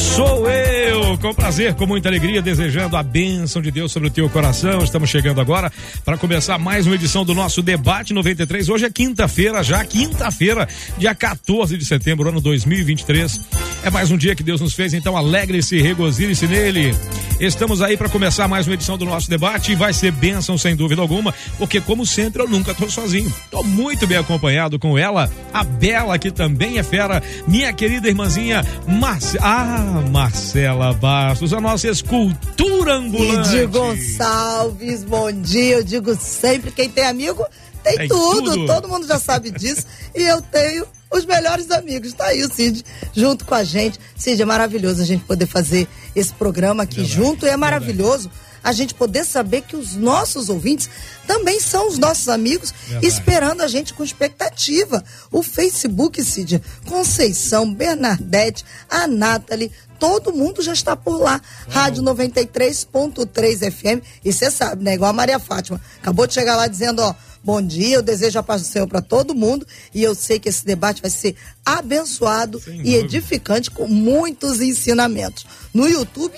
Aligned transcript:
Sou 0.00 0.50
eu, 0.50 1.18
com 1.18 1.34
prazer, 1.34 1.74
com 1.74 1.86
muita 1.86 2.08
alegria, 2.08 2.40
desejando 2.40 2.96
a 2.96 3.02
bênção 3.02 3.60
de 3.60 3.70
Deus 3.70 3.92
sobre 3.92 4.08
o 4.08 4.10
teu 4.10 4.30
coração. 4.30 4.82
Estamos 4.82 5.10
chegando 5.10 5.42
agora 5.42 5.70
para 6.06 6.16
começar 6.16 6.58
mais 6.58 6.86
uma 6.86 6.94
edição 6.94 7.22
do 7.22 7.34
nosso 7.34 7.60
Debate 7.60 8.14
93. 8.14 8.70
Hoje 8.70 8.86
é 8.86 8.90
quinta-feira, 8.90 9.62
já 9.62 9.84
quinta-feira, 9.84 10.66
dia 10.96 11.14
14 11.14 11.76
de 11.76 11.84
setembro, 11.84 12.28
ano 12.30 12.40
2023. 12.40 13.40
É 13.82 13.90
mais 13.90 14.10
um 14.10 14.16
dia 14.16 14.34
que 14.34 14.42
Deus 14.42 14.60
nos 14.60 14.72
fez, 14.72 14.94
então 14.94 15.16
alegre-se, 15.16 15.80
regozile-se 15.80 16.46
nele. 16.46 16.94
Estamos 17.38 17.80
aí 17.80 17.96
para 17.96 18.08
começar 18.08 18.46
mais 18.46 18.66
uma 18.66 18.74
edição 18.74 18.98
do 18.98 19.06
nosso 19.06 19.28
debate 19.30 19.72
e 19.72 19.74
vai 19.74 19.94
ser 19.94 20.12
bênção 20.12 20.58
sem 20.58 20.76
dúvida 20.76 21.00
alguma, 21.00 21.32
porque 21.56 21.80
como 21.80 22.04
sempre 22.04 22.42
eu 22.42 22.48
nunca 22.48 22.72
estou 22.72 22.90
sozinho. 22.90 23.32
Estou 23.44 23.64
muito 23.64 24.06
bem 24.06 24.18
acompanhado 24.18 24.78
com 24.78 24.98
ela, 24.98 25.30
a 25.52 25.64
Bela, 25.64 26.18
que 26.18 26.30
também 26.30 26.78
é 26.78 26.82
fera, 26.82 27.22
minha 27.46 27.72
querida 27.72 28.08
irmãzinha 28.08 28.62
Marce... 28.86 29.38
Ah, 29.40 29.89
Marcela 29.90 30.92
Bastos, 30.94 31.52
a 31.52 31.60
nossa 31.60 31.88
escultura 31.88 32.94
ambulante. 32.94 33.56
E 33.56 33.66
Gonçalves, 33.66 35.02
bom 35.02 35.32
dia. 35.32 35.76
Eu 35.78 35.84
digo 35.84 36.14
sempre, 36.14 36.70
quem 36.70 36.88
tem 36.88 37.04
amigo 37.04 37.44
tem, 37.82 37.96
tem 37.96 38.08
tudo. 38.08 38.52
tudo. 38.52 38.66
Todo 38.66 38.88
mundo 38.88 39.06
já 39.06 39.18
sabe 39.18 39.50
disso. 39.50 39.86
e 40.14 40.22
eu 40.22 40.40
tenho 40.40 40.86
os 41.10 41.24
melhores 41.24 41.70
amigos. 41.70 42.12
Tá 42.12 42.26
aí 42.26 42.42
o 42.44 42.52
Cid 42.52 42.84
junto 43.14 43.44
com 43.44 43.54
a 43.54 43.64
gente. 43.64 43.98
Cid, 44.16 44.40
é 44.40 44.44
maravilhoso 44.44 45.02
a 45.02 45.04
gente 45.04 45.24
poder 45.24 45.46
fazer 45.46 45.88
esse 46.14 46.32
programa 46.32 46.84
aqui 46.84 47.02
Verdade. 47.02 47.14
junto. 47.14 47.46
E 47.46 47.48
é 47.48 47.56
maravilhoso 47.56 48.28
Verdade. 48.28 48.49
A 48.62 48.72
gente 48.72 48.94
poder 48.94 49.24
saber 49.24 49.62
que 49.62 49.76
os 49.76 49.94
nossos 49.96 50.48
ouvintes 50.48 50.88
também 51.26 51.60
são 51.60 51.88
os 51.88 51.98
nossos 51.98 52.28
amigos, 52.28 52.72
Verdade. 52.72 53.06
esperando 53.06 53.62
a 53.62 53.68
gente 53.68 53.94
com 53.94 54.02
expectativa. 54.04 55.02
O 55.30 55.42
Facebook, 55.42 56.22
Cid, 56.22 56.62
Conceição, 56.88 57.72
Bernadette, 57.72 58.64
a 58.88 59.06
Nathalie, 59.06 59.70
todo 59.98 60.32
mundo 60.32 60.62
já 60.62 60.72
está 60.72 60.96
por 60.96 61.18
lá. 61.20 61.40
Rádio 61.68 62.02
93.3 62.02 63.70
FM. 63.70 64.04
E 64.24 64.32
você 64.32 64.50
sabe, 64.50 64.82
né? 64.84 64.94
Igual 64.94 65.10
a 65.10 65.14
Maria 65.14 65.38
Fátima. 65.38 65.80
Acabou 66.00 66.26
de 66.26 66.34
chegar 66.34 66.56
lá 66.56 66.66
dizendo, 66.66 67.00
ó 67.02 67.14
Bom 67.42 67.62
dia, 67.62 67.96
eu 67.96 68.02
desejo 68.02 68.38
a 68.38 68.42
paz 68.42 68.60
do 68.60 68.68
Senhor 68.68 68.86
para 68.86 69.00
todo 69.00 69.34
mundo 69.34 69.66
e 69.94 70.02
eu 70.02 70.14
sei 70.14 70.38
que 70.38 70.50
esse 70.50 70.62
debate 70.62 71.00
vai 71.00 71.10
ser 71.10 71.34
abençoado 71.64 72.60
Sem 72.60 72.74
e 72.74 72.76
dúvida. 72.76 72.98
edificante 72.98 73.70
com 73.70 73.86
muitos 73.88 74.60
ensinamentos. 74.60 75.46
No 75.72 75.88
YouTube, 75.88 76.34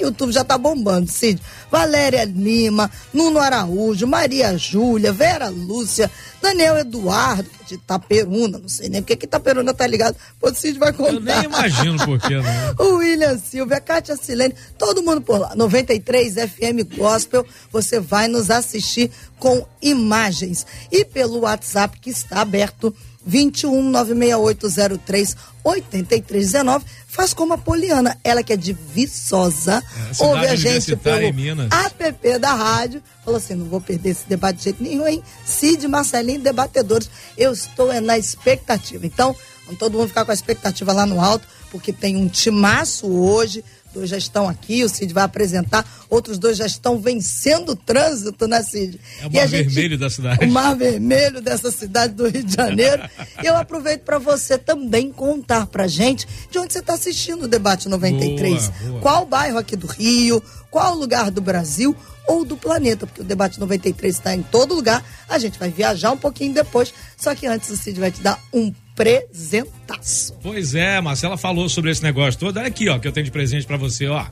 YouTube 0.00 0.32
já 0.32 0.44
tá 0.44 0.56
bombando, 0.58 1.10
Cid. 1.10 1.40
Valéria 1.70 2.24
Lima, 2.24 2.90
Nuno 3.12 3.38
Araújo, 3.38 4.06
Maria 4.06 4.56
Júlia, 4.56 5.12
Vera 5.12 5.48
Lúcia, 5.48 6.10
Daniel 6.40 6.78
Eduardo, 6.78 7.48
de 7.66 7.74
Itaperuna, 7.74 8.58
não 8.58 8.68
sei 8.68 8.88
nem 8.88 9.02
porque 9.02 9.16
que 9.16 9.26
Itaperuna 9.26 9.74
tá 9.74 9.86
ligado, 9.86 10.16
o 10.40 10.54
Cid 10.54 10.78
vai 10.78 10.92
contar. 10.92 11.12
Eu 11.12 11.20
nem 11.20 11.44
imagino 11.44 12.04
por 12.04 12.20
que, 12.20 12.34
né? 12.40 12.74
o 12.78 12.96
William 12.96 13.36
Silva, 13.38 13.80
Kátia 13.80 14.16
Silene, 14.16 14.54
todo 14.78 15.02
mundo 15.02 15.20
por 15.20 15.38
lá. 15.38 15.54
93 15.56 16.34
FM 16.34 16.96
Gospel, 16.96 17.44
você 17.72 17.98
vai 17.98 18.28
nos 18.28 18.50
assistir 18.50 19.10
com 19.38 19.66
imagens. 19.82 20.66
E 20.90 21.04
pelo 21.04 21.40
WhatsApp 21.40 21.98
que 21.98 22.10
está 22.10 22.40
aberto, 22.40 22.94
21 23.26 23.90
96803 23.90 25.36
8319. 25.64 26.84
Faz 27.08 27.34
como 27.34 27.54
a 27.54 27.58
Poliana, 27.58 28.16
ela 28.22 28.42
que 28.42 28.52
é 28.52 28.56
de 28.56 28.72
Viçosa, 28.72 29.82
é, 30.18 30.24
ouve 30.24 30.46
a 30.46 30.54
gente 30.54 30.94
pelo 30.96 31.26
app 31.70 32.38
da 32.38 32.54
rádio. 32.54 33.02
Falou 33.24 33.38
assim: 33.38 33.54
não 33.54 33.66
vou 33.66 33.80
perder 33.80 34.10
esse 34.10 34.28
debate 34.28 34.58
de 34.58 34.64
jeito 34.64 34.82
nenhum, 34.82 35.06
hein? 35.08 35.22
Cid 35.44 35.88
Marcelinho, 35.88 36.40
debatedores. 36.40 37.10
Eu 37.36 37.52
estou 37.52 37.92
é, 37.92 38.00
na 38.00 38.16
expectativa. 38.16 39.04
Então, 39.06 39.34
vamos 39.64 39.78
todo 39.78 39.98
mundo 39.98 40.08
ficar 40.08 40.24
com 40.24 40.30
a 40.30 40.34
expectativa 40.34 40.92
lá 40.92 41.04
no 41.04 41.20
alto, 41.20 41.48
porque 41.70 41.92
tem 41.92 42.16
um 42.16 42.28
timaço 42.28 43.06
hoje 43.08 43.64
dois 43.96 44.10
já 44.10 44.18
estão 44.18 44.48
aqui, 44.48 44.84
o 44.84 44.88
Cid 44.88 45.12
vai 45.12 45.24
apresentar, 45.24 45.84
outros 46.10 46.38
dois 46.38 46.56
já 46.56 46.66
estão 46.66 46.98
vencendo 46.98 47.70
o 47.70 47.76
trânsito, 47.76 48.46
né, 48.46 48.62
Cid? 48.62 49.00
É 49.20 49.26
o 49.26 49.32
mar 49.32 49.48
gente, 49.48 49.68
vermelho 49.68 49.98
da 49.98 50.10
cidade. 50.10 50.44
O 50.44 50.52
mar 50.52 50.76
vermelho 50.76 51.40
dessa 51.40 51.70
cidade 51.70 52.12
do 52.12 52.28
Rio 52.28 52.44
de 52.44 52.54
Janeiro. 52.54 53.02
e 53.42 53.46
eu 53.46 53.56
aproveito 53.56 54.02
para 54.02 54.18
você 54.18 54.58
também 54.58 55.10
contar 55.10 55.66
pra 55.66 55.88
gente 55.88 56.28
de 56.50 56.58
onde 56.58 56.72
você 56.72 56.80
está 56.80 56.94
assistindo 56.94 57.44
o 57.44 57.48
Debate 57.48 57.88
93. 57.88 58.68
Boa, 58.68 58.90
boa. 58.90 59.00
Qual 59.00 59.26
bairro 59.26 59.58
aqui 59.58 59.76
do 59.76 59.86
Rio, 59.86 60.42
qual 60.70 60.94
lugar 60.94 61.30
do 61.30 61.40
Brasil 61.40 61.96
ou 62.26 62.44
do 62.44 62.56
planeta, 62.56 63.06
porque 63.06 63.20
o 63.20 63.24
debate 63.24 63.58
93 63.60 64.14
está 64.14 64.34
em 64.34 64.42
todo 64.42 64.74
lugar. 64.74 65.04
A 65.28 65.38
gente 65.38 65.58
vai 65.58 65.70
viajar 65.70 66.12
um 66.12 66.16
pouquinho 66.16 66.54
depois, 66.54 66.92
só 67.16 67.34
que 67.34 67.46
antes 67.46 67.70
o 67.70 67.76
Cid 67.76 67.98
vai 67.98 68.10
te 68.10 68.20
dar 68.20 68.40
um 68.52 68.72
presentaço. 68.94 70.34
Pois 70.42 70.74
é, 70.74 71.00
Marcela 71.00 71.36
falou 71.36 71.68
sobre 71.68 71.90
esse 71.90 72.02
negócio 72.02 72.40
todo. 72.40 72.56
Olha 72.56 72.68
aqui, 72.68 72.88
ó, 72.88 72.98
que 72.98 73.06
eu 73.06 73.12
tenho 73.12 73.24
de 73.24 73.30
presente 73.30 73.66
para 73.66 73.76
você, 73.76 74.06
ó 74.06 74.24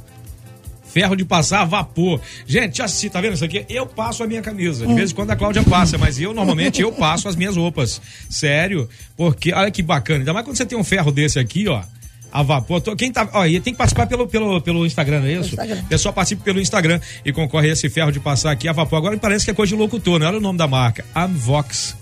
ferro 0.94 1.16
de 1.16 1.24
passar 1.24 1.64
vapor. 1.64 2.20
Gente, 2.46 2.80
assim, 2.80 3.08
tá 3.08 3.20
vendo 3.20 3.34
isso 3.34 3.44
aqui? 3.44 3.66
Eu 3.68 3.84
passo 3.84 4.22
a 4.22 4.28
minha 4.28 4.40
camisa. 4.40 4.86
De 4.86 4.94
vez 4.94 5.10
em 5.10 5.14
quando 5.14 5.32
a 5.32 5.36
Cláudia 5.36 5.64
passa, 5.64 5.98
mas 5.98 6.20
eu 6.20 6.32
normalmente 6.32 6.80
eu 6.80 6.92
passo 6.92 7.28
as 7.28 7.34
minhas 7.34 7.56
roupas. 7.56 8.00
Sério, 8.30 8.88
porque 9.16 9.52
olha 9.52 9.72
que 9.72 9.82
bacana. 9.82 10.20
Ainda 10.20 10.32
mais 10.32 10.46
quando 10.46 10.56
você 10.56 10.64
tem 10.64 10.78
um 10.78 10.84
ferro 10.84 11.10
desse 11.10 11.40
aqui, 11.40 11.66
ó 11.66 11.82
a 12.34 12.42
vapor. 12.42 12.82
Quem 12.96 13.12
tá, 13.12 13.28
ó, 13.32 13.44
tem 13.44 13.60
que 13.60 13.74
participar 13.74 14.08
pelo, 14.08 14.26
pelo, 14.26 14.60
pelo 14.60 14.84
Instagram, 14.84 15.20
não 15.20 15.28
é 15.28 15.34
isso? 15.34 15.50
Instagram. 15.50 15.84
Pessoal 15.84 16.12
participa 16.12 16.42
pelo 16.42 16.60
Instagram 16.60 17.00
e 17.24 17.32
concorre 17.32 17.70
a 17.70 17.72
esse 17.72 17.88
ferro 17.88 18.10
de 18.10 18.18
passar 18.18 18.50
aqui 18.50 18.66
a 18.66 18.72
vapor. 18.72 18.98
Agora 18.98 19.14
me 19.14 19.20
parece 19.20 19.44
que 19.44 19.52
é 19.52 19.54
coisa 19.54 19.76
de 19.76 19.80
locutor, 19.80 20.18
não? 20.18 20.26
Olha 20.26 20.38
o 20.38 20.40
nome 20.40 20.58
da 20.58 20.66
marca. 20.66 21.04
Amvox. 21.14 21.96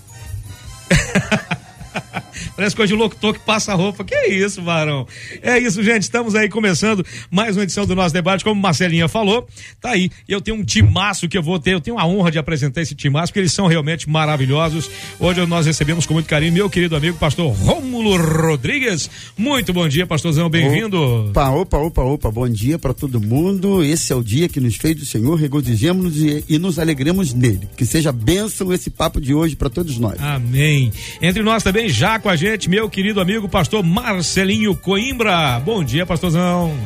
Parece 2.55 2.75
coisa 2.75 2.93
de 2.93 2.99
locutor 2.99 3.33
que 3.33 3.39
passa 3.39 3.73
roupa. 3.73 4.03
Que 4.03 4.13
é 4.13 4.29
isso, 4.31 4.61
varão? 4.61 5.07
É 5.41 5.57
isso, 5.57 5.81
gente. 5.81 6.03
Estamos 6.03 6.35
aí 6.35 6.47
começando 6.47 7.03
mais 7.31 7.57
uma 7.57 7.63
edição 7.63 7.85
do 7.85 7.95
nosso 7.95 8.13
debate. 8.13 8.43
Como 8.43 8.61
Marcelinha 8.61 9.07
falou, 9.07 9.47
tá 9.81 9.91
aí. 9.91 10.11
Eu 10.27 10.39
tenho 10.39 10.57
um 10.57 10.63
timaço 10.63 11.27
que 11.27 11.35
eu 11.35 11.41
vou 11.41 11.57
ter. 11.59 11.73
Eu 11.73 11.81
tenho 11.81 11.97
a 11.97 12.05
honra 12.05 12.29
de 12.29 12.37
apresentar 12.37 12.81
esse 12.81 12.93
timaço, 12.93 13.31
porque 13.31 13.39
eles 13.39 13.51
são 13.51 13.65
realmente 13.65 14.07
maravilhosos. 14.07 14.89
Hoje 15.19 15.43
nós 15.47 15.65
recebemos 15.65 16.05
com 16.05 16.13
muito 16.13 16.27
carinho 16.27 16.53
meu 16.53 16.69
querido 16.69 16.95
amigo, 16.95 17.17
pastor 17.17 17.51
Rômulo 17.51 18.17
Rodrigues. 18.17 19.09
Muito 19.35 19.73
bom 19.73 19.87
dia, 19.87 20.05
pastorzão. 20.05 20.47
Bem-vindo. 20.47 21.29
Opa, 21.29 21.49
opa, 21.49 21.77
opa, 21.77 22.01
opa. 22.03 22.31
Bom 22.31 22.47
dia 22.47 22.77
para 22.77 22.93
todo 22.93 23.19
mundo. 23.19 23.83
Esse 23.83 24.13
é 24.13 24.15
o 24.15 24.23
dia 24.23 24.47
que 24.47 24.59
nos 24.59 24.75
fez 24.75 25.01
o 25.01 25.05
Senhor. 25.07 25.35
Regozijemos 25.39 26.17
e, 26.17 26.45
e 26.47 26.59
nos 26.59 26.77
alegremos 26.77 27.33
nele. 27.33 27.67
Que 27.75 27.85
seja 27.85 28.11
bênção 28.11 28.71
esse 28.71 28.91
papo 28.91 29.19
de 29.19 29.33
hoje 29.33 29.55
para 29.55 29.71
todos 29.71 29.97
nós. 29.97 30.21
Amém. 30.21 30.93
Entre 31.19 31.41
nós 31.41 31.63
também, 31.63 31.89
já 31.89 32.19
com 32.19 32.29
a 32.29 32.35
gente 32.35 32.42
gente, 32.43 32.69
meu 32.69 32.89
querido 32.89 33.21
amigo 33.21 33.47
pastor 33.47 33.81
Marcelinho 33.81 34.75
Coimbra. 34.75 35.61
Bom 35.61 35.81
dia, 35.81 36.05
pastorzão. 36.05 36.77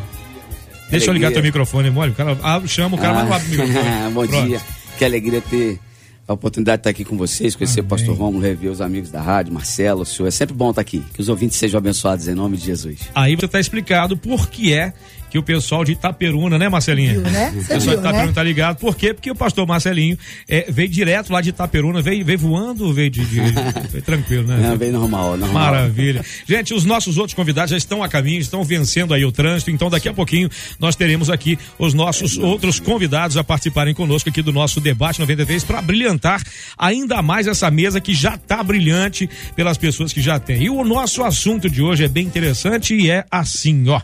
Deixa 0.88 1.10
alegria. 1.10 1.10
eu 1.10 1.14
ligar 1.14 1.32
teu 1.32 1.42
microfone, 1.42 1.90
mole. 1.90 2.12
O 2.12 2.14
cara 2.14 2.38
ah, 2.44 2.62
chama 2.68 2.96
o 2.96 3.00
cara, 3.00 3.14
ah. 3.14 3.16
mas 3.16 3.28
não 3.28 3.34
abre 3.34 3.48
o 3.48 3.50
microfone. 3.50 3.90
Bom 4.14 4.28
Pronto. 4.28 4.46
dia. 4.46 4.62
Que 5.00 5.04
alegria 5.04 5.42
ter 5.42 5.80
a 6.28 6.34
oportunidade 6.34 6.78
de 6.78 6.82
estar 6.82 6.90
aqui 6.92 7.04
com 7.04 7.18
vocês, 7.18 7.56
conhecer 7.56 7.80
Amém. 7.80 7.88
o 7.88 7.90
pastor 7.90 8.16
Romulo, 8.16 8.44
rever 8.44 8.70
os 8.70 8.82
amigos 8.82 9.10
da 9.10 9.20
rádio, 9.20 9.52
Marcelo, 9.52 10.02
o 10.02 10.06
senhor. 10.06 10.28
É 10.28 10.32
sempre 10.32 10.54
bom 10.54 10.70
estar 10.70 10.82
aqui. 10.82 11.04
Que 11.12 11.22
os 11.22 11.28
ouvintes 11.28 11.58
sejam 11.58 11.80
abençoados 11.80 12.28
em 12.28 12.36
nome 12.36 12.56
de 12.56 12.64
Jesus. 12.64 13.00
Aí 13.16 13.36
você 13.36 13.46
está 13.46 13.60
explicado 13.60 14.16
por 14.16 14.50
que 14.50 14.72
é 14.72 14.94
que 15.30 15.38
o 15.38 15.44
pessoal 15.44 15.84
de 15.84 15.94
Itaperuna, 15.94 16.58
né, 16.58 16.70
Marcelinho? 16.70 17.22
Viu, 17.22 17.32
né? 17.32 17.50
o 17.50 17.60
pessoal 17.60 17.80
viu, 17.80 17.90
de 17.92 18.00
Itaperuna 18.00 18.26
né? 18.28 18.34
tá 18.34 18.44
ligado. 18.44 18.78
Por 18.78 18.96
quê? 18.96 19.14
Porque 19.14 19.32
o 19.32 19.36
pastor 19.36 19.68
Marcelinho 19.68 20.18
é, 20.48 20.66
veio 20.70 20.90
direto 20.90 21.32
lá 21.32 21.42
de 21.42 21.50
Itaperuna, 21.50 22.02
veio, 22.02 22.24
veio 22.24 22.40
voando 22.40 22.94
veio 22.94 23.10
de, 23.10 23.26
de 23.26 23.40
veio 23.40 24.02
tranquilo, 24.06 24.48
né? 24.48 24.58
Não, 24.62 24.78
veio 24.78 24.94
normal, 24.94 25.38
normal. 25.38 25.72
Maravilha. 25.72 26.24
Gente, 26.48 26.74
os 26.74 26.86
nossos 26.86 27.18
outros 27.18 27.36
convidados 27.36 27.72
já 27.72 27.78
estão 27.78 28.04
a 28.04 28.10
caminho, 28.10 28.40
estão 28.40 28.64
vencendo 28.64 29.14
aí 29.14 29.24
o 29.26 29.32
trânsito, 29.32 29.72
então 29.72 29.90
daqui 29.90 30.10
a 30.10 30.14
pouquinho 30.14 30.50
nós 30.80 30.96
teremos 30.96 31.30
aqui 31.30 31.58
os 31.78 31.94
nossos 31.94 32.38
outros 32.38 32.80
convidados 32.80 33.38
a 33.38 33.44
participarem 33.44 33.94
conosco 33.94 34.30
aqui 34.30 34.42
do 34.42 34.52
nosso 34.52 34.80
debate 34.80 35.20
93 35.20 35.64
para 35.64 35.82
brilhantar 35.82 36.42
ainda 36.78 37.22
mais 37.22 37.48
essa 37.48 37.70
mesa 37.70 38.02
que 38.02 38.14
já 38.14 38.36
está 38.36 38.64
brilhante 38.64 39.30
pelas 39.56 39.78
pessoas 39.78 40.14
que 40.14 40.22
já 40.22 40.40
têm. 40.40 40.64
E 40.64 40.70
o 40.70 40.84
nosso 40.84 41.24
assunto 41.24 41.70
de 41.70 41.82
hoje 41.82 42.04
é 42.04 42.08
bem 42.08 42.26
interessante 42.26 42.96
e 42.96 43.10
é 43.10 43.26
assim, 43.32 43.88
ó. 43.90 44.02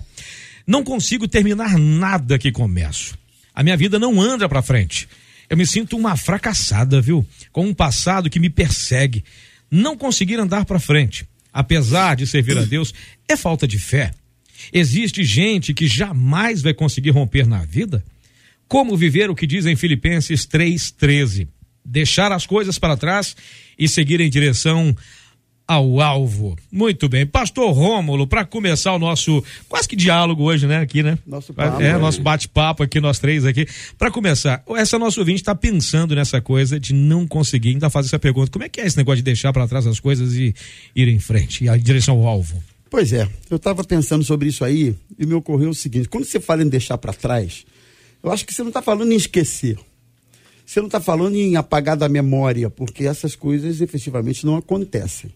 Não 0.65 0.83
consigo 0.83 1.27
terminar 1.27 1.77
nada 1.77 2.39
que 2.39 2.51
começo. 2.51 3.17
A 3.53 3.63
minha 3.63 3.77
vida 3.77 3.99
não 3.99 4.19
anda 4.19 4.47
para 4.47 4.61
frente. 4.61 5.07
Eu 5.49 5.57
me 5.57 5.65
sinto 5.65 5.97
uma 5.97 6.15
fracassada, 6.15 7.01
viu? 7.01 7.25
Com 7.51 7.67
um 7.67 7.73
passado 7.73 8.29
que 8.29 8.39
me 8.39 8.49
persegue. 8.49 9.23
Não 9.69 9.97
conseguir 9.97 10.39
andar 10.39 10.65
para 10.65 10.79
frente, 10.79 11.27
apesar 11.51 12.15
de 12.15 12.25
servir 12.25 12.57
a 12.57 12.63
Deus, 12.63 12.93
é 13.27 13.35
falta 13.35 13.67
de 13.67 13.77
fé. 13.77 14.13
Existe 14.71 15.23
gente 15.23 15.73
que 15.73 15.87
jamais 15.87 16.61
vai 16.61 16.73
conseguir 16.73 17.09
romper 17.09 17.45
na 17.45 17.65
vida? 17.65 18.03
Como 18.67 18.97
viver 18.97 19.29
o 19.29 19.35
que 19.35 19.45
diz 19.45 19.65
em 19.65 19.75
Filipenses 19.75 20.45
3:13? 20.47 21.47
Deixar 21.85 22.31
as 22.31 22.45
coisas 22.45 22.79
para 22.79 22.95
trás 22.95 23.35
e 23.77 23.87
seguir 23.87 24.21
em 24.21 24.29
direção 24.29 24.95
ao 25.67 26.01
alvo. 26.01 26.57
Muito 26.71 27.07
bem. 27.07 27.25
Pastor 27.25 27.71
Rômulo, 27.71 28.27
para 28.27 28.45
começar 28.45 28.93
o 28.93 28.99
nosso 28.99 29.43
quase 29.67 29.87
que 29.87 29.95
diálogo 29.95 30.43
hoje, 30.43 30.67
né? 30.67 30.77
Aqui, 30.77 31.01
né? 31.01 31.17
Nosso 31.25 31.53
papo, 31.53 31.81
é, 31.81 31.89
é, 31.89 31.97
nosso 31.97 32.21
bate-papo 32.21 32.83
aqui, 32.83 32.99
nós 32.99 33.19
três 33.19 33.45
aqui. 33.45 33.65
Para 33.97 34.11
começar, 34.11 34.63
essa 34.75 34.99
nossa 34.99 35.19
ouvinte 35.19 35.41
está 35.41 35.55
pensando 35.55 36.15
nessa 36.15 36.41
coisa 36.41 36.79
de 36.79 36.93
não 36.93 37.25
conseguir 37.25 37.69
ainda 37.69 37.89
fazer 37.89 38.07
essa 38.07 38.19
pergunta. 38.19 38.51
Como 38.51 38.63
é 38.63 38.69
que 38.69 38.81
é 38.81 38.85
esse 38.85 38.97
negócio 38.97 39.17
de 39.17 39.23
deixar 39.23 39.53
para 39.53 39.67
trás 39.67 39.87
as 39.87 39.99
coisas 39.99 40.33
e 40.33 40.53
ir 40.95 41.07
em 41.07 41.19
frente, 41.19 41.65
em 41.65 41.79
direção 41.79 42.19
ao 42.19 42.27
alvo? 42.27 42.61
Pois 42.89 43.11
é, 43.11 43.27
eu 43.49 43.57
estava 43.57 43.83
pensando 43.83 44.23
sobre 44.23 44.49
isso 44.49 44.63
aí 44.63 44.95
e 45.17 45.25
me 45.25 45.33
ocorreu 45.33 45.69
o 45.69 45.75
seguinte: 45.75 46.09
quando 46.09 46.25
você 46.25 46.39
fala 46.39 46.61
em 46.61 46.67
deixar 46.67 46.97
para 46.97 47.13
trás, 47.13 47.65
eu 48.21 48.31
acho 48.31 48.45
que 48.45 48.53
você 48.53 48.61
não 48.61 48.69
está 48.69 48.81
falando 48.81 49.11
em 49.11 49.15
esquecer. 49.15 49.77
Você 50.65 50.79
não 50.79 50.87
está 50.87 51.01
falando 51.01 51.35
em 51.35 51.55
apagar 51.55 51.97
da 51.97 52.07
memória, 52.07 52.69
porque 52.69 53.05
essas 53.05 53.35
coisas 53.35 53.81
efetivamente 53.81 54.45
não 54.45 54.55
acontecem. 54.55 55.31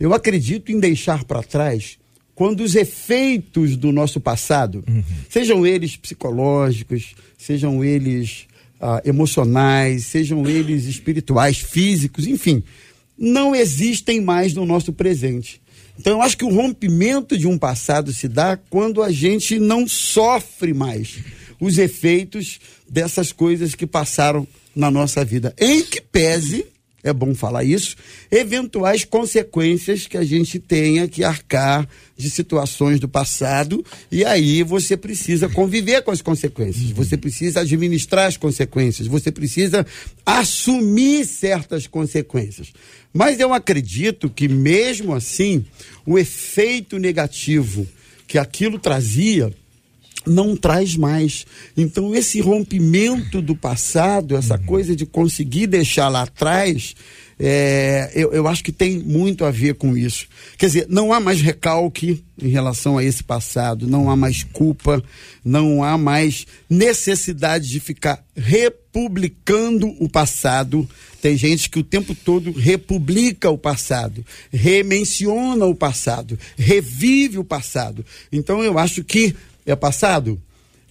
Eu 0.00 0.14
acredito 0.14 0.72
em 0.72 0.80
deixar 0.80 1.24
para 1.24 1.42
trás 1.42 1.98
quando 2.34 2.62
os 2.62 2.74
efeitos 2.74 3.76
do 3.76 3.92
nosso 3.92 4.18
passado, 4.18 4.82
uhum. 4.88 5.04
sejam 5.28 5.66
eles 5.66 5.94
psicológicos, 5.94 7.14
sejam 7.36 7.84
eles 7.84 8.46
ah, 8.80 9.02
emocionais, 9.04 10.06
sejam 10.06 10.48
eles 10.48 10.86
espirituais, 10.86 11.58
físicos, 11.58 12.26
enfim, 12.26 12.64
não 13.18 13.54
existem 13.54 14.22
mais 14.22 14.54
no 14.54 14.64
nosso 14.64 14.90
presente. 14.90 15.60
Então, 15.98 16.14
eu 16.14 16.22
acho 16.22 16.38
que 16.38 16.46
o 16.46 16.54
rompimento 16.54 17.36
de 17.36 17.46
um 17.46 17.58
passado 17.58 18.10
se 18.10 18.26
dá 18.26 18.56
quando 18.56 19.02
a 19.02 19.12
gente 19.12 19.58
não 19.58 19.86
sofre 19.86 20.72
mais 20.72 21.18
os 21.60 21.76
efeitos 21.76 22.58
dessas 22.88 23.32
coisas 23.32 23.74
que 23.74 23.86
passaram 23.86 24.48
na 24.74 24.90
nossa 24.90 25.22
vida. 25.22 25.54
Em 25.58 25.82
que 25.82 26.00
pese 26.00 26.64
é 27.02 27.12
bom 27.12 27.34
falar 27.34 27.64
isso, 27.64 27.96
eventuais 28.30 29.04
consequências 29.04 30.06
que 30.06 30.16
a 30.16 30.24
gente 30.24 30.58
tenha 30.58 31.08
que 31.08 31.24
arcar 31.24 31.88
de 32.16 32.28
situações 32.28 33.00
do 33.00 33.08
passado, 33.08 33.84
e 34.12 34.24
aí 34.24 34.62
você 34.62 34.96
precisa 34.96 35.48
conviver 35.48 36.02
com 36.02 36.10
as 36.10 36.20
consequências, 36.20 36.90
você 36.90 37.16
precisa 37.16 37.60
administrar 37.60 38.26
as 38.26 38.36
consequências, 38.36 39.06
você 39.06 39.32
precisa 39.32 39.86
assumir 40.24 41.24
certas 41.24 41.86
consequências. 41.86 42.72
Mas 43.12 43.40
eu 43.40 43.52
acredito 43.52 44.28
que, 44.28 44.46
mesmo 44.46 45.14
assim, 45.14 45.64
o 46.04 46.18
efeito 46.18 46.98
negativo 46.98 47.86
que 48.26 48.38
aquilo 48.38 48.78
trazia 48.78 49.52
não 50.30 50.56
traz 50.56 50.96
mais. 50.96 51.44
Então, 51.76 52.14
esse 52.14 52.40
rompimento 52.40 53.42
do 53.42 53.56
passado, 53.56 54.36
essa 54.36 54.56
uhum. 54.56 54.64
coisa 54.64 54.96
de 54.96 55.04
conseguir 55.04 55.66
deixar 55.66 56.08
lá 56.08 56.22
atrás, 56.22 56.94
é, 57.42 58.10
eu, 58.14 58.32
eu 58.34 58.46
acho 58.46 58.62
que 58.62 58.70
tem 58.70 58.98
muito 58.98 59.46
a 59.46 59.50
ver 59.50 59.74
com 59.74 59.96
isso. 59.96 60.26
Quer 60.58 60.66
dizer, 60.66 60.86
não 60.90 61.10
há 61.10 61.18
mais 61.18 61.40
recalque 61.40 62.22
em 62.40 62.48
relação 62.48 62.98
a 62.98 63.04
esse 63.04 63.24
passado, 63.24 63.88
não 63.88 64.10
há 64.10 64.16
mais 64.16 64.44
culpa, 64.44 65.02
não 65.42 65.82
há 65.82 65.96
mais 65.96 66.46
necessidade 66.68 67.68
de 67.68 67.80
ficar 67.80 68.22
republicando 68.36 69.88
o 69.98 70.06
passado. 70.06 70.86
Tem 71.22 71.34
gente 71.34 71.70
que 71.70 71.78
o 71.78 71.84
tempo 71.84 72.14
todo 72.14 72.52
republica 72.52 73.50
o 73.50 73.56
passado, 73.56 74.24
remenciona 74.52 75.64
o 75.64 75.74
passado, 75.74 76.38
revive 76.58 77.38
o 77.38 77.44
passado. 77.44 78.04
Então 78.30 78.62
eu 78.62 78.78
acho 78.78 79.02
que 79.02 79.34
é 79.70 79.76
passado, 79.76 80.40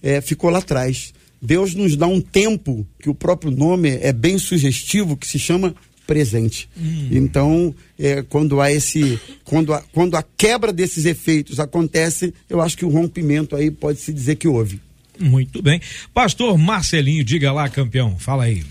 é, 0.02 0.20
ficou 0.20 0.50
lá 0.50 0.58
atrás. 0.58 1.12
Deus 1.42 1.74
nos 1.74 1.96
dá 1.96 2.06
um 2.06 2.20
tempo 2.20 2.86
que 2.98 3.08
o 3.08 3.14
próprio 3.14 3.50
nome 3.50 3.98
é 4.02 4.12
bem 4.12 4.36
sugestivo, 4.38 5.16
que 5.16 5.26
se 5.26 5.38
chama 5.38 5.74
presente. 6.06 6.68
Hum. 6.76 7.08
Então, 7.12 7.74
é, 7.98 8.22
quando 8.22 8.60
há 8.60 8.70
esse, 8.70 9.18
quando 9.44 9.72
a, 9.72 9.80
quando 9.92 10.16
a 10.16 10.24
quebra 10.36 10.72
desses 10.72 11.04
efeitos 11.04 11.60
acontece, 11.60 12.34
eu 12.48 12.60
acho 12.60 12.76
que 12.76 12.84
o 12.84 12.88
rompimento 12.88 13.54
aí 13.54 13.70
pode 13.70 14.00
se 14.00 14.12
dizer 14.12 14.34
que 14.34 14.48
houve. 14.48 14.80
Muito 15.18 15.62
bem, 15.62 15.80
Pastor 16.12 16.56
Marcelinho, 16.58 17.22
diga 17.22 17.52
lá, 17.52 17.68
campeão, 17.68 18.18
fala 18.18 18.44
aí. 18.44 18.64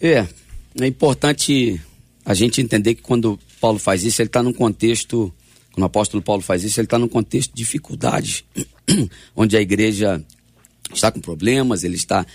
É, 0.00 0.26
é 0.80 0.86
importante 0.86 1.80
a 2.24 2.34
gente 2.34 2.60
entender 2.60 2.94
que 2.94 3.02
quando 3.02 3.38
Paulo 3.60 3.78
faz 3.78 4.04
isso, 4.04 4.22
ele 4.22 4.28
está 4.28 4.42
num 4.42 4.52
contexto, 4.52 5.32
quando 5.78 5.84
o 5.84 5.86
apóstolo 5.86 6.20
Paulo 6.20 6.42
faz 6.42 6.64
isso, 6.64 6.80
ele 6.80 6.86
está 6.86 6.98
num 6.98 7.06
contexto 7.06 7.50
de 7.50 7.56
dificuldades 7.56 8.42
onde 9.36 9.56
a 9.56 9.60
igreja 9.60 10.20
está 10.92 11.12
com 11.12 11.20
problemas, 11.20 11.84
ele 11.84 11.94
está 11.94 12.26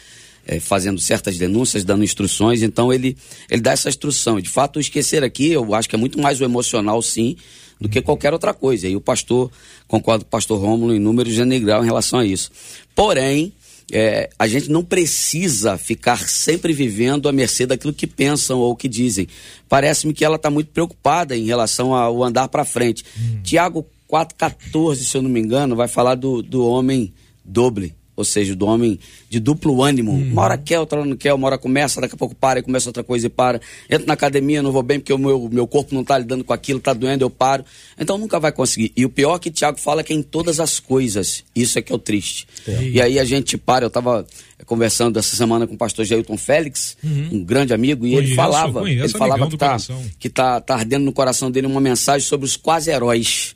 é, 0.48 0.62
fazendo 0.62 0.98
certas 0.98 1.38
denúncias, 1.38 1.84
dando 1.84 2.06
instruções, 2.06 2.64
então 2.64 2.94
ele, 2.94 3.18
ele 3.50 3.62
dá 3.62 3.72
essa 3.72 3.90
instrução. 3.90 4.40
De 4.40 4.50
fato, 4.50 4.80
esquecer 4.80 5.26
aqui, 5.26 5.52
eu 5.52 5.76
acho 5.76 5.90
que 5.90 5.96
é 5.96 6.00
muito 6.00 6.18
mais 6.22 6.40
o 6.40 6.46
emocional, 6.46 7.02
sim, 7.02 7.36
do 7.82 7.90
que 7.90 8.02
qualquer 8.02 8.32
outra 8.32 8.54
coisa. 8.54 8.88
E 8.88 8.96
o 8.96 9.02
pastor, 9.02 9.52
concordo 9.90 10.24
com 10.24 10.30
o 10.30 10.32
pastor 10.32 10.58
Rômulo 10.62 10.96
em 10.96 11.00
números 11.00 11.34
de 11.34 11.42
em 11.42 11.86
relação 11.86 12.20
a 12.20 12.26
isso. 12.26 12.50
Porém, 12.96 13.52
é, 13.92 14.30
a 14.38 14.48
gente 14.48 14.70
não 14.70 14.84
precisa 14.84 15.78
ficar 15.78 16.28
sempre 16.28 16.74
vivendo 16.74 17.28
à 17.28 17.32
mercê 17.32 17.66
daquilo 17.66 17.94
que 17.94 18.08
pensam 18.08 18.60
ou 18.60 18.76
que 18.76 18.88
dizem. 18.88 19.28
Parece-me 19.68 20.14
que 20.14 20.24
ela 20.24 20.36
está 20.36 20.50
muito 20.50 20.72
preocupada 20.72 21.36
em 21.36 21.46
relação 21.46 21.94
ao 21.94 22.24
andar 22.24 22.48
para 22.48 22.66
frente. 22.66 23.04
Hum. 23.20 23.42
Tiago 23.44 23.86
4,14, 24.10 24.96
se 24.98 25.18
eu 25.18 25.22
não 25.22 25.30
me 25.30 25.40
engano, 25.40 25.76
vai 25.76 25.88
falar 25.88 26.16
do, 26.16 26.42
do 26.42 26.66
homem 26.66 27.14
doble 27.44 27.94
ou 28.16 28.24
seja, 28.24 28.56
do 28.56 28.66
homem 28.66 29.00
de 29.30 29.40
duplo 29.40 29.82
ânimo. 29.82 30.12
Uhum. 30.12 30.32
Uma 30.32 30.44
hora 30.44 30.58
quer, 30.58 30.80
outra 30.80 31.00
hora 31.00 31.08
não 31.08 31.16
quer, 31.16 31.34
uma 31.34 31.48
hora 31.48 31.58
começa, 31.58 32.00
daqui 32.00 32.14
a 32.14 32.18
pouco 32.18 32.36
para, 32.36 32.60
e 32.60 32.64
começa 32.64 32.90
outra 32.90 33.04
coisa 33.04 33.26
e 33.28 33.30
para. 33.30 33.60
Entro 33.90 34.08
na 34.08 34.14
academia, 34.14 34.62
não 34.62 34.72
vou 34.72 34.84
bem 34.84 35.00
porque 35.00 35.14
o 35.14 35.18
meu, 35.18 35.50
meu 35.52 35.66
corpo 35.66 35.94
não 35.96 36.02
está 36.02 36.18
lidando 36.18 36.44
com 36.44 36.54
aquilo, 36.54 36.80
está 36.80 36.94
doendo, 36.94 37.24
eu 37.24 37.30
paro. 37.30 37.66
Então 37.98 38.18
nunca 38.18 38.40
vai 38.40 38.52
conseguir. 38.52 38.92
E 38.96 39.06
o 39.06 39.10
pior 39.10 39.40
que 39.40 39.50
Tiago 39.50 39.80
fala 39.80 40.02
é 40.02 40.04
que 40.04 40.14
é 40.14 40.16
em 40.16 40.22
todas 40.22 40.60
as 40.60 40.80
coisas. 40.80 41.44
Isso 41.56 41.80
é 41.80 41.82
que 41.82 41.92
é 41.92 41.96
o 41.96 42.00
triste. 42.00 42.48
É. 42.68 42.84
E 42.84 43.02
aí 43.02 43.18
a 43.18 43.26
gente 43.26 43.58
para, 43.58 43.86
eu 43.86 43.88
estava 43.88 44.26
conversando 44.66 45.18
essa 45.18 45.36
semana 45.36 45.66
com 45.66 45.74
o 45.74 45.78
pastor 45.78 46.06
Jailton 46.06 46.38
Félix, 46.38 46.96
uhum. 47.04 47.30
um 47.34 47.44
grande 47.44 47.74
amigo, 47.74 48.06
e 48.06 48.12
conheço, 48.12 48.30
ele 48.30 48.36
falava, 48.36 48.90
ele 48.90 49.10
falava 49.10 49.48
que 49.48 49.56
está 49.56 49.78
que 50.20 50.30
tá, 50.30 50.62
tá 50.62 50.76
ardendo 50.76 51.04
no 51.04 51.12
coração 51.12 51.52
dele 51.52 51.68
uma 51.68 51.82
mensagem 51.82 52.26
sobre 52.26 52.46
os 52.46 52.56
quase 52.56 52.92
heróis. 52.92 53.56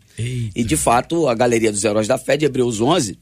E 0.56 0.64
de 0.64 0.76
fato, 0.76 1.28
a 1.28 1.36
galeria 1.36 1.72
dos 1.72 1.84
heróis 1.84 2.08
da 2.08 2.18
fé 2.18 2.36
de 2.36 2.44
Hebreus 2.44 2.82
11 2.82 3.20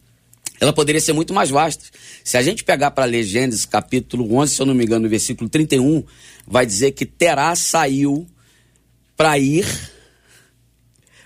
ela 0.59 0.73
poderia 0.73 1.01
ser 1.01 1.13
muito 1.13 1.33
mais 1.33 1.49
vasta. 1.49 1.85
Se 2.23 2.37
a 2.37 2.41
gente 2.41 2.63
pegar 2.63 2.91
para 2.91 3.05
ler 3.05 3.23
Gênesis 3.23 3.65
capítulo 3.65 4.35
11, 4.35 4.55
se 4.55 4.61
eu 4.61 4.65
não 4.65 4.73
me 4.73 4.85
engano, 4.85 5.03
no 5.03 5.09
versículo 5.09 5.49
31, 5.49 6.03
vai 6.47 6.65
dizer 6.65 6.91
que 6.91 7.05
Terá 7.05 7.55
saiu 7.55 8.27
para 9.17 9.37
ir. 9.37 9.65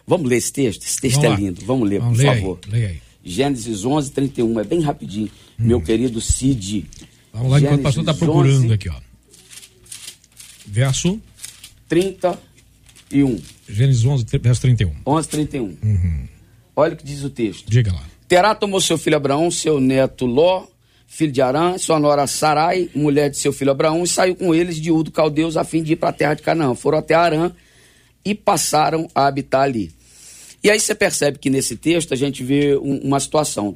Vamos 0.05 0.29
ler 0.29 0.38
esse 0.38 0.51
texto? 0.51 0.83
Esse 0.83 1.00
texto 1.00 1.21
Vamos 1.21 1.27
é 1.27 1.29
lá. 1.29 1.39
lindo. 1.39 1.65
Vamos 1.65 1.89
ler, 1.89 2.00
Vamos 2.00 2.17
por 2.17 2.24
ler 2.24 2.36
favor. 2.36 2.59
Aí, 2.71 2.86
aí. 2.86 3.01
Gênesis 3.24 3.86
11, 3.86 4.12
31. 4.12 4.59
É 4.59 4.63
bem 4.63 4.81
rapidinho. 4.81 5.27
Hum. 5.59 5.65
Meu 5.67 5.81
querido 5.81 6.19
Cid. 6.19 6.86
Vamos 7.31 7.51
lá, 7.51 7.59
enquanto 7.59 7.79
o 7.79 7.83
pastor 7.83 8.03
está 8.03 8.13
procurando 8.13 8.63
11, 8.63 8.74
aqui, 8.74 8.89
ó. 8.89 8.95
Verso 10.65 11.21
31. 11.88 12.38
Gênesis 13.67 14.05
11, 14.05 14.25
verso 14.41 14.62
31. 14.62 14.95
11, 15.05 15.29
31. 15.29 15.63
Uhum. 15.65 16.27
Olha 16.75 16.93
o 16.93 16.98
que 16.98 17.03
diz 17.03 17.24
o 17.24 17.29
texto. 17.29 17.69
Diga 17.69 17.91
lá. 17.93 18.03
Terá 18.29 18.53
tomou 18.53 18.79
seu 18.79 18.95
filho 18.95 19.17
Abraão, 19.17 19.50
seu 19.50 19.79
neto 19.79 20.27
Ló, 20.27 20.67
filho 21.07 21.31
de 21.31 21.41
Arã, 21.41 21.79
sua 21.79 22.00
nora 22.00 22.27
Sarai, 22.27 22.88
mulher 22.93 23.31
de 23.31 23.38
seu 23.38 23.51
filho 23.51 23.71
Abraão, 23.71 24.03
e 24.03 24.07
saiu 24.07 24.36
com 24.36 24.53
eles 24.53 24.79
de 24.79 24.91
Udo 24.91 25.09
Caldeus 25.09 25.57
a 25.57 25.63
fim 25.63 25.81
de 25.81 25.93
ir 25.93 25.95
para 25.95 26.09
a 26.09 26.13
terra 26.13 26.36
de 26.36 26.43
Canaã. 26.43 26.75
Foram 26.75 27.00
até 27.00 27.15
Arã 27.15 27.51
e 28.24 28.36
passaram 28.36 29.09
a 29.15 29.25
habitar 29.25 29.63
ali. 29.63 29.91
E 30.63 30.69
aí 30.69 30.79
você 30.79 30.93
percebe 30.93 31.39
que 31.39 31.50
nesse 31.50 31.75
texto 31.75 32.13
a 32.13 32.15
gente 32.15 32.43
vê 32.43 32.77
um, 32.77 33.00
uma 33.00 33.19
situação. 33.19 33.75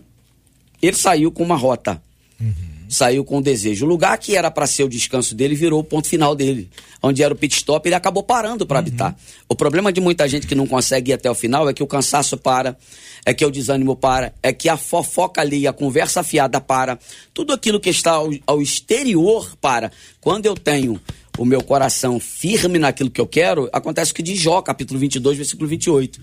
Ele 0.79 0.95
saiu 0.95 1.31
com 1.31 1.41
uma 1.41 1.55
rota. 1.55 1.99
Uhum 2.39 2.72
saiu 2.93 3.25
com 3.25 3.37
o 3.37 3.41
desejo. 3.41 3.85
O 3.85 3.89
lugar 3.89 4.17
que 4.17 4.35
era 4.35 4.51
para 4.51 4.67
ser 4.67 4.83
o 4.83 4.89
descanso 4.89 5.33
dele 5.35 5.55
virou 5.55 5.79
o 5.79 5.83
ponto 5.83 6.07
final 6.07 6.35
dele. 6.35 6.69
Onde 7.01 7.23
era 7.23 7.33
o 7.33 7.37
pit 7.37 7.55
stop, 7.55 7.87
ele 7.87 7.95
acabou 7.95 8.23
parando 8.23 8.65
para 8.65 8.75
uhum. 8.75 8.79
habitar. 8.79 9.15
O 9.49 9.55
problema 9.55 9.91
de 9.91 9.99
muita 9.99 10.27
gente 10.27 10.47
que 10.47 10.55
não 10.55 10.67
consegue 10.67 11.11
ir 11.11 11.15
até 11.15 11.29
o 11.29 11.35
final 11.35 11.67
é 11.67 11.73
que 11.73 11.83
o 11.83 11.87
cansaço 11.87 12.37
para, 12.37 12.77
é 13.25 13.33
que 13.33 13.45
o 13.45 13.51
desânimo 13.51 13.95
para, 13.95 14.33
é 14.41 14.53
que 14.53 14.69
a 14.69 14.77
fofoca 14.77 15.41
ali, 15.41 15.67
a 15.67 15.73
conversa 15.73 16.23
fiada 16.23 16.61
para. 16.61 16.99
Tudo 17.33 17.53
aquilo 17.53 17.79
que 17.79 17.89
está 17.89 18.11
ao, 18.11 18.29
ao 18.45 18.61
exterior 18.61 19.55
para. 19.59 19.91
Quando 20.21 20.45
eu 20.45 20.55
tenho 20.55 21.01
o 21.37 21.45
meu 21.45 21.63
coração 21.63 22.19
firme 22.19 22.77
naquilo 22.77 23.09
que 23.09 23.19
eu 23.19 23.27
quero, 23.27 23.69
acontece 23.73 24.11
o 24.11 24.15
que 24.15 24.21
diz 24.21 24.39
Jó, 24.39 24.61
capítulo 24.61 24.99
22, 24.99 25.37
versículo 25.37 25.67
28. 25.67 26.21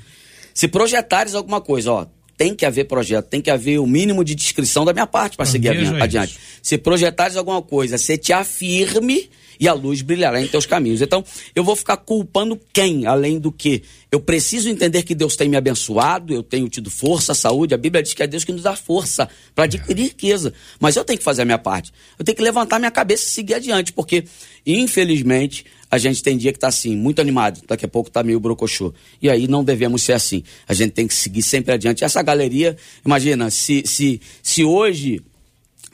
Se 0.54 0.68
projetares 0.68 1.34
alguma 1.34 1.60
coisa, 1.60 1.92
ó, 1.92 2.06
tem 2.40 2.54
que 2.54 2.64
haver 2.64 2.84
projeto, 2.84 3.26
tem 3.26 3.42
que 3.42 3.50
haver 3.50 3.78
o 3.78 3.86
mínimo 3.86 4.24
de 4.24 4.34
descrição 4.34 4.82
da 4.82 4.94
minha 4.94 5.06
parte 5.06 5.36
para 5.36 5.44
seguir 5.44 5.68
adiante. 6.00 6.38
Se 6.62 6.78
projetares 6.78 7.36
alguma 7.36 7.60
coisa, 7.60 7.98
se 7.98 8.16
te 8.16 8.32
afirme 8.32 9.28
e 9.60 9.68
a 9.68 9.74
luz 9.74 10.00
brilhará 10.00 10.40
em 10.40 10.48
teus 10.48 10.64
caminhos. 10.64 11.02
Então, 11.02 11.22
eu 11.54 11.62
vou 11.62 11.76
ficar 11.76 11.98
culpando 11.98 12.58
quem, 12.72 13.04
além 13.04 13.38
do 13.38 13.52
que? 13.52 13.82
Eu 14.10 14.18
preciso 14.18 14.70
entender 14.70 15.02
que 15.02 15.14
Deus 15.14 15.36
tem 15.36 15.50
me 15.50 15.56
abençoado, 15.58 16.32
eu 16.32 16.42
tenho 16.42 16.66
tido 16.66 16.90
força, 16.90 17.34
saúde. 17.34 17.74
A 17.74 17.76
Bíblia 17.76 18.02
diz 18.02 18.14
que 18.14 18.22
é 18.22 18.26
Deus 18.26 18.42
que 18.42 18.52
nos 18.52 18.62
dá 18.62 18.74
força 18.74 19.28
para 19.54 19.64
adquirir 19.64 20.04
riqueza. 20.04 20.54
Mas 20.80 20.96
eu 20.96 21.04
tenho 21.04 21.18
que 21.18 21.24
fazer 21.24 21.42
a 21.42 21.44
minha 21.44 21.58
parte. 21.58 21.92
Eu 22.18 22.24
tenho 22.24 22.34
que 22.34 22.42
levantar 22.42 22.78
minha 22.78 22.90
cabeça 22.90 23.24
e 23.24 23.26
seguir 23.26 23.52
adiante, 23.52 23.92
porque, 23.92 24.24
infelizmente, 24.64 25.66
a 25.90 25.98
gente 25.98 26.22
tem 26.22 26.36
dia 26.36 26.52
que 26.52 26.56
está 26.56 26.68
assim, 26.68 26.96
muito 26.96 27.20
animado, 27.20 27.62
daqui 27.66 27.84
a 27.84 27.88
pouco 27.88 28.08
está 28.08 28.22
meio 28.22 28.38
brocochô. 28.38 28.94
E 29.20 29.28
aí 29.28 29.48
não 29.48 29.64
devemos 29.64 30.02
ser 30.02 30.12
assim. 30.12 30.44
A 30.68 30.72
gente 30.72 30.92
tem 30.92 31.06
que 31.06 31.14
seguir 31.14 31.42
sempre 31.42 31.74
adiante. 31.74 32.04
Essa 32.04 32.22
galeria, 32.22 32.76
imagina, 33.04 33.50
se, 33.50 33.82
se, 33.84 34.20
se 34.42 34.62
hoje 34.62 35.20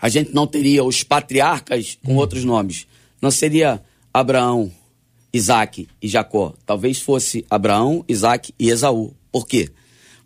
a 0.00 0.08
gente 0.08 0.34
não 0.34 0.46
teria 0.46 0.84
os 0.84 1.02
patriarcas 1.02 1.98
com 2.04 2.14
hum. 2.14 2.16
outros 2.16 2.44
nomes, 2.44 2.86
não 3.22 3.30
seria 3.30 3.82
Abraão, 4.12 4.70
Isaac 5.32 5.88
e 6.02 6.08
Jacó. 6.08 6.54
Talvez 6.66 7.00
fosse 7.00 7.46
Abraão, 7.48 8.04
Isaac 8.06 8.52
e 8.58 8.68
Esaú. 8.68 9.14
Por 9.32 9.46
quê? 9.46 9.70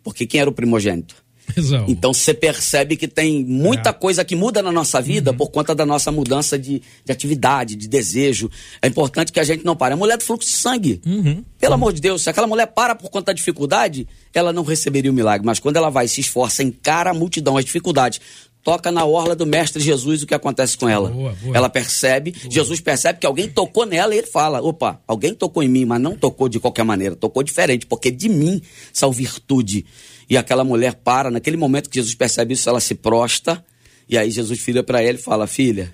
Porque 0.03 0.25
quem 0.25 0.41
era 0.41 0.49
o 0.49 0.53
primogênito? 0.53 1.20
Exato. 1.55 1.89
Então 1.89 2.13
você 2.13 2.33
percebe 2.33 2.95
que 2.95 3.07
tem 3.07 3.43
muita 3.43 3.89
é. 3.89 3.93
coisa 3.93 4.23
que 4.23 4.35
muda 4.35 4.61
na 4.61 4.71
nossa 4.71 5.01
vida 5.01 5.31
uhum. 5.31 5.37
por 5.37 5.49
conta 5.49 5.73
da 5.73 5.85
nossa 5.85 6.11
mudança 6.11 6.57
de, 6.57 6.81
de, 7.05 7.11
atividade, 7.11 7.75
de 7.75 7.87
desejo. 7.87 8.49
É 8.81 8.87
importante 8.87 9.31
que 9.31 9.39
a 9.39 9.43
gente 9.43 9.63
não 9.65 9.75
pare. 9.75 9.93
A 9.93 9.97
mulher 9.97 10.17
do 10.17 10.23
fluxo 10.23 10.49
de 10.49 10.55
sangue, 10.55 11.01
uhum. 11.05 11.43
pelo 11.59 11.73
amor 11.73 11.93
de 11.93 12.01
Deus, 12.01 12.21
se 12.21 12.29
aquela 12.29 12.47
mulher 12.47 12.67
para 12.67 12.95
por 12.95 13.09
conta 13.09 13.27
da 13.27 13.33
dificuldade, 13.33 14.07
ela 14.33 14.53
não 14.53 14.63
receberia 14.63 15.11
o 15.11 15.13
milagre. 15.13 15.45
Mas 15.45 15.59
quando 15.59 15.77
ela 15.77 15.89
vai, 15.89 16.07
se 16.07 16.21
esforça, 16.21 16.63
encara 16.63 17.11
a 17.11 17.13
multidão, 17.13 17.57
as 17.57 17.65
dificuldades, 17.65 18.19
toca 18.63 18.91
na 18.91 19.05
orla 19.05 19.35
do 19.35 19.45
Mestre 19.45 19.81
Jesus 19.81 20.23
o 20.23 20.27
que 20.27 20.33
acontece 20.33 20.77
com 20.77 20.87
ela. 20.87 21.09
Boa, 21.09 21.33
boa. 21.33 21.57
Ela 21.57 21.69
percebe, 21.69 22.31
boa. 22.31 22.51
Jesus 22.51 22.79
percebe 22.79 23.19
que 23.19 23.25
alguém 23.25 23.49
tocou 23.49 23.85
nela 23.85 24.13
e 24.13 24.19
ele 24.19 24.27
fala: 24.27 24.61
opa, 24.61 25.01
alguém 25.07 25.33
tocou 25.33 25.63
em 25.63 25.67
mim, 25.67 25.85
mas 25.85 26.01
não 26.01 26.15
tocou 26.15 26.47
de 26.47 26.59
qualquer 26.59 26.83
maneira, 26.83 27.15
tocou 27.15 27.43
diferente, 27.43 27.85
porque 27.85 28.11
de 28.11 28.29
mim 28.29 28.61
saiu 28.93 29.11
virtude. 29.11 29.85
E 30.31 30.37
aquela 30.37 30.63
mulher 30.63 30.93
para, 30.93 31.29
naquele 31.29 31.57
momento 31.57 31.89
que 31.89 31.97
Jesus 31.97 32.15
percebe 32.15 32.53
isso, 32.53 32.69
ela 32.69 32.79
se 32.79 32.95
prosta, 32.95 33.61
e 34.07 34.17
aí 34.17 34.31
Jesus 34.31 34.61
vira 34.61 34.81
para 34.81 35.01
ela 35.01 35.17
e 35.17 35.21
fala: 35.21 35.45
Filha, 35.45 35.93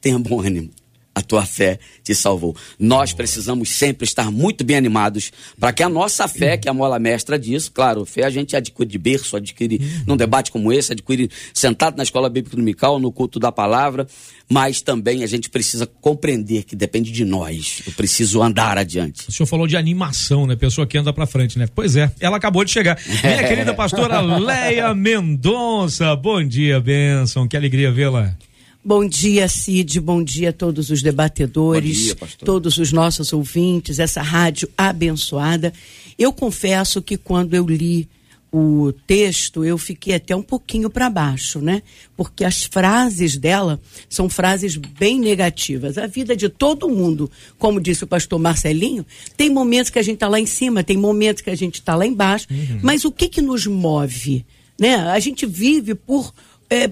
tenha 0.00 0.18
bom 0.18 0.40
ânimo 0.40 0.72
a 1.16 1.22
tua 1.22 1.46
fé 1.46 1.78
te 2.04 2.14
salvou. 2.14 2.54
Nós 2.78 3.14
precisamos 3.14 3.70
sempre 3.70 4.04
estar 4.04 4.30
muito 4.30 4.62
bem 4.62 4.76
animados 4.76 5.32
para 5.58 5.72
que 5.72 5.82
a 5.82 5.88
nossa 5.88 6.28
fé, 6.28 6.58
que 6.58 6.68
é 6.68 6.70
a 6.70 6.74
mola 6.74 6.98
mestra 6.98 7.38
disso, 7.38 7.72
claro, 7.72 8.04
fé 8.04 8.26
a 8.26 8.28
gente 8.28 8.54
adquire 8.54 8.86
de 8.86 8.98
berço, 8.98 9.34
adquire 9.34 9.80
num 10.06 10.14
debate 10.14 10.52
como 10.52 10.70
esse, 10.70 10.92
adquire 10.92 11.30
sentado 11.54 11.96
na 11.96 12.02
escola 12.02 12.28
bíblica 12.28 12.54
dominical, 12.54 12.98
no 12.98 13.10
culto 13.10 13.40
da 13.40 13.50
palavra, 13.50 14.06
mas 14.46 14.82
também 14.82 15.24
a 15.24 15.26
gente 15.26 15.48
precisa 15.48 15.86
compreender 15.86 16.64
que 16.64 16.76
depende 16.76 17.10
de 17.10 17.24
nós. 17.24 17.80
Eu 17.86 17.94
preciso 17.94 18.42
andar 18.42 18.76
adiante. 18.76 19.26
O 19.26 19.32
senhor 19.32 19.46
falou 19.46 19.66
de 19.66 19.74
animação, 19.74 20.46
né? 20.46 20.54
Pessoa 20.54 20.86
que 20.86 20.98
anda 20.98 21.14
para 21.14 21.24
frente, 21.24 21.58
né? 21.58 21.66
Pois 21.74 21.96
é, 21.96 22.12
ela 22.20 22.36
acabou 22.36 22.62
de 22.62 22.70
chegar. 22.70 23.00
Minha 23.24 23.42
querida 23.48 23.72
pastora 23.72 24.20
Leia 24.20 24.94
Mendonça, 24.94 26.14
bom 26.14 26.44
dia, 26.46 26.78
bênção, 26.78 27.48
que 27.48 27.56
alegria 27.56 27.90
vê-la. 27.90 28.36
Bom 28.86 29.04
dia, 29.04 29.48
Cid. 29.48 29.98
Bom 30.00 30.22
dia 30.22 30.50
a 30.50 30.52
todos 30.52 30.90
os 30.90 31.02
debatedores, 31.02 31.96
dia, 31.96 32.16
todos 32.44 32.78
os 32.78 32.92
nossos 32.92 33.32
ouvintes, 33.32 33.98
essa 33.98 34.22
rádio 34.22 34.68
abençoada. 34.78 35.72
Eu 36.16 36.32
confesso 36.32 37.02
que 37.02 37.16
quando 37.16 37.54
eu 37.54 37.66
li 37.66 38.08
o 38.52 38.92
texto, 39.04 39.64
eu 39.64 39.76
fiquei 39.76 40.14
até 40.14 40.36
um 40.36 40.42
pouquinho 40.42 40.88
para 40.88 41.10
baixo, 41.10 41.60
né? 41.60 41.82
Porque 42.16 42.44
as 42.44 42.62
frases 42.62 43.36
dela 43.36 43.80
são 44.08 44.28
frases 44.28 44.76
bem 44.76 45.18
negativas. 45.18 45.98
A 45.98 46.06
vida 46.06 46.36
de 46.36 46.48
todo 46.48 46.88
mundo, 46.88 47.28
como 47.58 47.80
disse 47.80 48.04
o 48.04 48.06
pastor 48.06 48.38
Marcelinho, 48.38 49.04
tem 49.36 49.50
momentos 49.50 49.90
que 49.90 49.98
a 49.98 50.02
gente 50.02 50.18
está 50.18 50.28
lá 50.28 50.38
em 50.38 50.46
cima, 50.46 50.84
tem 50.84 50.96
momentos 50.96 51.42
que 51.42 51.50
a 51.50 51.56
gente 51.56 51.74
está 51.80 51.96
lá 51.96 52.06
embaixo. 52.06 52.46
Uhum. 52.48 52.78
Mas 52.82 53.04
o 53.04 53.10
que 53.10 53.28
que 53.28 53.42
nos 53.42 53.66
move? 53.66 54.46
Né? 54.78 54.94
A 54.94 55.18
gente 55.18 55.44
vive 55.44 55.96
por 55.96 56.32
é, 56.68 56.88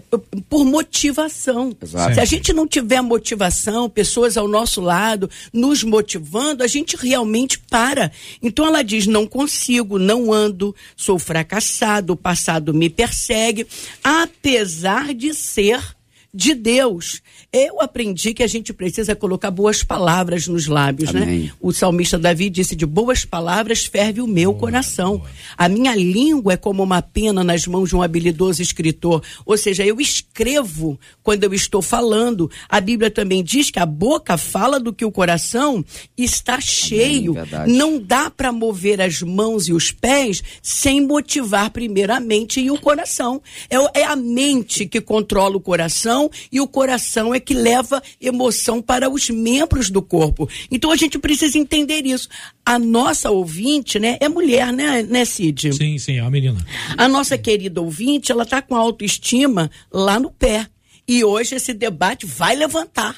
por 0.49 0.64
motivação. 0.64 1.75
Exato. 1.81 2.14
Se 2.14 2.21
a 2.21 2.25
gente 2.25 2.52
não 2.52 2.66
tiver 2.66 3.00
motivação, 3.00 3.90
pessoas 3.90 4.37
ao 4.37 4.47
nosso 4.47 4.81
lado 4.81 5.28
nos 5.52 5.83
motivando, 5.83 6.62
a 6.62 6.66
gente 6.66 6.97
realmente 6.97 7.59
para. 7.59 8.11
Então 8.43 8.66
ela 8.66 8.83
diz: 8.83 9.07
não 9.07 9.26
consigo, 9.26 9.99
não 9.99 10.33
ando, 10.33 10.75
sou 10.97 11.19
fracassado, 11.19 12.12
o 12.12 12.16
passado 12.16 12.73
me 12.73 12.88
persegue, 12.88 13.66
apesar 14.02 15.12
de 15.14 15.35
ser 15.35 15.95
de 16.35 16.53
Deus. 16.53 17.23
Eu 17.53 17.81
aprendi 17.81 18.35
que 18.35 18.43
a 18.43 18.47
gente 18.49 18.73
precisa 18.73 19.14
colocar 19.14 19.53
boas 19.53 19.85
palavras 19.85 20.49
nos 20.49 20.67
lábios, 20.67 21.12
né? 21.12 21.23
Amém. 21.23 21.38
né? 21.45 21.53
O 21.61 21.73
salmista 21.73 22.19
Davi 22.19 22.50
disse: 22.50 22.75
De 22.75 22.85
boas 22.85 23.25
palavras 23.25 23.85
ferve 23.85 24.21
o 24.21 24.26
meu 24.26 24.50
boa, 24.50 24.61
coração. 24.61 25.19
Boa. 25.19 25.31
A 25.57 25.69
minha 25.69 25.95
língua 25.95 26.55
é 26.55 26.57
como 26.57 26.83
uma 26.83 27.00
pena 27.00 27.45
nas 27.45 27.67
mãos 27.69 27.91
de 27.91 27.97
um 27.97 28.03
habilidoso 28.03 28.61
escritor. 28.61 29.23
Ou 29.47 29.57
seja, 29.57 29.87
eu 29.87 30.00
escrevo 30.00 30.99
quando 31.23 31.45
eu 31.45 31.55
estou 31.55 31.81
falando. 31.81 32.50
A 32.69 32.81
Bíblia 32.81 33.11
também 33.11 33.45
diz 33.45 33.71
que 33.71 33.79
a 33.79 33.87
boca 33.87 34.37
fala 34.37 34.81
do 34.81 34.93
que 34.93 35.05
o 35.05 35.12
coração 35.12 35.85
está 36.19 36.61
cheio. 36.61 37.37
Amém, 37.38 37.76
Não 37.76 38.00
dá 38.00 38.29
para 38.29 38.50
mover 38.50 39.00
as 39.00 39.23
mãos 39.23 39.69
e 39.69 39.73
os 39.73 39.93
pés 39.93 40.43
sem 40.61 41.00
motivar 41.00 41.71
primeiramente 41.71 42.61
e 42.61 42.71
o 42.73 42.81
coração. 42.81 43.41
É, 43.71 44.00
é 44.00 44.05
a 44.05 44.17
mente 44.17 44.87
que 44.87 45.00
controla 45.00 45.57
o 45.57 45.61
coração 45.61 46.24
coração 46.28 46.31
e 46.50 46.61
o 46.61 46.69
coração 46.69 47.35
é 47.35 47.40
que 47.40 47.54
leva 47.54 48.02
emoção 48.21 48.81
para 48.81 49.11
os 49.11 49.31
membros 49.31 49.90
do 49.90 50.02
corpo. 50.02 50.49
Então 50.71 50.90
a 50.90 50.97
gente 50.97 51.19
precisa 51.19 51.59
entender 51.59 52.07
isso. 52.07 52.28
A 52.64 52.78
nossa 52.78 53.31
ouvinte, 53.31 53.99
né, 53.99 54.16
é 54.21 54.28
mulher, 54.28 54.73
né, 54.73 55.02
né, 55.02 55.25
Cid? 55.25 55.75
Sim, 55.75 55.99
sim, 55.99 56.16
é 56.16 56.21
a 56.21 56.31
menina. 56.31 56.64
A 56.97 57.09
nossa 57.09 57.37
querida 57.37 57.81
ouvinte, 57.81 58.33
ela 58.33 58.47
tá 58.47 58.62
com 58.62 58.75
autoestima 58.75 59.71
lá 59.93 60.19
no 60.19 60.31
pé. 60.31 60.66
E 61.07 61.23
hoje 61.23 61.54
esse 61.54 61.75
debate 61.75 62.25
vai 62.25 62.57
levantar 62.57 63.16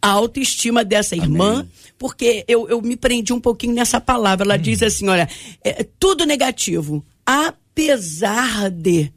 a 0.00 0.08
autoestima 0.10 0.84
dessa 0.84 1.16
irmã, 1.16 1.60
Amém. 1.60 1.70
porque 1.98 2.44
eu, 2.48 2.68
eu 2.68 2.80
me 2.80 2.96
prendi 2.96 3.32
um 3.32 3.40
pouquinho 3.40 3.74
nessa 3.74 4.00
palavra. 4.00 4.46
Ela 4.46 4.54
hum. 4.54 4.62
diz 4.62 4.82
assim: 4.82 5.08
olha, 5.08 5.28
é, 5.62 5.84
tudo 5.98 6.24
negativo, 6.24 7.04
apesar 7.26 8.70
de 8.70 9.12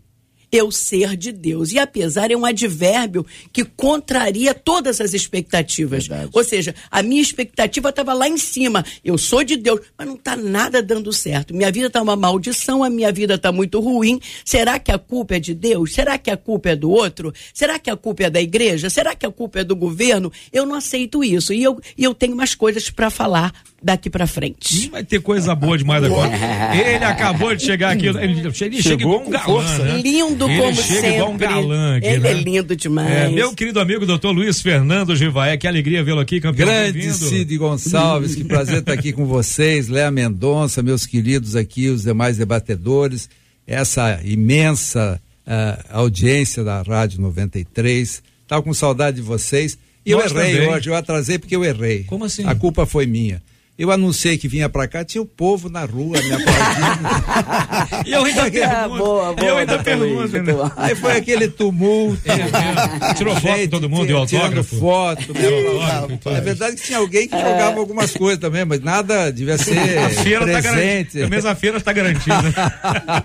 eu 0.51 0.71
ser 0.71 1.15
de 1.15 1.31
Deus. 1.31 1.71
E 1.71 1.79
apesar 1.79 2.29
é 2.29 2.35
um 2.35 2.45
advérbio 2.45 3.25
que 3.53 3.63
contraria 3.63 4.53
todas 4.53 4.99
as 4.99 5.13
expectativas. 5.13 6.07
Verdade. 6.07 6.29
Ou 6.33 6.43
seja, 6.43 6.75
a 6.89 7.01
minha 7.01 7.21
expectativa 7.21 7.89
estava 7.89 8.13
lá 8.13 8.27
em 8.27 8.37
cima. 8.37 8.83
Eu 9.03 9.17
sou 9.17 9.43
de 9.43 9.55
Deus, 9.55 9.79
mas 9.97 10.07
não 10.07 10.15
está 10.15 10.35
nada 10.35 10.83
dando 10.83 11.13
certo. 11.13 11.53
Minha 11.53 11.71
vida 11.71 11.87
está 11.87 12.01
uma 12.01 12.15
maldição, 12.15 12.83
a 12.83 12.89
minha 12.89 13.11
vida 13.11 13.35
está 13.35 13.51
muito 13.51 13.79
ruim. 13.79 14.19
Será 14.43 14.77
que 14.77 14.91
a 14.91 14.97
culpa 14.97 15.35
é 15.35 15.39
de 15.39 15.53
Deus? 15.53 15.93
Será 15.93 16.17
que 16.17 16.29
a 16.29 16.37
culpa 16.37 16.69
é 16.69 16.75
do 16.75 16.89
outro? 16.89 17.33
Será 17.53 17.79
que 17.79 17.89
a 17.89 17.95
culpa 17.95 18.23
é 18.23 18.29
da 18.29 18.41
igreja? 18.41 18.89
Será 18.89 19.15
que 19.15 19.25
a 19.25 19.31
culpa 19.31 19.59
é 19.59 19.63
do 19.63 19.75
governo? 19.75 20.31
Eu 20.51 20.65
não 20.65 20.75
aceito 20.75 21.23
isso. 21.23 21.53
E 21.53 21.63
eu, 21.63 21.79
e 21.97 22.03
eu 22.03 22.13
tenho 22.13 22.35
mais 22.35 22.53
coisas 22.55 22.89
para 22.89 23.09
falar 23.09 23.53
daqui 23.81 24.09
para 24.09 24.27
frente. 24.27 24.89
Vai 24.89 25.03
ter 25.03 25.19
coisa 25.21 25.55
boa 25.55 25.77
demais 25.77 26.03
agora. 26.03 26.31
Ele 26.75 27.03
acabou 27.03 27.55
de 27.55 27.63
chegar 27.63 27.91
aqui. 27.91 28.07
Ele, 28.07 28.51
chega 28.81 29.01
igual 29.01 29.23
um 29.25 29.29
galã. 29.29 29.77
Né? 29.79 30.01
Lindo 30.01 30.47
ele 30.49 30.61
como 30.61 30.75
chega 30.75 31.01
sempre. 31.01 31.15
Igual 31.15 31.31
um 31.31 31.37
galã 31.37 31.97
aqui, 31.97 32.07
ele 32.07 32.19
né? 32.19 32.29
é 32.29 32.33
lindo 32.33 32.75
demais. 32.75 33.09
É, 33.09 33.29
meu 33.29 33.53
querido 33.53 33.79
amigo 33.79 34.05
doutor 34.05 34.31
Luiz 34.31 34.61
Fernando 34.61 35.15
Givaé, 35.15 35.57
que 35.57 35.67
alegria 35.67 36.03
vê-lo 36.03 36.19
aqui, 36.19 36.39
campeão. 36.39 36.67
Grande 36.67 37.13
Cid 37.13 37.57
Gonçalves, 37.57 38.35
que 38.35 38.43
prazer 38.43 38.79
estar 38.79 38.93
aqui 38.93 39.11
com 39.11 39.25
vocês. 39.25 39.87
Léa 39.87 40.11
Mendonça, 40.11 40.83
meus 40.83 41.05
queridos 41.05 41.55
aqui, 41.55 41.87
os 41.89 42.03
demais 42.03 42.37
debatedores. 42.37 43.29
Essa 43.65 44.19
imensa 44.23 45.19
uh, 45.47 45.83
audiência 45.89 46.63
da 46.63 46.81
Rádio 46.81 47.21
93. 47.21 48.21
Estava 48.43 48.61
com 48.61 48.73
saudade 48.73 49.17
de 49.17 49.23
vocês. 49.23 49.77
E 50.05 50.11
Nós 50.11 50.31
eu 50.31 50.37
errei 50.39 50.53
também. 50.53 50.69
hoje, 50.69 50.89
eu 50.89 50.95
atrasei 50.95 51.39
porque 51.39 51.55
eu 51.55 51.63
errei. 51.63 52.03
Como 52.03 52.25
assim? 52.25 52.45
A 52.45 52.55
culpa 52.55 52.85
foi 52.85 53.05
minha. 53.05 53.41
Eu 53.81 53.89
anunciei 53.89 54.37
que 54.37 54.47
vinha 54.47 54.69
pra 54.69 54.87
cá, 54.87 55.03
tinha 55.03 55.23
o 55.23 55.25
povo 55.25 55.67
na 55.67 55.83
rua 55.85 56.15
me 56.21 56.33
aplaudindo. 56.33 58.05
e 58.05 58.11
eu 58.13 58.23
ainda 58.23 58.45
ah, 58.45 58.51
pergunto. 58.51 58.97
boa, 58.99 59.33
boa, 59.33 59.49
eu 59.49 59.57
ainda 59.57 59.79
pergunto. 59.79 60.39
Né? 60.39 60.53
Aí 60.77 60.93
foi 60.93 61.17
aquele 61.17 61.47
tumulto. 61.47 62.21
É, 62.29 63.13
tirou 63.15 63.35
foto 63.37 63.57
de 63.57 63.67
todo 63.67 63.89
mundo, 63.89 64.05
deu 64.05 64.19
autógrafo. 64.19 64.77
foto. 64.77 65.33
Meu, 65.33 66.31
é 66.31 66.41
verdade 66.41 66.75
que 66.75 66.83
tinha 66.83 66.99
alguém 66.99 67.27
que 67.27 67.35
jogava 67.35 67.79
algumas 67.79 68.11
coisas 68.11 68.37
também, 68.37 68.63
mas 68.65 68.81
nada 68.81 69.31
devia 69.31 69.57
ser 69.57 69.97
a 69.97 70.09
feira 70.11 70.45
tá 70.45 70.61
presente. 70.61 71.19
Tá 71.19 71.25
a 71.25 71.29
mesma 71.29 71.55
feira 71.55 71.77
está 71.77 71.91
garantida. 71.91 72.53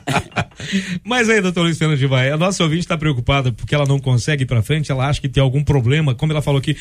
mas 1.05 1.29
aí, 1.29 1.43
doutor 1.43 1.65
Luiz 1.65 1.77
Fernando 1.77 1.99
de 1.99 2.07
Vai, 2.07 2.31
a 2.31 2.37
nossa 2.39 2.63
ouvinte 2.63 2.81
está 2.81 2.97
preocupada 2.97 3.53
porque 3.53 3.75
ela 3.75 3.85
não 3.85 3.99
consegue 3.99 4.45
ir 4.45 4.47
pra 4.47 4.63
frente, 4.63 4.91
ela 4.91 5.07
acha 5.07 5.21
que 5.21 5.29
tem 5.29 5.43
algum 5.43 5.63
problema, 5.63 6.15
como 6.15 6.33
ela 6.33 6.41
falou 6.41 6.61
aqui, 6.61 6.75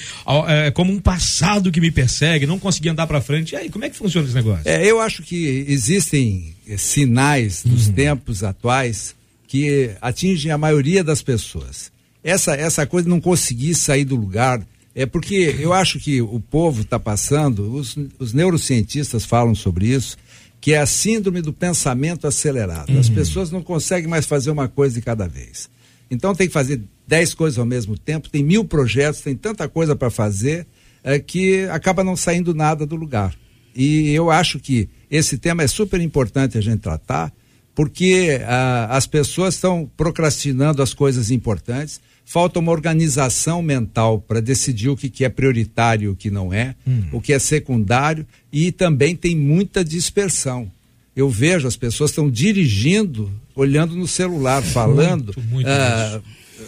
é 0.47 0.71
como 0.71 0.93
um 0.93 0.99
passado 0.99 1.73
que 1.73 1.81
me 1.81 1.91
persegue, 1.91 2.45
não 2.45 2.57
consegui 2.57 2.87
andar 2.87 3.05
pra 3.05 3.19
frente. 3.19 3.53
E 3.53 3.57
aí, 3.57 3.64
como 3.69 3.85
é 3.85 3.89
que 3.89 3.95
funciona 3.95 4.25
esse 4.25 4.35
negócio? 4.35 4.63
É, 4.65 4.85
eu 4.85 4.99
acho 4.99 5.23
que 5.23 5.65
existem 5.67 6.55
eh, 6.67 6.77
sinais 6.77 7.63
dos 7.63 7.87
uhum. 7.87 7.93
tempos 7.93 8.43
atuais 8.43 9.15
que 9.47 9.91
atingem 10.01 10.51
a 10.51 10.57
maioria 10.57 11.03
das 11.03 11.21
pessoas. 11.21 11.91
Essa, 12.23 12.55
essa 12.55 12.85
coisa 12.85 13.05
de 13.05 13.09
não 13.09 13.21
conseguir 13.21 13.75
sair 13.75 14.03
do 14.03 14.15
lugar, 14.15 14.65
é 14.95 15.05
porque 15.05 15.55
eu 15.59 15.73
acho 15.73 15.99
que 15.99 16.21
o 16.21 16.39
povo 16.39 16.81
está 16.81 16.99
passando, 16.99 17.73
os, 17.73 17.97
os, 18.17 18.33
neurocientistas 18.33 19.25
falam 19.25 19.53
sobre 19.53 19.87
isso, 19.87 20.17
que 20.59 20.73
é 20.73 20.79
a 20.79 20.85
síndrome 20.85 21.41
do 21.41 21.53
pensamento 21.53 22.25
acelerado. 22.25 22.91
Uhum. 22.91 22.99
As 22.99 23.09
pessoas 23.09 23.51
não 23.51 23.61
conseguem 23.61 24.09
mais 24.09 24.25
fazer 24.25 24.49
uma 24.49 24.67
coisa 24.67 24.95
de 24.95 25.01
cada 25.01 25.27
vez. 25.27 25.69
Então 26.09 26.33
tem 26.33 26.47
que 26.47 26.53
fazer 26.53 26.81
dez 27.07 27.33
coisas 27.33 27.59
ao 27.59 27.65
mesmo 27.65 27.97
tempo, 27.97 28.29
tem 28.29 28.43
mil 28.43 28.65
projetos, 28.65 29.21
tem 29.21 29.35
tanta 29.35 29.67
coisa 29.67 29.95
para 29.95 30.09
fazer 30.09 30.65
é, 31.03 31.19
que 31.19 31.65
acaba 31.65 32.03
não 32.03 32.15
saindo 32.15 32.53
nada 32.53 32.85
do 32.85 32.95
lugar. 32.95 33.35
E 33.75 34.09
eu 34.11 34.31
acho 34.31 34.59
que 34.59 34.87
esse 35.11 35.37
tema 35.37 35.63
é 35.63 35.67
super 35.67 35.99
importante 35.99 36.57
a 36.57 36.61
gente 36.61 36.79
tratar, 36.79 37.31
porque 37.75 38.39
ah, 38.45 38.87
as 38.89 39.05
pessoas 39.05 39.55
estão 39.55 39.89
procrastinando 39.97 40.81
as 40.81 40.93
coisas 40.93 41.29
importantes, 41.29 41.99
falta 42.25 42.57
uma 42.57 42.71
organização 42.71 43.61
mental 43.61 44.19
para 44.19 44.39
decidir 44.39 44.89
o 44.89 44.95
que, 44.95 45.09
que 45.09 45.25
é 45.25 45.29
prioritário 45.29 46.05
e 46.05 46.09
o 46.09 46.15
que 46.15 46.31
não 46.31 46.53
é, 46.53 46.73
hum. 46.87 47.03
o 47.11 47.21
que 47.21 47.33
é 47.33 47.39
secundário, 47.39 48.25
e 48.51 48.71
também 48.71 49.15
tem 49.15 49.35
muita 49.35 49.83
dispersão. 49.83 50.71
Eu 51.15 51.29
vejo 51.29 51.67
as 51.67 51.77
pessoas 51.77 52.11
estão 52.11 52.29
dirigindo, 52.29 53.31
olhando 53.55 53.95
no 53.95 54.07
celular, 54.07 54.61
falando, 54.63 55.33
muito, 55.37 55.49
muito 55.49 55.67
ah, 55.67 56.21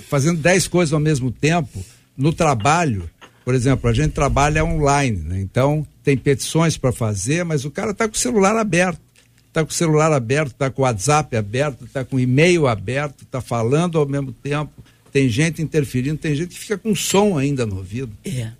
fazendo 0.09 0.39
dez 0.39 0.67
coisas 0.67 0.93
ao 0.93 0.99
mesmo 0.99 1.31
tempo, 1.31 1.83
no 2.15 2.31
trabalho. 2.31 3.09
Por 3.43 3.55
exemplo, 3.55 3.89
a 3.89 3.93
gente 3.93 4.11
trabalha 4.11 4.63
online, 4.63 5.17
né? 5.17 5.41
então 5.41 5.87
tem 6.07 6.15
petições 6.15 6.77
para 6.77 6.93
fazer, 6.93 7.43
mas 7.43 7.65
o 7.65 7.69
cara 7.69 7.91
está 7.91 8.07
com 8.07 8.15
o 8.15 8.17
celular 8.17 8.55
aberto 8.55 9.01
está 9.57 9.65
com 9.65 9.71
o 9.71 9.73
celular 9.73 10.11
aberto, 10.13 10.51
está 10.51 10.69
com 10.69 10.81
o 10.81 10.85
WhatsApp 10.85 11.35
aberto, 11.35 11.85
está 11.85 12.05
com 12.05 12.17
o 12.17 12.19
e-mail 12.19 12.67
aberto, 12.67 13.23
está 13.23 13.41
falando 13.41 13.97
ao 13.97 14.07
mesmo 14.07 14.31
tempo, 14.31 14.71
tem 15.11 15.27
gente 15.27 15.61
interferindo, 15.61 16.17
tem 16.17 16.35
gente 16.35 16.49
que 16.49 16.59
fica 16.59 16.77
com 16.77 16.93
som 16.93 17.37
ainda 17.37 17.65
no 17.65 17.77
ouvido. 17.77 18.11
É. 18.23 18.51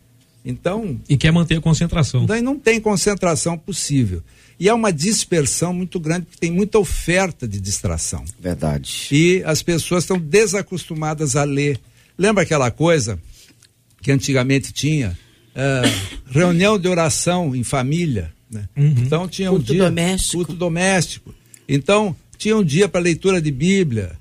Então. 0.43 0.99
E 1.07 1.15
quer 1.15 1.31
manter 1.31 1.57
a 1.57 1.61
concentração. 1.61 2.25
Daí 2.25 2.41
não 2.41 2.57
tem 2.57 2.81
concentração 2.81 3.57
possível. 3.57 4.23
E 4.59 4.67
é 4.67 4.73
uma 4.73 4.91
dispersão 4.91 5.71
muito 5.71 5.99
grande, 5.99 6.25
porque 6.25 6.39
tem 6.39 6.51
muita 6.51 6.79
oferta 6.79 7.47
de 7.47 7.59
distração. 7.59 8.25
Verdade. 8.39 9.07
E 9.11 9.43
as 9.45 9.61
pessoas 9.61 10.03
estão 10.03 10.17
desacostumadas 10.17 11.35
a 11.35 11.43
ler. 11.43 11.79
Lembra 12.17 12.41
aquela 12.41 12.71
coisa 12.71 13.19
que 14.01 14.11
antigamente 14.11 14.73
tinha? 14.73 15.17
Uh, 15.57 16.19
reunião 16.29 16.77
de 16.77 16.87
oração 16.87 17.55
em 17.55 17.63
família. 17.63 18.31
Né? 18.49 18.69
Uhum. 18.77 18.93
Então 18.99 19.27
tinha 19.27 19.49
culto 19.49 19.71
um 19.71 19.75
dia. 19.75 19.83
Doméstico. 19.85 20.37
Culto 20.37 20.53
doméstico. 20.53 21.35
Então 21.67 22.15
tinha 22.37 22.55
um 22.55 22.63
dia 22.63 22.87
para 22.87 23.01
leitura 23.01 23.41
de 23.41 23.51
Bíblia. 23.51 24.11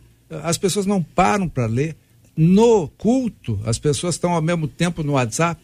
As 0.43 0.57
pessoas 0.57 0.87
não 0.87 1.02
param 1.02 1.49
para 1.49 1.66
ler. 1.66 1.95
No 2.37 2.88
culto, 2.88 3.61
as 3.64 3.78
pessoas 3.78 4.14
estão 4.14 4.33
ao 4.33 4.43
mesmo 4.43 4.66
tempo 4.66 5.02
no 5.02 5.12
WhatsApp. 5.12 5.61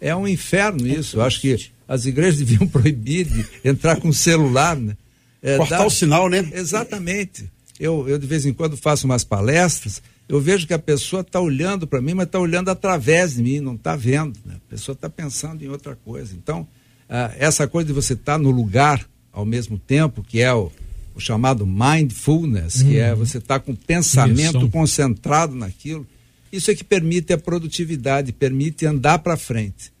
É 0.00 0.14
um 0.14 0.26
inferno 0.26 0.86
isso. 0.86 1.16
Eu 1.16 1.22
acho 1.22 1.40
que 1.40 1.70
as 1.86 2.06
igrejas 2.06 2.38
deviam 2.44 2.66
proibir 2.66 3.26
de 3.26 3.44
entrar 3.64 3.96
com 3.96 4.12
celular. 4.12 4.76
Né? 4.76 4.96
É, 5.42 5.56
Cortar 5.56 5.78
dar... 5.78 5.86
o 5.86 5.90
sinal, 5.90 6.28
né? 6.28 6.48
Exatamente. 6.52 7.50
Eu, 7.78 8.08
eu 8.08 8.18
de 8.18 8.26
vez 8.26 8.46
em 8.46 8.52
quando 8.52 8.76
faço 8.76 9.06
umas 9.06 9.24
palestras, 9.24 10.00
eu 10.32 10.40
vejo 10.40 10.66
que 10.66 10.72
a 10.72 10.78
pessoa 10.78 11.20
está 11.20 11.38
olhando 11.38 11.86
para 11.86 12.00
mim, 12.00 12.14
mas 12.14 12.24
está 12.24 12.38
olhando 12.38 12.70
através 12.70 13.34
de 13.34 13.42
mim, 13.42 13.60
não 13.60 13.74
está 13.74 13.94
vendo. 13.94 14.40
Né? 14.46 14.54
A 14.66 14.70
pessoa 14.70 14.94
está 14.94 15.10
pensando 15.10 15.62
em 15.62 15.68
outra 15.68 15.94
coisa. 15.94 16.34
Então, 16.34 16.66
ah, 17.06 17.30
essa 17.38 17.68
coisa 17.68 17.88
de 17.88 17.92
você 17.92 18.14
estar 18.14 18.32
tá 18.32 18.38
no 18.38 18.50
lugar 18.50 19.06
ao 19.30 19.44
mesmo 19.44 19.78
tempo, 19.78 20.22
que 20.22 20.40
é 20.40 20.50
o, 20.50 20.72
o 21.14 21.20
chamado 21.20 21.66
mindfulness, 21.66 22.82
que 22.82 22.96
é 22.96 23.12
uhum. 23.12 23.18
você 23.18 23.36
estar 23.36 23.58
tá 23.58 23.60
com 23.60 23.72
o 23.72 23.76
pensamento 23.76 24.70
concentrado 24.70 25.54
naquilo, 25.54 26.06
isso 26.50 26.70
é 26.70 26.74
que 26.74 26.82
permite 26.82 27.34
a 27.34 27.36
produtividade, 27.36 28.32
permite 28.32 28.86
andar 28.86 29.18
para 29.18 29.36
frente. 29.36 29.92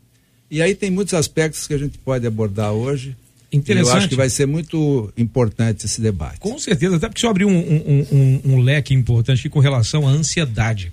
E 0.50 0.62
aí 0.62 0.74
tem 0.74 0.90
muitos 0.90 1.12
aspectos 1.12 1.66
que 1.66 1.74
a 1.74 1.78
gente 1.78 1.98
pode 1.98 2.26
abordar 2.26 2.72
hoje. 2.72 3.14
Interessante. 3.52 3.92
Eu 3.92 3.98
acho 3.98 4.08
que 4.08 4.16
vai 4.16 4.30
ser 4.30 4.46
muito 4.46 5.12
importante 5.16 5.84
esse 5.84 6.00
debate. 6.00 6.40
Com 6.40 6.58
certeza, 6.58 6.96
até 6.96 7.08
porque 7.08 7.20
você 7.20 7.26
abriu 7.26 7.48
um, 7.48 7.58
um, 7.58 8.06
um, 8.10 8.40
um 8.54 8.60
leque 8.60 8.94
importante 8.94 9.40
aqui 9.40 9.48
com 9.48 9.60
relação 9.60 10.08
à 10.08 10.10
ansiedade 10.10 10.92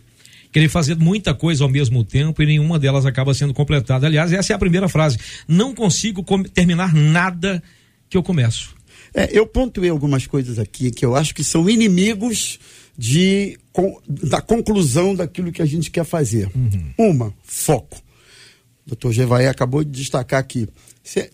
querer 0.52 0.70
fazer 0.70 0.98
muita 0.98 1.34
coisa 1.34 1.64
ao 1.64 1.70
mesmo 1.70 2.04
tempo 2.04 2.42
e 2.42 2.46
nenhuma 2.46 2.80
delas 2.80 3.06
acaba 3.06 3.34
sendo 3.34 3.54
completada. 3.54 4.08
Aliás, 4.08 4.34
essa 4.34 4.54
é 4.54 4.56
a 4.56 4.60
primeira 4.60 4.90
frase. 4.90 5.18
Não 5.48 5.74
consigo 5.74 6.26
terminar 6.54 6.94
nada 6.94 7.62
que 8.10 8.18
eu 8.18 8.24
começo. 8.24 8.76
É, 9.14 9.30
eu 9.32 9.46
pontuei 9.46 9.90
algumas 9.90 10.28
coisas 10.28 10.60
aqui 10.60 10.92
que 10.92 11.06
eu 11.06 11.16
acho 11.16 11.34
que 11.34 11.44
são 11.44 11.70
inimigos 11.70 12.60
de, 12.98 13.58
com, 13.72 14.00
da 14.08 14.42
conclusão 14.42 15.16
daquilo 15.16 15.52
que 15.52 15.62
a 15.62 15.66
gente 15.66 15.90
quer 15.90 16.04
fazer. 16.04 16.50
Uhum. 16.56 17.12
Uma, 17.12 17.34
foco. 17.44 17.98
Doutor 18.90 19.14
Gevaí 19.14 19.46
acabou 19.46 19.84
de 19.84 19.92
destacar 19.92 20.40
aqui. 20.40 20.68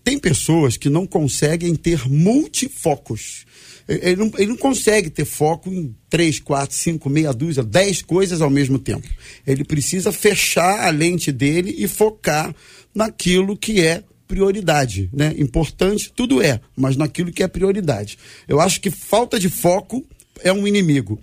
Tem 0.04 0.20
pessoas 0.20 0.76
que 0.76 0.89
não 0.89 1.08
conseguem 1.08 1.74
ter 1.74 2.08
multifocos. 2.08 3.46
Ele 3.88 4.15
não, 4.18 4.32
ele 4.38 4.48
não 4.48 4.58
consegue 4.58 5.10
ter 5.10 5.26
foco 5.26 5.72
em 5.72 5.96
três, 6.10 6.38
quatro, 6.39 6.76
cinco, 6.76 7.10
meia 7.10 7.32
dúzia, 7.32 7.63
dez 7.63 8.02
coisas 8.02 8.41
ao 8.41 8.50
mesmo 8.50 8.78
tempo. 8.78 9.08
Ele 9.48 9.63
precisa 9.63 10.12
fechar 10.12 10.86
a 10.86 10.89
lente 10.89 11.32
dele 11.32 11.74
e 11.78 11.88
focar 11.88 12.54
naquilo 12.94 13.56
que 13.56 13.80
é 13.82 14.04
prioridade, 14.28 15.10
né? 15.13 15.34
Importante, 15.38 16.12
tudo 16.13 16.41
é, 16.41 16.60
mas 16.76 16.98
naquilo 16.98 17.32
que 17.32 17.44
é 17.44 17.48
prioridade. 17.48 18.18
Eu 18.48 18.60
acho 18.60 18.82
que 18.82 18.91
falta 18.91 19.39
de 19.39 19.50
foco 19.50 20.06
é 20.44 20.52
um 20.52 20.68
inimigo. 20.68 21.20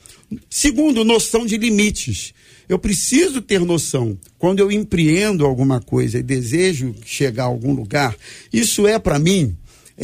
Segundo, 0.48 1.04
noção 1.04 1.44
de 1.44 1.58
limites. 1.58 2.32
Eu 2.72 2.78
preciso 2.78 3.42
ter 3.42 3.60
noção. 3.60 4.18
Quando 4.38 4.60
eu 4.60 4.72
empreendo 4.72 5.44
alguma 5.44 5.78
coisa 5.78 6.18
e 6.18 6.22
desejo 6.22 6.94
chegar 7.04 7.44
a 7.44 7.46
algum 7.46 7.74
lugar, 7.74 8.16
isso 8.50 8.86
é 8.86 8.98
para 8.98 9.18
mim 9.18 9.54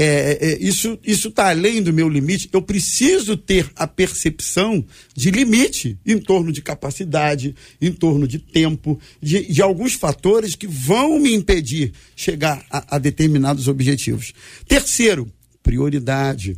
é, 0.00 0.38
é, 0.40 0.58
isso 0.60 0.98
está 1.02 1.48
além 1.48 1.82
do 1.82 1.94
meu 1.94 2.10
limite. 2.10 2.48
Eu 2.52 2.60
preciso 2.60 3.38
ter 3.38 3.70
a 3.74 3.86
percepção 3.86 4.84
de 5.14 5.30
limite 5.30 5.98
em 6.04 6.18
torno 6.18 6.52
de 6.52 6.60
capacidade, 6.60 7.54
em 7.80 7.90
torno 7.90 8.28
de 8.28 8.38
tempo, 8.38 9.00
de, 9.20 9.50
de 9.50 9.62
alguns 9.62 9.94
fatores 9.94 10.54
que 10.54 10.66
vão 10.66 11.18
me 11.18 11.32
impedir 11.34 11.92
chegar 12.14 12.64
a, 12.70 12.96
a 12.96 12.98
determinados 12.98 13.66
objetivos. 13.66 14.34
Terceiro, 14.68 15.26
prioridade. 15.62 16.56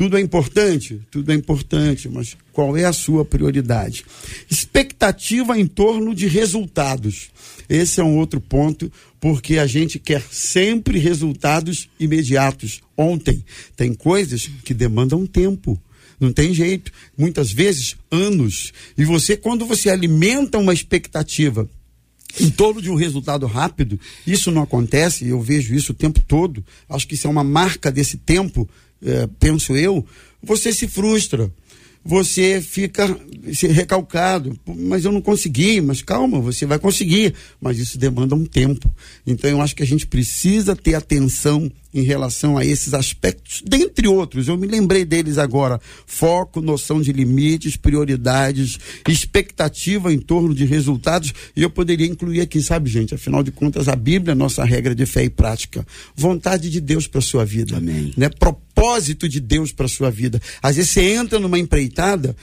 Tudo 0.00 0.16
é 0.16 0.20
importante? 0.22 0.98
Tudo 1.10 1.30
é 1.30 1.34
importante, 1.34 2.08
mas 2.08 2.34
qual 2.54 2.74
é 2.74 2.86
a 2.86 2.92
sua 2.92 3.22
prioridade? 3.22 4.02
Expectativa 4.50 5.60
em 5.60 5.66
torno 5.66 6.14
de 6.14 6.26
resultados. 6.26 7.28
Esse 7.68 8.00
é 8.00 8.02
um 8.02 8.16
outro 8.16 8.40
ponto, 8.40 8.90
porque 9.20 9.58
a 9.58 9.66
gente 9.66 9.98
quer 9.98 10.22
sempre 10.30 10.98
resultados 10.98 11.90
imediatos. 12.00 12.80
Ontem, 12.96 13.44
tem 13.76 13.92
coisas 13.92 14.48
que 14.64 14.72
demandam 14.72 15.26
tempo. 15.26 15.78
Não 16.18 16.32
tem 16.32 16.54
jeito. 16.54 16.90
Muitas 17.14 17.52
vezes, 17.52 17.94
anos. 18.10 18.72
E 18.96 19.04
você, 19.04 19.36
quando 19.36 19.66
você 19.66 19.90
alimenta 19.90 20.56
uma 20.56 20.72
expectativa 20.72 21.68
em 22.40 22.48
torno 22.48 22.80
de 22.80 22.90
um 22.90 22.94
resultado 22.94 23.44
rápido, 23.46 24.00
isso 24.26 24.50
não 24.50 24.62
acontece, 24.62 25.28
eu 25.28 25.42
vejo 25.42 25.74
isso 25.74 25.92
o 25.92 25.94
tempo 25.94 26.22
todo. 26.26 26.64
Acho 26.88 27.06
que 27.06 27.16
isso 27.16 27.26
é 27.26 27.30
uma 27.30 27.44
marca 27.44 27.92
desse 27.92 28.16
tempo, 28.16 28.66
é, 29.04 29.28
penso 29.38 29.76
eu. 29.76 30.04
Você 30.42 30.72
se 30.72 30.88
frustra 30.88 31.50
você 32.04 32.60
fica 32.60 33.06
recalcado. 33.68 34.58
Mas 34.66 35.04
eu 35.04 35.12
não 35.12 35.20
consegui, 35.20 35.80
mas 35.80 36.02
calma, 36.02 36.40
você 36.40 36.66
vai 36.66 36.78
conseguir. 36.78 37.34
Mas 37.60 37.78
isso 37.78 37.98
demanda 37.98 38.34
um 38.34 38.44
tempo. 38.44 38.90
Então 39.26 39.50
eu 39.50 39.60
acho 39.60 39.76
que 39.76 39.82
a 39.82 39.86
gente 39.86 40.06
precisa 40.06 40.74
ter 40.74 40.94
atenção 40.94 41.70
em 41.92 42.02
relação 42.02 42.56
a 42.56 42.64
esses 42.64 42.94
aspectos, 42.94 43.62
dentre 43.66 44.06
outros. 44.06 44.48
Eu 44.48 44.56
me 44.56 44.66
lembrei 44.66 45.04
deles 45.04 45.38
agora: 45.38 45.80
foco, 46.06 46.60
noção 46.60 47.00
de 47.00 47.12
limites, 47.12 47.76
prioridades, 47.76 48.78
expectativa 49.08 50.12
em 50.12 50.18
torno 50.18 50.54
de 50.54 50.64
resultados. 50.64 51.32
E 51.54 51.62
eu 51.62 51.70
poderia 51.70 52.06
incluir 52.06 52.40
aqui, 52.40 52.62
sabe, 52.62 52.88
gente? 52.88 53.14
Afinal 53.14 53.42
de 53.42 53.50
contas, 53.50 53.88
a 53.88 53.96
Bíblia 53.96 54.32
é 54.32 54.34
nossa 54.34 54.64
regra 54.64 54.94
de 54.94 55.06
fé 55.06 55.24
e 55.24 55.30
prática. 55.30 55.86
Vontade 56.14 56.70
de 56.70 56.80
Deus 56.80 57.06
para 57.06 57.20
sua 57.20 57.44
vida. 57.44 57.76
Amém. 57.76 58.12
Né? 58.16 58.28
Propósito 58.28 59.28
de 59.28 59.40
Deus 59.40 59.72
para 59.72 59.88
sua 59.88 60.10
vida. 60.10 60.40
Às 60.62 60.76
vezes 60.76 60.90
você 60.92 61.02
entra 61.12 61.38
numa 61.38 61.58
empreitada, 61.58 62.36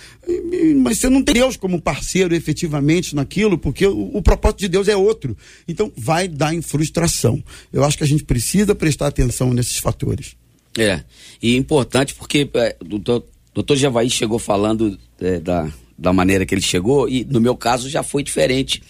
mas 0.78 0.98
você 0.98 1.10
não 1.10 1.24
tem 1.24 1.36
Deus 1.36 1.56
como 1.56 1.82
parceiro 1.82 2.36
efetivamente 2.36 3.16
naquilo, 3.16 3.58
porque 3.58 3.86
o, 3.86 4.18
o 4.18 4.22
propósito 4.22 4.60
de 4.60 4.68
Deus 4.68 4.88
é 4.88 4.96
outro. 4.96 5.38
Então 5.68 5.92
vai 5.96 6.28
dar 6.28 6.54
em 6.54 6.62
frustração. 6.62 7.42
Eu 7.72 7.84
acho 7.84 7.98
que 7.98 8.04
a 8.04 8.08
gente 8.08 8.24
precisa 8.24 8.76
prestar 8.76 9.08
atenção 9.08 9.54
nesses 9.54 9.78
fatores. 9.78 10.36
É, 10.78 11.04
e 11.42 11.56
importante 11.56 12.14
porque 12.14 12.50
é, 12.54 12.76
o 12.80 12.86
doutor, 12.86 13.26
doutor 13.54 13.78
Javaí 13.78 14.10
chegou 14.10 14.38
falando 14.38 14.98
é, 15.20 15.40
da, 15.40 15.72
da 15.98 16.14
maneira 16.14 16.46
que 16.46 16.54
ele 16.54 16.62
chegou, 16.62 17.10
e 17.10 17.26
no 17.26 17.42
meu 17.42 17.56
caso 17.56 17.90
já 17.90 18.04
foi 18.04 18.22
diferente. 18.22 18.84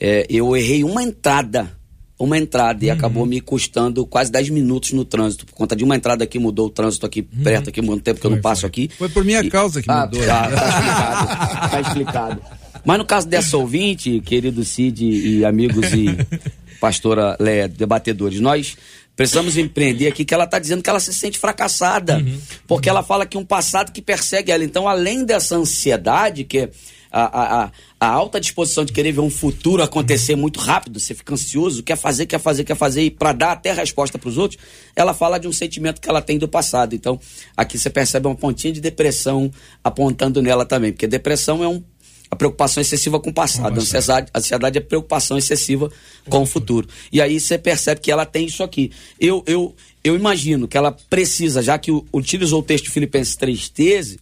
É, 0.00 0.26
eu 0.28 0.56
errei 0.56 0.82
uma 0.82 1.02
entrada, 1.02 1.78
uma 2.24 2.38
entrada, 2.38 2.84
e 2.84 2.88
uhum. 2.88 2.94
acabou 2.94 3.26
me 3.26 3.40
custando 3.40 4.06
quase 4.06 4.30
10 4.30 4.50
minutos 4.50 4.92
no 4.92 5.04
trânsito, 5.04 5.46
por 5.46 5.54
conta 5.54 5.74
de 5.74 5.84
uma 5.84 5.96
entrada 5.96 6.26
que 6.26 6.38
mudou 6.38 6.66
o 6.66 6.70
trânsito 6.70 7.06
aqui 7.06 7.20
uhum. 7.20 7.42
perto, 7.42 7.70
aqui, 7.70 7.82
muito 7.82 8.02
tempo 8.02 8.16
que 8.16 8.22
foi, 8.22 8.30
eu 8.30 8.34
não 8.36 8.42
passo 8.42 8.62
foi. 8.62 8.68
aqui. 8.68 8.90
Foi 8.96 9.08
por 9.08 9.24
minha 9.24 9.40
e, 9.40 9.50
causa 9.50 9.82
que 9.82 9.90
ah, 9.90 10.06
mudou. 10.06 10.24
Tá, 10.24 10.48
tá 10.48 10.68
explicado, 10.68 11.70
tá 11.70 11.80
explicado. 11.80 12.42
Mas 12.84 12.98
no 12.98 13.04
caso 13.04 13.28
dessa 13.28 13.56
ouvinte, 13.56 14.20
querido 14.20 14.64
Cid 14.64 15.04
e 15.04 15.44
amigos 15.44 15.92
e 15.92 16.16
pastora 16.80 17.36
Léa, 17.38 17.68
debatedores, 17.68 18.40
nós 18.40 18.76
Precisamos 19.14 19.58
empreender 19.58 20.08
aqui 20.08 20.24
que 20.24 20.32
ela 20.32 20.44
está 20.44 20.58
dizendo 20.58 20.82
que 20.82 20.88
ela 20.88 20.98
se 20.98 21.12
sente 21.12 21.38
fracassada, 21.38 22.16
uhum. 22.16 22.38
porque 22.66 22.88
uhum. 22.88 22.96
ela 22.96 23.02
fala 23.02 23.26
que 23.26 23.36
um 23.36 23.44
passado 23.44 23.92
que 23.92 24.00
persegue 24.00 24.50
ela. 24.50 24.64
Então, 24.64 24.88
além 24.88 25.22
dessa 25.22 25.54
ansiedade, 25.54 26.44
que 26.44 26.70
a, 27.12 27.64
a, 27.64 27.70
a, 28.00 28.06
alta 28.08 28.40
disposição 28.40 28.84
de 28.86 28.92
querer 28.92 29.12
ver 29.12 29.20
um 29.20 29.28
futuro 29.28 29.82
acontecer 29.82 30.34
muito 30.34 30.58
rápido, 30.58 30.98
você 30.98 31.14
fica 31.14 31.34
ansioso, 31.34 31.82
quer 31.82 31.96
fazer, 31.96 32.24
quer 32.24 32.40
fazer, 32.40 32.64
quer 32.64 32.74
fazer, 32.74 33.02
e 33.02 33.10
para 33.10 33.32
dar 33.32 33.52
até 33.52 33.70
resposta 33.72 34.18
para 34.18 34.28
os 34.30 34.38
outros, 34.38 34.58
ela 34.96 35.12
fala 35.12 35.38
de 35.38 35.46
um 35.46 35.52
sentimento 35.52 36.00
que 36.00 36.08
ela 36.08 36.22
tem 36.22 36.38
do 36.38 36.48
passado. 36.48 36.94
Então, 36.94 37.20
aqui 37.54 37.78
você 37.78 37.90
percebe 37.90 38.26
uma 38.26 38.34
pontinha 38.34 38.72
de 38.72 38.80
depressão 38.80 39.50
apontando 39.84 40.40
nela 40.40 40.64
também, 40.64 40.90
porque 40.90 41.06
depressão 41.06 41.62
é 41.62 41.68
um 41.68 41.82
a 42.30 42.36
preocupação 42.36 42.80
excessiva 42.80 43.20
com 43.20 43.28
o 43.28 43.32
passado. 43.32 43.78
A 43.78 43.82
ansiedade, 43.82 44.30
a 44.32 44.38
ansiedade 44.38 44.78
é 44.78 44.80
preocupação 44.80 45.36
excessiva 45.36 45.92
com 46.30 46.40
o 46.40 46.46
futuro. 46.46 46.88
E 47.12 47.20
aí 47.20 47.38
você 47.38 47.58
percebe 47.58 48.00
que 48.00 48.10
ela 48.10 48.24
tem 48.24 48.46
isso 48.46 48.62
aqui. 48.62 48.90
Eu, 49.20 49.44
eu, 49.46 49.76
eu 50.02 50.16
imagino 50.16 50.66
que 50.66 50.78
ela 50.78 50.96
precisa, 51.10 51.62
já 51.62 51.76
que 51.78 51.92
utilizou 52.10 52.60
o 52.60 52.62
texto 52.62 52.90
Filipenses 52.90 53.36
3,13, 53.36 54.18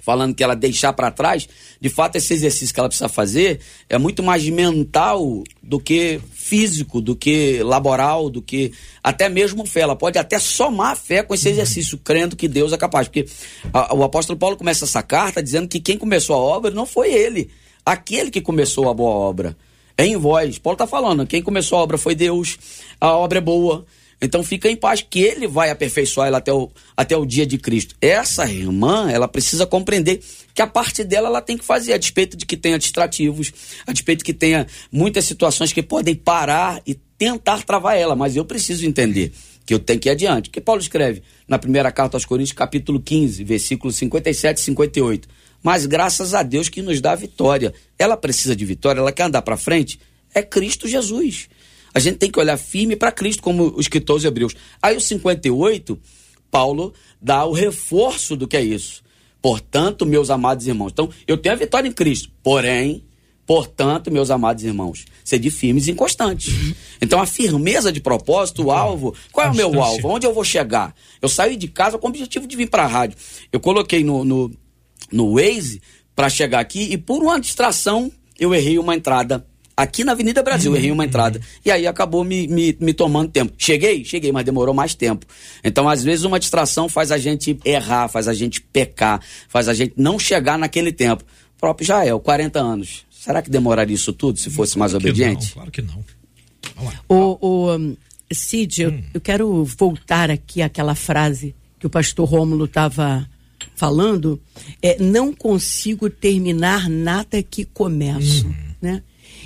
falando 0.00 0.34
que 0.34 0.42
ela 0.42 0.54
deixar 0.54 0.92
para 0.92 1.10
trás, 1.10 1.48
de 1.80 1.88
fato 1.88 2.16
esse 2.16 2.32
exercício 2.32 2.72
que 2.74 2.80
ela 2.80 2.88
precisa 2.88 3.08
fazer 3.08 3.60
é 3.88 3.98
muito 3.98 4.22
mais 4.22 4.48
mental 4.48 5.44
do 5.62 5.78
que 5.78 6.20
físico, 6.32 7.00
do 7.00 7.14
que 7.14 7.62
laboral, 7.62 8.28
do 8.28 8.42
que 8.42 8.72
até 9.02 9.28
mesmo 9.28 9.64
fé. 9.66 9.80
Ela 9.80 9.96
pode 9.96 10.18
até 10.18 10.38
somar 10.38 10.96
fé 10.96 11.22
com 11.22 11.34
esse 11.34 11.48
exercício, 11.48 11.98
crendo 11.98 12.36
que 12.36 12.48
Deus 12.48 12.72
é 12.72 12.76
capaz. 12.76 13.06
Porque 13.06 13.26
a, 13.72 13.94
o 13.94 14.02
apóstolo 14.02 14.38
Paulo 14.38 14.56
começa 14.56 14.84
essa 14.84 15.02
carta 15.02 15.42
dizendo 15.42 15.68
que 15.68 15.80
quem 15.80 15.96
começou 15.96 16.34
a 16.34 16.38
obra 16.38 16.70
não 16.70 16.86
foi 16.86 17.12
ele, 17.12 17.50
aquele 17.84 18.30
que 18.30 18.40
começou 18.40 18.88
a 18.88 18.94
boa 18.94 19.12
obra. 19.12 19.56
É 19.96 20.06
em 20.06 20.16
voz. 20.16 20.58
Paulo 20.58 20.74
está 20.74 20.86
falando, 20.86 21.26
quem 21.26 21.42
começou 21.42 21.78
a 21.78 21.82
obra 21.82 21.98
foi 21.98 22.14
Deus, 22.14 22.58
a 23.00 23.14
obra 23.14 23.38
é 23.38 23.40
boa. 23.40 23.84
Então 24.20 24.44
fica 24.44 24.68
em 24.68 24.76
paz 24.76 25.00
que 25.08 25.20
ele 25.20 25.46
vai 25.46 25.70
aperfeiçoar 25.70 26.28
ela 26.28 26.38
até 26.38 26.52
o, 26.52 26.70
até 26.96 27.16
o 27.16 27.24
dia 27.24 27.46
de 27.46 27.56
Cristo. 27.56 27.94
Essa 28.00 28.48
irmã, 28.48 29.10
ela 29.10 29.26
precisa 29.26 29.66
compreender 29.66 30.20
que 30.54 30.60
a 30.60 30.66
parte 30.66 31.02
dela 31.02 31.28
ela 31.28 31.40
tem 31.40 31.56
que 31.56 31.64
fazer, 31.64 31.94
a 31.94 31.98
despeito 31.98 32.36
de 32.36 32.44
que 32.44 32.56
tenha 32.56 32.78
distrativos, 32.78 33.52
a 33.86 33.92
despeito 33.92 34.18
de 34.18 34.24
que 34.24 34.34
tenha 34.34 34.66
muitas 34.92 35.24
situações 35.24 35.72
que 35.72 35.82
podem 35.82 36.14
parar 36.14 36.82
e 36.86 36.94
tentar 36.94 37.62
travar 37.62 37.96
ela, 37.96 38.14
mas 38.14 38.36
eu 38.36 38.44
preciso 38.44 38.86
entender 38.86 39.32
que 39.64 39.74
eu 39.74 39.78
tenho 39.78 40.00
que 40.00 40.08
ir 40.08 40.12
adiante. 40.12 40.50
Que 40.50 40.60
Paulo 40.60 40.80
escreve 40.80 41.22
na 41.46 41.58
primeira 41.58 41.92
carta 41.92 42.16
aos 42.16 42.24
Coríntios, 42.24 42.52
capítulo 42.52 43.00
15, 43.00 43.44
versículos 43.44 43.96
57 43.96 44.58
e 44.58 44.60
58. 44.62 45.28
Mas 45.62 45.86
graças 45.86 46.34
a 46.34 46.42
Deus 46.42 46.68
que 46.68 46.82
nos 46.82 47.00
dá 47.00 47.14
vitória. 47.14 47.72
Ela 47.98 48.16
precisa 48.16 48.56
de 48.56 48.64
vitória, 48.64 49.00
ela 49.00 49.12
quer 49.12 49.24
andar 49.24 49.42
para 49.42 49.56
frente. 49.56 50.00
É 50.34 50.42
Cristo 50.42 50.88
Jesus. 50.88 51.48
A 51.94 51.98
gente 51.98 52.18
tem 52.18 52.30
que 52.30 52.38
olhar 52.38 52.56
firme 52.56 52.96
para 52.96 53.12
Cristo, 53.12 53.42
como 53.42 53.74
o 53.76 53.80
escritor 53.80 54.20
de 54.20 54.26
Hebreus. 54.26 54.54
Aí 54.80 54.96
o 54.96 55.00
58, 55.00 55.98
Paulo 56.50 56.92
dá 57.20 57.44
o 57.44 57.52
reforço 57.52 58.36
do 58.36 58.46
que 58.46 58.56
é 58.56 58.62
isso. 58.62 59.02
Portanto, 59.42 60.04
meus 60.04 60.30
amados 60.30 60.66
irmãos. 60.66 60.92
Então, 60.92 61.08
eu 61.26 61.36
tenho 61.36 61.54
a 61.54 61.58
vitória 61.58 61.88
em 61.88 61.92
Cristo. 61.92 62.30
Porém, 62.42 63.02
portanto, 63.46 64.10
meus 64.10 64.30
amados 64.30 64.62
irmãos, 64.62 65.06
sede 65.24 65.50
firmes 65.50 65.88
e 65.88 65.92
inconstantes. 65.92 66.74
Então, 67.00 67.20
a 67.20 67.26
firmeza 67.26 67.90
de 67.90 68.00
propósito, 68.00 68.64
o 68.64 68.70
alvo. 68.70 69.14
Qual 69.32 69.46
é 69.46 69.50
o 69.50 69.54
meu 69.54 69.82
alvo? 69.82 70.08
Onde 70.08 70.26
eu 70.26 70.34
vou 70.34 70.44
chegar? 70.44 70.94
Eu 71.20 71.28
saí 71.28 71.56
de 71.56 71.68
casa 71.68 71.98
com 71.98 72.06
o 72.06 72.10
objetivo 72.10 72.46
de 72.46 72.56
vir 72.56 72.68
para 72.68 72.84
a 72.84 72.86
rádio. 72.86 73.16
Eu 73.50 73.58
coloquei 73.58 74.04
no, 74.04 74.24
no, 74.24 74.50
no 75.10 75.34
Waze 75.34 75.80
para 76.14 76.28
chegar 76.28 76.60
aqui 76.60 76.92
e, 76.92 76.98
por 76.98 77.22
uma 77.22 77.40
distração, 77.40 78.12
eu 78.38 78.54
errei 78.54 78.78
uma 78.78 78.94
entrada 78.94 79.46
aqui 79.82 80.04
na 80.04 80.12
Avenida 80.12 80.42
Brasil, 80.42 80.74
errei 80.76 80.90
uma 80.90 81.04
entrada. 81.04 81.40
E 81.64 81.70
aí 81.70 81.86
acabou 81.86 82.24
me, 82.24 82.46
me, 82.46 82.76
me 82.80 82.92
tomando 82.92 83.30
tempo. 83.30 83.52
Cheguei? 83.56 84.04
Cheguei, 84.04 84.32
mas 84.32 84.44
demorou 84.44 84.74
mais 84.74 84.94
tempo. 84.94 85.26
Então, 85.64 85.88
às 85.88 86.02
vezes, 86.02 86.24
uma 86.24 86.38
distração 86.38 86.88
faz 86.88 87.10
a 87.10 87.18
gente 87.18 87.58
errar, 87.64 88.08
faz 88.08 88.28
a 88.28 88.34
gente 88.34 88.60
pecar, 88.60 89.20
faz 89.48 89.68
a 89.68 89.74
gente 89.74 89.94
não 89.96 90.18
chegar 90.18 90.58
naquele 90.58 90.92
tempo. 90.92 91.24
O 91.56 91.60
próprio 91.60 91.86
Jael, 91.86 92.20
40 92.20 92.58
anos. 92.58 93.04
Será 93.10 93.42
que 93.42 93.50
demoraria 93.50 93.94
isso 93.94 94.12
tudo 94.12 94.38
se 94.38 94.48
fosse 94.50 94.78
mais 94.78 94.92
claro 94.92 95.04
obediente? 95.04 95.46
Não, 95.46 95.52
claro 95.52 95.70
que 95.70 95.82
não. 95.82 96.04
O, 97.08 97.38
o 97.40 97.76
um, 97.76 97.96
Cid, 98.32 98.86
hum. 98.86 98.88
eu, 98.88 99.04
eu 99.14 99.20
quero 99.20 99.64
voltar 99.64 100.30
aqui 100.30 100.62
àquela 100.62 100.94
frase 100.94 101.54
que 101.78 101.86
o 101.86 101.90
pastor 101.90 102.28
Rômulo 102.28 102.64
estava 102.64 103.28
falando. 103.74 104.40
É, 104.82 104.98
não 105.02 105.32
consigo 105.32 106.08
terminar 106.08 106.88
nada 106.88 107.42
que 107.42 107.64
começo, 107.64 108.46
hum. 108.46 108.69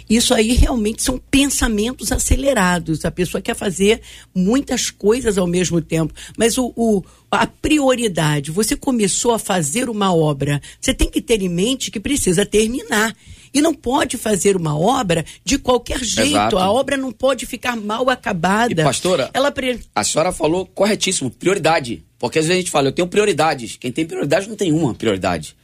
Isso 0.09 0.35
aí 0.35 0.53
realmente 0.53 1.03
são 1.03 1.21
pensamentos 1.31 2.13
acelerados. 2.13 3.05
A 3.05 3.11
pessoa 3.11 3.41
quer 3.41 3.55
fazer 3.55 4.01
muitas 4.35 4.91
coisas 4.91 5.39
ao 5.39 5.47
mesmo 5.47 5.81
tempo. 5.81 6.13
Mas 6.37 6.59
o, 6.59 6.73
o, 6.77 7.03
a 7.31 7.47
prioridade, 7.47 8.51
você 8.51 8.77
começou 8.77 9.33
a 9.33 9.39
fazer 9.39 9.89
uma 9.89 10.15
obra, 10.15 10.61
você 10.81 10.93
tem 10.93 11.11
que 11.11 11.21
ter 11.21 11.43
em 11.43 11.49
mente 11.49 11.91
que 11.91 12.01
precisa 12.01 12.45
terminar. 12.45 13.15
E 13.53 13.63
não 13.63 13.73
pode 13.73 14.17
fazer 14.17 14.57
uma 14.57 14.77
obra 14.77 15.25
de 15.45 15.59
qualquer 15.59 16.03
jeito. 16.03 16.31
Exato. 16.31 16.59
A 16.59 16.73
obra 16.73 16.97
não 16.97 17.13
pode 17.13 17.47
ficar 17.47 17.77
mal 17.77 18.11
acabada. 18.11 18.73
E 18.73 18.85
pastora, 18.85 19.31
Ela 19.33 19.53
pre... 19.53 19.79
a 19.95 20.03
senhora 20.03 20.33
falou 20.33 20.67
corretíssimo, 20.67 21.31
prioridade. 21.31 22.05
Porque 22.19 22.41
às 22.41 22.47
vezes 22.47 22.57
a 22.57 22.61
gente 22.61 22.71
fala, 22.73 22.89
eu 22.89 22.93
tenho 22.93 23.07
prioridades. 23.07 23.77
Quem 23.77 23.93
tem 23.93 24.05
prioridade 24.05 24.49
não 24.49 24.57
tem 24.57 24.73
uma 24.73 24.93
prioridade. 24.93 25.55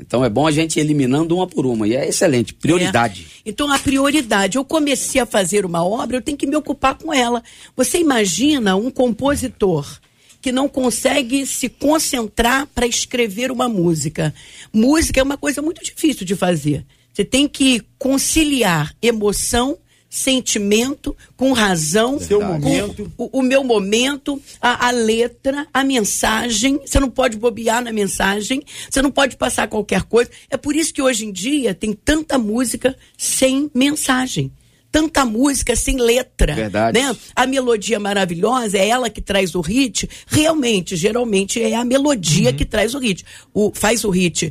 Então 0.00 0.24
é 0.24 0.28
bom 0.28 0.46
a 0.46 0.50
gente 0.50 0.76
ir 0.76 0.80
eliminando 0.80 1.36
uma 1.36 1.46
por 1.46 1.66
uma. 1.66 1.86
E 1.86 1.96
é 1.96 2.08
excelente. 2.08 2.54
Prioridade. 2.54 3.26
É. 3.44 3.50
Então 3.50 3.72
a 3.72 3.78
prioridade. 3.78 4.56
Eu 4.56 4.64
comecei 4.64 5.20
a 5.20 5.26
fazer 5.26 5.64
uma 5.64 5.84
obra, 5.84 6.16
eu 6.16 6.22
tenho 6.22 6.38
que 6.38 6.46
me 6.46 6.56
ocupar 6.56 6.94
com 6.96 7.12
ela. 7.12 7.42
Você 7.76 7.98
imagina 7.98 8.76
um 8.76 8.90
compositor 8.90 9.98
que 10.40 10.52
não 10.52 10.68
consegue 10.68 11.44
se 11.46 11.68
concentrar 11.68 12.66
para 12.68 12.86
escrever 12.86 13.50
uma 13.50 13.68
música. 13.68 14.32
Música 14.72 15.20
é 15.20 15.22
uma 15.22 15.36
coisa 15.36 15.60
muito 15.60 15.82
difícil 15.82 16.24
de 16.24 16.36
fazer. 16.36 16.86
Você 17.12 17.24
tem 17.24 17.48
que 17.48 17.82
conciliar 17.98 18.94
emoção 19.02 19.76
sentimento, 20.08 21.14
com 21.36 21.52
razão, 21.52 22.18
Seu 22.18 22.40
momento. 22.40 23.12
O, 23.16 23.40
o, 23.40 23.42
meu 23.42 23.62
momento, 23.62 24.40
a, 24.60 24.88
a, 24.88 24.90
letra, 24.90 25.66
a 25.72 25.84
mensagem. 25.84 26.80
Você 26.84 26.98
não 26.98 27.10
pode 27.10 27.36
bobear 27.36 27.82
na 27.82 27.92
mensagem, 27.92 28.62
você 28.88 29.02
não 29.02 29.10
pode 29.10 29.36
passar 29.36 29.68
qualquer 29.68 30.04
coisa. 30.04 30.30
É 30.48 30.56
por 30.56 30.74
isso 30.74 30.94
que 30.94 31.02
hoje 31.02 31.26
em 31.26 31.32
dia 31.32 31.74
tem 31.74 31.92
tanta 31.92 32.38
música 32.38 32.96
sem 33.16 33.70
mensagem. 33.74 34.50
Tanta 34.90 35.26
música 35.26 35.76
sem 35.76 35.98
letra. 36.00 36.54
Verdade. 36.54 36.98
Né? 36.98 37.14
A 37.36 37.46
melodia 37.46 38.00
maravilhosa 38.00 38.78
é 38.78 38.88
ela 38.88 39.10
que 39.10 39.20
traz 39.20 39.54
o 39.54 39.60
hit. 39.60 40.08
Realmente, 40.26 40.96
geralmente 40.96 41.60
é 41.62 41.74
a 41.74 41.84
melodia 41.84 42.50
uhum. 42.50 42.56
que 42.56 42.64
traz 42.64 42.94
o 42.94 42.98
hit. 42.98 43.22
O, 43.52 43.70
faz 43.74 44.02
o 44.04 44.10
hit. 44.10 44.50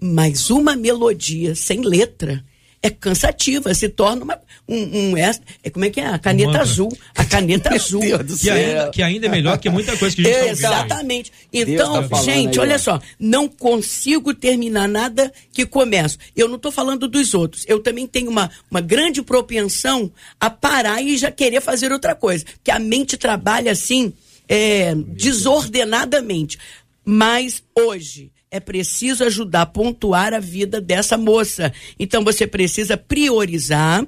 Mas 0.00 0.48
uma 0.48 0.74
melodia 0.74 1.54
sem 1.54 1.82
letra 1.82 2.42
é 2.84 2.90
cansativa, 2.90 3.72
se 3.72 3.88
torna 3.88 4.24
uma, 4.24 4.38
um, 4.66 5.10
um 5.10 5.16
é, 5.16 5.30
como 5.70 5.84
é 5.84 5.90
que 5.90 6.00
é? 6.00 6.06
A 6.06 6.18
caneta 6.18 6.60
azul. 6.60 6.88
A 7.14 7.24
caneta 7.24 7.72
azul. 7.74 8.00
que, 8.00 8.50
ainda, 8.50 8.90
que 8.90 9.02
ainda 9.02 9.26
é 9.26 9.28
melhor 9.28 9.58
que 9.58 9.68
muita 9.68 9.96
coisa 9.96 10.16
que 10.16 10.26
a 10.26 10.30
gente 10.30 10.44
tá 10.44 10.50
Exatamente. 10.50 11.30
Tá 11.30 11.36
então, 11.52 12.08
tá 12.08 12.22
gente, 12.22 12.58
aí, 12.58 12.66
olha 12.66 12.78
só, 12.78 13.00
não 13.18 13.46
consigo 13.46 14.32
terminar 14.32 14.88
nada 14.88 15.32
que 15.52 15.66
começo. 15.66 16.18
Eu 16.34 16.48
não 16.48 16.56
estou 16.56 16.72
falando 16.72 17.06
dos 17.06 17.34
outros. 17.34 17.64
Eu 17.68 17.80
também 17.80 18.06
tenho 18.06 18.30
uma, 18.30 18.50
uma 18.70 18.80
grande 18.80 19.20
propensão 19.22 20.10
a 20.40 20.48
parar 20.48 21.02
e 21.02 21.16
já 21.18 21.30
querer 21.30 21.60
fazer 21.60 21.92
outra 21.92 22.14
coisa. 22.14 22.44
Que 22.62 22.70
a 22.70 22.78
mente 22.78 23.16
trabalha 23.16 23.72
assim, 23.72 24.14
é, 24.48 24.94
desordenadamente. 24.94 26.58
Mas 27.04 27.62
hoje, 27.74 28.32
é 28.54 28.60
preciso 28.60 29.24
ajudar 29.24 29.62
a 29.62 29.66
pontuar 29.66 30.32
a 30.32 30.38
vida 30.38 30.80
dessa 30.80 31.18
moça. 31.18 31.72
Então 31.98 32.22
você 32.22 32.46
precisa 32.46 32.96
priorizar, 32.96 34.06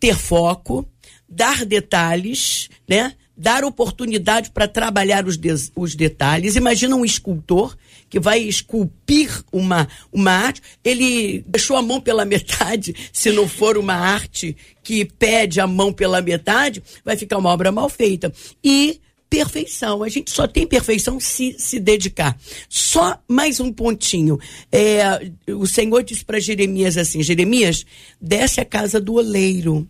ter 0.00 0.16
foco, 0.16 0.88
dar 1.28 1.64
detalhes, 1.64 2.68
né? 2.88 3.14
Dar 3.36 3.62
oportunidade 3.64 4.50
para 4.50 4.66
trabalhar 4.66 5.26
os, 5.26 5.36
de, 5.36 5.48
os 5.76 5.94
detalhes. 5.94 6.56
Imagina 6.56 6.96
um 6.96 7.04
escultor 7.04 7.76
que 8.10 8.18
vai 8.18 8.40
esculpir 8.40 9.44
uma, 9.52 9.86
uma 10.10 10.32
arte, 10.32 10.62
ele 10.82 11.44
deixou 11.46 11.76
a 11.76 11.82
mão 11.82 12.00
pela 12.00 12.24
metade, 12.26 12.94
se 13.12 13.30
não 13.30 13.46
for 13.46 13.76
uma 13.76 13.94
arte 13.94 14.56
que 14.82 15.04
pede 15.04 15.60
a 15.60 15.66
mão 15.66 15.92
pela 15.92 16.22
metade, 16.22 16.82
vai 17.04 17.16
ficar 17.16 17.38
uma 17.38 17.50
obra 17.50 17.70
mal 17.70 17.88
feita. 17.88 18.32
E 18.64 19.00
perfeição. 19.28 20.02
A 20.02 20.08
gente 20.08 20.30
só 20.30 20.46
tem 20.46 20.66
perfeição 20.66 21.20
se 21.20 21.54
se 21.58 21.78
dedicar. 21.78 22.38
Só 22.68 23.20
mais 23.28 23.60
um 23.60 23.72
pontinho. 23.72 24.38
É, 24.72 25.30
o 25.52 25.66
Senhor 25.66 26.02
disse 26.02 26.24
para 26.24 26.40
Jeremias 26.40 26.96
assim: 26.96 27.22
Jeremias, 27.22 27.84
desce 28.20 28.60
a 28.60 28.64
casa 28.64 29.00
do 29.00 29.14
oleiro. 29.14 29.86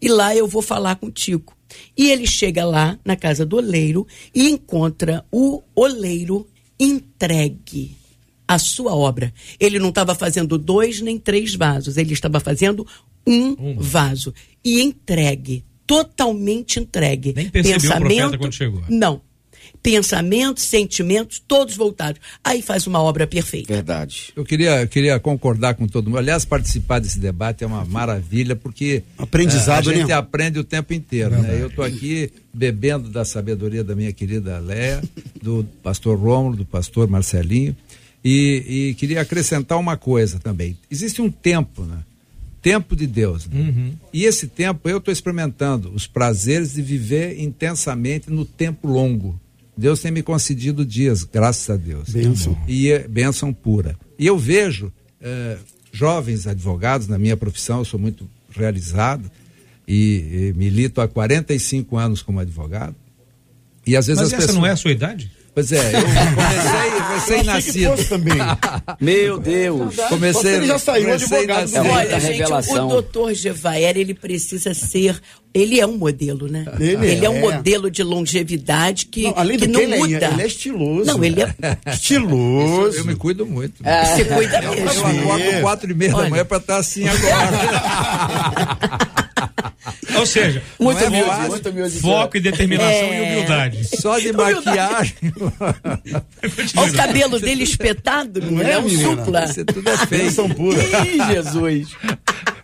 E 0.00 0.08
lá 0.08 0.34
eu 0.34 0.48
vou 0.48 0.62
falar 0.62 0.96
contigo. 0.96 1.54
E 1.96 2.10
ele 2.10 2.26
chega 2.26 2.64
lá 2.64 2.98
na 3.04 3.16
casa 3.16 3.46
do 3.46 3.56
oleiro 3.56 4.06
e 4.34 4.48
encontra 4.48 5.24
o 5.30 5.62
oleiro 5.74 6.46
entregue 6.78 7.96
a 8.46 8.58
sua 8.58 8.94
obra. 8.94 9.32
Ele 9.58 9.78
não 9.78 9.90
estava 9.90 10.14
fazendo 10.14 10.58
dois 10.58 11.00
nem 11.00 11.18
três 11.18 11.54
vasos, 11.54 11.96
ele 11.96 12.12
estava 12.12 12.40
fazendo 12.40 12.86
um, 13.26 13.54
um. 13.58 13.78
vaso 13.78 14.34
e 14.64 14.82
entregue 14.82 15.64
totalmente 15.92 16.80
entregue. 16.80 17.32
Nem 17.34 17.50
percebeu 17.50 17.80
Pensamento, 17.80 18.04
o 18.04 18.16
profeta 18.16 18.38
quando 18.38 18.52
chegou. 18.54 18.82
Não. 18.88 19.20
pensamentos, 19.82 20.62
sentimentos, 20.62 21.42
todos 21.46 21.76
voltados. 21.76 22.20
Aí 22.42 22.62
faz 22.62 22.86
uma 22.86 23.02
obra 23.02 23.26
perfeita. 23.26 23.74
Verdade. 23.74 24.32
Eu 24.36 24.44
queria, 24.44 24.82
eu 24.82 24.88
queria 24.88 25.18
concordar 25.18 25.74
com 25.74 25.88
todo 25.88 26.06
mundo. 26.06 26.18
Aliás, 26.18 26.44
participar 26.44 27.00
desse 27.00 27.18
debate 27.18 27.64
é 27.64 27.66
uma 27.66 27.84
maravilha, 27.84 28.54
porque 28.54 29.02
Aprendizado, 29.18 29.90
é, 29.90 29.94
a 29.94 29.96
gente 29.98 30.08
né? 30.08 30.14
aprende 30.14 30.58
o 30.58 30.64
tempo 30.64 30.94
inteiro. 30.94 31.30
Né? 31.42 31.58
Eu 31.60 31.66
estou 31.66 31.84
aqui 31.84 32.30
bebendo 32.54 33.08
da 33.08 33.24
sabedoria 33.24 33.82
da 33.82 33.96
minha 33.96 34.12
querida 34.12 34.58
Léa, 34.60 35.02
do 35.42 35.66
pastor 35.82 36.16
Rômulo, 36.16 36.56
do 36.56 36.64
pastor 36.64 37.08
Marcelinho. 37.08 37.76
E, 38.24 38.90
e 38.90 38.94
queria 38.94 39.20
acrescentar 39.20 39.76
uma 39.78 39.96
coisa 39.96 40.38
também. 40.38 40.78
Existe 40.88 41.20
um 41.20 41.28
tempo, 41.28 41.82
né? 41.82 41.98
Tempo 42.62 42.94
de 42.94 43.06
Deus. 43.06 43.46
Né? 43.46 43.60
Uhum. 43.60 43.92
E 44.12 44.24
esse 44.24 44.46
tempo 44.46 44.88
eu 44.88 44.98
estou 44.98 45.12
experimentando 45.12 45.92
os 45.92 46.06
prazeres 46.06 46.74
de 46.74 46.80
viver 46.80 47.40
intensamente 47.40 48.30
no 48.30 48.44
tempo 48.44 48.86
longo. 48.86 49.38
Deus 49.76 50.00
tem 50.00 50.12
me 50.12 50.22
concedido 50.22 50.86
dias, 50.86 51.24
graças 51.24 51.68
a 51.68 51.76
Deus. 51.76 52.10
Bênção. 52.10 52.56
E 52.68 52.90
é 52.90 53.08
bênção 53.08 53.52
pura. 53.52 53.98
E 54.18 54.26
eu 54.26 54.38
vejo 54.38 54.92
eh, 55.20 55.58
jovens 55.92 56.46
advogados 56.46 57.08
na 57.08 57.18
minha 57.18 57.36
profissão, 57.36 57.78
eu 57.80 57.84
sou 57.84 57.98
muito 57.98 58.28
realizado 58.50 59.30
e, 59.86 60.52
e 60.52 60.54
milito 60.56 61.00
há 61.00 61.08
45 61.08 61.96
anos 61.96 62.22
como 62.22 62.38
advogado. 62.38 62.94
E 63.86 63.96
às 63.96 64.06
vezes 64.06 64.22
Mas 64.22 64.28
as 64.28 64.32
essa 64.34 64.46
pessoas. 64.46 64.58
não 64.58 64.66
é 64.66 64.70
a 64.70 64.76
sua 64.76 64.92
idade? 64.92 65.30
Pois 65.54 65.70
é, 65.70 65.96
eu 65.96 66.00
comecei 66.02 67.36
recém-nascido. 67.36 67.90
fosse 67.90 68.08
também. 68.08 68.38
Meu 69.00 69.38
Deus. 69.38 69.96
Comecei, 70.08 70.54
Ele 70.54 70.66
já 70.66 70.78
saiu 70.78 71.04
comecei 71.04 71.26
advogado 71.38 71.60
nascido. 71.60 71.82
do 71.82 71.88
É 71.88 71.92
Olha, 71.92 72.20
gente, 72.20 72.32
revelação. 72.38 72.86
o 72.86 72.88
doutor 72.88 73.34
Gevaer, 73.34 73.98
ele 73.98 74.14
precisa 74.14 74.72
ser. 74.72 75.20
Ele 75.52 75.78
é 75.78 75.86
um 75.86 75.98
modelo, 75.98 76.48
né? 76.48 76.64
Ele 76.80 77.26
é. 77.26 77.28
um 77.28 77.36
é. 77.36 77.40
modelo 77.40 77.90
de 77.90 78.02
longevidade 78.02 79.04
que 79.04 79.24
Não, 79.24 79.34
além 79.36 79.58
que 79.58 79.66
do 79.66 79.72
não 79.74 79.80
que, 79.80 79.86
ele 79.86 79.96
muda. 79.98 80.24
é, 80.26 80.30
ele 80.32 80.42
é 80.42 80.46
estiloso. 80.46 81.04
Não, 81.04 81.22
ele 81.22 81.42
é. 81.42 81.54
Estiloso. 81.92 82.96
Eu 82.96 83.04
me 83.04 83.14
cuido 83.14 83.44
muito. 83.44 83.74
Você 83.84 84.24
cuida 84.24 84.62
mesmo. 84.62 85.06
eu 85.06 85.32
acordo 85.32 85.60
quatro 85.60 85.90
e 85.90 85.94
meia 85.94 86.14
Olha. 86.14 86.24
da 86.24 86.30
manhã 86.30 86.44
para 86.46 86.56
estar 86.56 86.78
assim 86.78 87.04
agora. 87.06 87.50
Ou 90.18 90.26
seja, 90.26 90.62
Muito 90.78 90.98
foco, 90.98 91.10
humilde, 91.10 91.48
muito 91.48 91.68
humilde, 91.68 92.00
foco 92.00 92.36
e 92.36 92.40
determinação 92.40 92.90
É. 92.90 93.18
e 93.18 93.32
humildade. 93.32 93.96
Só 94.00 94.18
de 94.18 94.32
maquiagem. 94.34 95.16
Olha 96.76 96.90
o 96.90 96.94
cabelo 96.94 97.40
dele 97.40 97.64
espetado, 97.64 98.40
não 98.40 98.60
é, 98.60 98.72
é, 98.72 98.78
um 98.78 98.88
supla. 98.88 99.44
Isso 99.44 99.64
tudo 99.64 99.88
é 99.88 100.06
feio. 100.06 100.32
Pura. 100.54 100.78
Ih, 101.06 101.34
Jesus. 101.34 101.88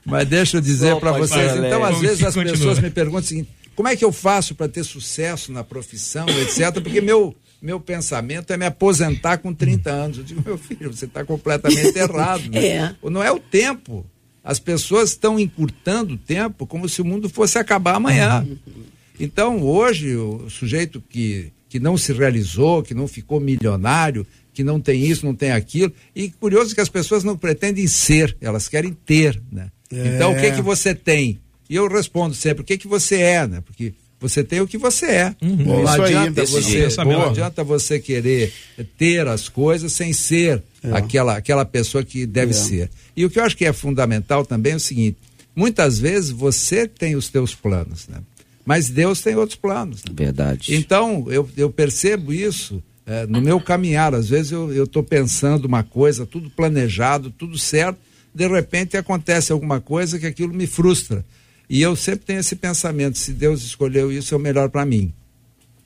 Mas 0.04 0.26
deixa 0.28 0.56
eu 0.56 0.60
dizer 0.60 0.96
para 0.96 1.12
vocês, 1.12 1.52
falar, 1.52 1.66
então 1.66 1.84
às 1.84 1.98
vezes 2.00 2.24
as 2.24 2.34
Continua. 2.34 2.56
pessoas 2.56 2.78
me 2.78 2.90
perguntam 2.90 3.20
o 3.20 3.24
seguinte, 3.24 3.48
como 3.76 3.88
é 3.88 3.94
que 3.96 4.04
eu 4.04 4.10
faço 4.10 4.54
para 4.54 4.68
ter 4.68 4.84
sucesso 4.84 5.52
na 5.52 5.62
profissão, 5.62 6.26
etc. 6.28 6.72
Porque 6.82 7.00
meu 7.00 7.34
meu 7.60 7.80
pensamento 7.80 8.52
é 8.52 8.56
me 8.56 8.64
aposentar 8.66 9.38
com 9.38 9.52
30 9.52 9.90
anos. 9.90 10.18
Eu 10.18 10.24
digo, 10.24 10.42
meu 10.44 10.56
filho, 10.56 10.92
você 10.94 11.06
está 11.06 11.24
completamente 11.24 11.98
errado. 11.98 12.48
Né? 12.50 12.66
É. 12.66 12.94
Não 13.02 13.22
é 13.22 13.32
o 13.32 13.38
tempo. 13.40 14.06
As 14.42 14.58
pessoas 14.58 15.10
estão 15.10 15.38
encurtando 15.38 16.14
o 16.14 16.18
tempo 16.18 16.66
como 16.66 16.88
se 16.88 17.02
o 17.02 17.04
mundo 17.04 17.28
fosse 17.28 17.58
acabar 17.58 17.96
amanhã. 17.96 18.46
Então, 19.20 19.60
hoje, 19.62 20.16
o 20.16 20.48
sujeito 20.48 21.02
que, 21.08 21.52
que 21.68 21.80
não 21.80 21.96
se 21.96 22.12
realizou, 22.12 22.82
que 22.82 22.94
não 22.94 23.08
ficou 23.08 23.40
milionário, 23.40 24.26
que 24.54 24.64
não 24.64 24.80
tem 24.80 25.04
isso, 25.04 25.26
não 25.26 25.34
tem 25.34 25.52
aquilo, 25.52 25.92
e 26.14 26.30
curioso 26.30 26.74
que 26.74 26.80
as 26.80 26.88
pessoas 26.88 27.22
não 27.24 27.36
pretendem 27.36 27.86
ser, 27.86 28.36
elas 28.40 28.68
querem 28.68 28.92
ter, 28.92 29.40
né? 29.52 29.70
Então, 29.90 30.32
o 30.32 30.36
que 30.36 30.52
que 30.52 30.62
você 30.62 30.94
tem? 30.94 31.40
E 31.68 31.76
eu 31.76 31.86
respondo 31.88 32.34
sempre, 32.34 32.62
o 32.62 32.64
que 32.64 32.78
que 32.78 32.88
você 32.88 33.16
é, 33.16 33.46
né? 33.46 33.60
Porque 33.60 33.94
você 34.20 34.42
tem 34.42 34.60
o 34.60 34.66
que 34.66 34.76
você 34.78 35.06
é. 35.06 35.34
É 35.40 35.46
Não, 35.46 35.86
adianta 35.86 36.44
você, 36.44 36.88
não 37.04 37.28
adianta 37.30 37.64
você 37.64 37.98
querer 38.00 38.52
ter 38.96 39.26
as 39.28 39.48
coisas 39.48 39.92
sem 39.92 40.12
ser 40.12 40.62
aquela, 40.92 41.36
aquela 41.36 41.64
pessoa 41.64 42.02
que 42.04 42.26
deve 42.26 42.50
É. 42.50 42.54
ser. 42.54 42.90
E 43.16 43.24
o 43.24 43.30
que 43.30 43.38
eu 43.38 43.44
acho 43.44 43.56
que 43.56 43.64
é 43.64 43.72
fundamental 43.72 44.44
também 44.44 44.72
é 44.72 44.76
o 44.76 44.80
seguinte: 44.80 45.16
muitas 45.54 45.98
vezes 45.98 46.30
você 46.30 46.86
tem 46.86 47.14
os 47.16 47.28
teus 47.28 47.54
planos, 47.54 48.08
né? 48.08 48.18
Mas 48.64 48.90
Deus 48.90 49.20
tem 49.22 49.34
outros 49.34 49.56
planos. 49.56 50.02
né? 50.04 50.12
Verdade. 50.14 50.74
Então, 50.74 51.26
eu, 51.30 51.48
eu 51.56 51.70
percebo 51.70 52.34
isso 52.34 52.82
eh, 53.06 53.24
no 53.26 53.40
meu 53.40 53.58
caminhar. 53.60 54.14
Às 54.14 54.28
vezes 54.28 54.52
eu 54.52 54.84
estou 54.84 55.02
pensando 55.02 55.64
uma 55.64 55.82
coisa, 55.82 56.26
tudo 56.26 56.50
planejado, 56.50 57.30
tudo 57.30 57.56
certo, 57.56 57.98
de 58.34 58.46
repente 58.46 58.96
acontece 58.96 59.52
alguma 59.52 59.80
coisa 59.80 60.18
que 60.18 60.26
aquilo 60.26 60.52
me 60.52 60.66
frustra. 60.66 61.24
E 61.68 61.82
eu 61.82 61.94
sempre 61.94 62.24
tenho 62.24 62.40
esse 62.40 62.56
pensamento: 62.56 63.18
se 63.18 63.32
Deus 63.32 63.62
escolheu 63.62 64.10
isso, 64.10 64.34
é 64.34 64.36
o 64.36 64.40
melhor 64.40 64.68
para 64.70 64.86
mim. 64.86 65.12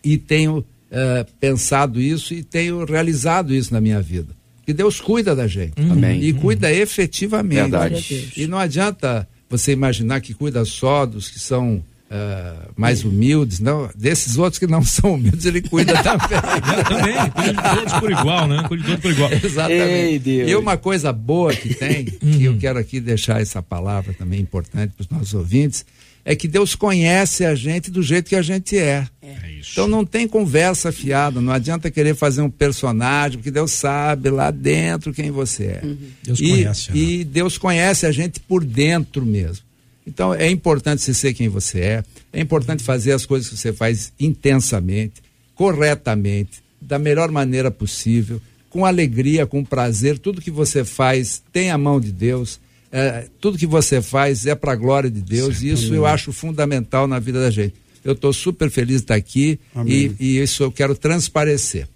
E 0.04 0.16
tenho 0.16 0.64
eh, 0.90 1.26
pensado 1.40 2.00
isso 2.00 2.34
e 2.34 2.42
tenho 2.42 2.84
realizado 2.84 3.54
isso 3.54 3.72
na 3.72 3.80
minha 3.80 4.00
vida. 4.02 4.34
Que 4.64 4.72
Deus 4.72 5.00
cuida 5.00 5.34
da 5.34 5.46
gente. 5.46 5.80
Amém. 5.90 6.22
E 6.22 6.32
cuida 6.32 6.72
efetivamente. 6.72 7.62
Verdade. 7.62 8.32
E 8.36 8.46
não 8.46 8.58
adianta 8.58 9.28
você 9.48 9.72
imaginar 9.72 10.20
que 10.20 10.34
cuida 10.34 10.64
só 10.64 11.04
dos 11.04 11.28
que 11.28 11.38
são 11.38 11.82
ah, 12.14 12.68
mais 12.76 13.04
humildes, 13.04 13.58
não. 13.58 13.88
Desses 13.96 14.36
outros 14.36 14.58
que 14.58 14.66
não 14.66 14.84
são 14.84 15.14
humildes, 15.14 15.46
ele 15.46 15.62
cuida 15.62 15.94
também. 16.04 16.28
Eu 16.76 16.84
também, 16.84 17.30
cuide 17.30 17.52
de 17.52 17.76
todos 17.76 17.92
por 17.94 18.10
igual, 18.10 18.48
né? 18.48 18.64
Cuide 18.68 18.82
de 18.82 18.88
todos 18.90 19.02
por 19.02 19.10
igual. 19.12 19.30
Exatamente. 19.42 20.30
Ei. 20.30 20.50
E 20.50 20.54
uma 20.54 20.76
coisa 20.76 21.10
boa 21.10 21.54
que 21.54 21.72
tem, 21.72 22.04
que 22.04 22.44
eu 22.44 22.58
quero 22.58 22.78
aqui 22.78 23.00
deixar 23.00 23.40
essa 23.40 23.62
palavra 23.62 24.12
também 24.12 24.40
importante 24.40 24.92
para 24.94 25.02
os 25.02 25.08
nossos 25.08 25.32
ouvintes, 25.32 25.86
é 26.22 26.36
que 26.36 26.46
Deus 26.46 26.74
conhece 26.74 27.46
a 27.46 27.54
gente 27.54 27.90
do 27.90 28.02
jeito 28.02 28.28
que 28.28 28.36
a 28.36 28.42
gente 28.42 28.76
é. 28.76 29.06
É 29.22 29.50
isso. 29.58 29.70
Então 29.72 29.88
não 29.88 30.04
tem 30.04 30.28
conversa 30.28 30.92
fiada, 30.92 31.40
não 31.40 31.52
adianta 31.52 31.90
querer 31.90 32.14
fazer 32.14 32.42
um 32.42 32.50
personagem, 32.50 33.38
porque 33.38 33.50
Deus 33.50 33.72
sabe 33.72 34.28
lá 34.28 34.50
dentro 34.50 35.14
quem 35.14 35.30
você 35.30 35.64
é. 35.64 35.82
Deus 36.22 36.38
e, 36.38 36.50
conhece, 36.50 36.90
né? 36.90 36.96
E 36.98 37.24
Deus 37.24 37.56
conhece 37.56 38.04
a 38.04 38.12
gente 38.12 38.38
por 38.38 38.62
dentro 38.62 39.24
mesmo. 39.24 39.71
Então 40.06 40.34
é 40.34 40.50
importante 40.50 41.02
você 41.02 41.14
ser 41.14 41.32
quem 41.34 41.48
você 41.48 41.80
é, 41.80 42.04
é 42.32 42.40
importante 42.40 42.82
fazer 42.82 43.12
as 43.12 43.24
coisas 43.24 43.48
que 43.48 43.56
você 43.56 43.72
faz 43.72 44.12
intensamente, 44.18 45.22
corretamente, 45.54 46.62
da 46.80 46.98
melhor 46.98 47.30
maneira 47.30 47.70
possível, 47.70 48.40
com 48.68 48.84
alegria, 48.84 49.46
com 49.46 49.64
prazer. 49.64 50.18
Tudo 50.18 50.40
que 50.40 50.50
você 50.50 50.84
faz 50.84 51.42
tem 51.52 51.70
a 51.70 51.78
mão 51.78 52.00
de 52.00 52.10
Deus. 52.10 52.58
é, 52.90 53.26
tudo 53.40 53.56
que 53.58 53.66
você 53.66 54.02
faz 54.02 54.44
é 54.46 54.54
para 54.54 54.72
a 54.72 54.76
glória 54.76 55.10
de 55.10 55.20
Deus 55.20 55.62
e 55.62 55.70
isso 55.70 55.94
eu 55.94 56.04
acho 56.04 56.32
fundamental 56.32 57.06
na 57.06 57.18
vida 57.18 57.40
da 57.40 57.50
gente. 57.50 57.74
Eu 58.04 58.14
estou 58.14 58.32
super 58.32 58.68
feliz 58.70 58.96
de 58.96 59.04
estar 59.04 59.14
aqui 59.14 59.60
e, 59.86 60.10
e 60.18 60.38
isso 60.38 60.64
eu 60.64 60.72
quero 60.72 60.94
transparecer. 60.94 61.86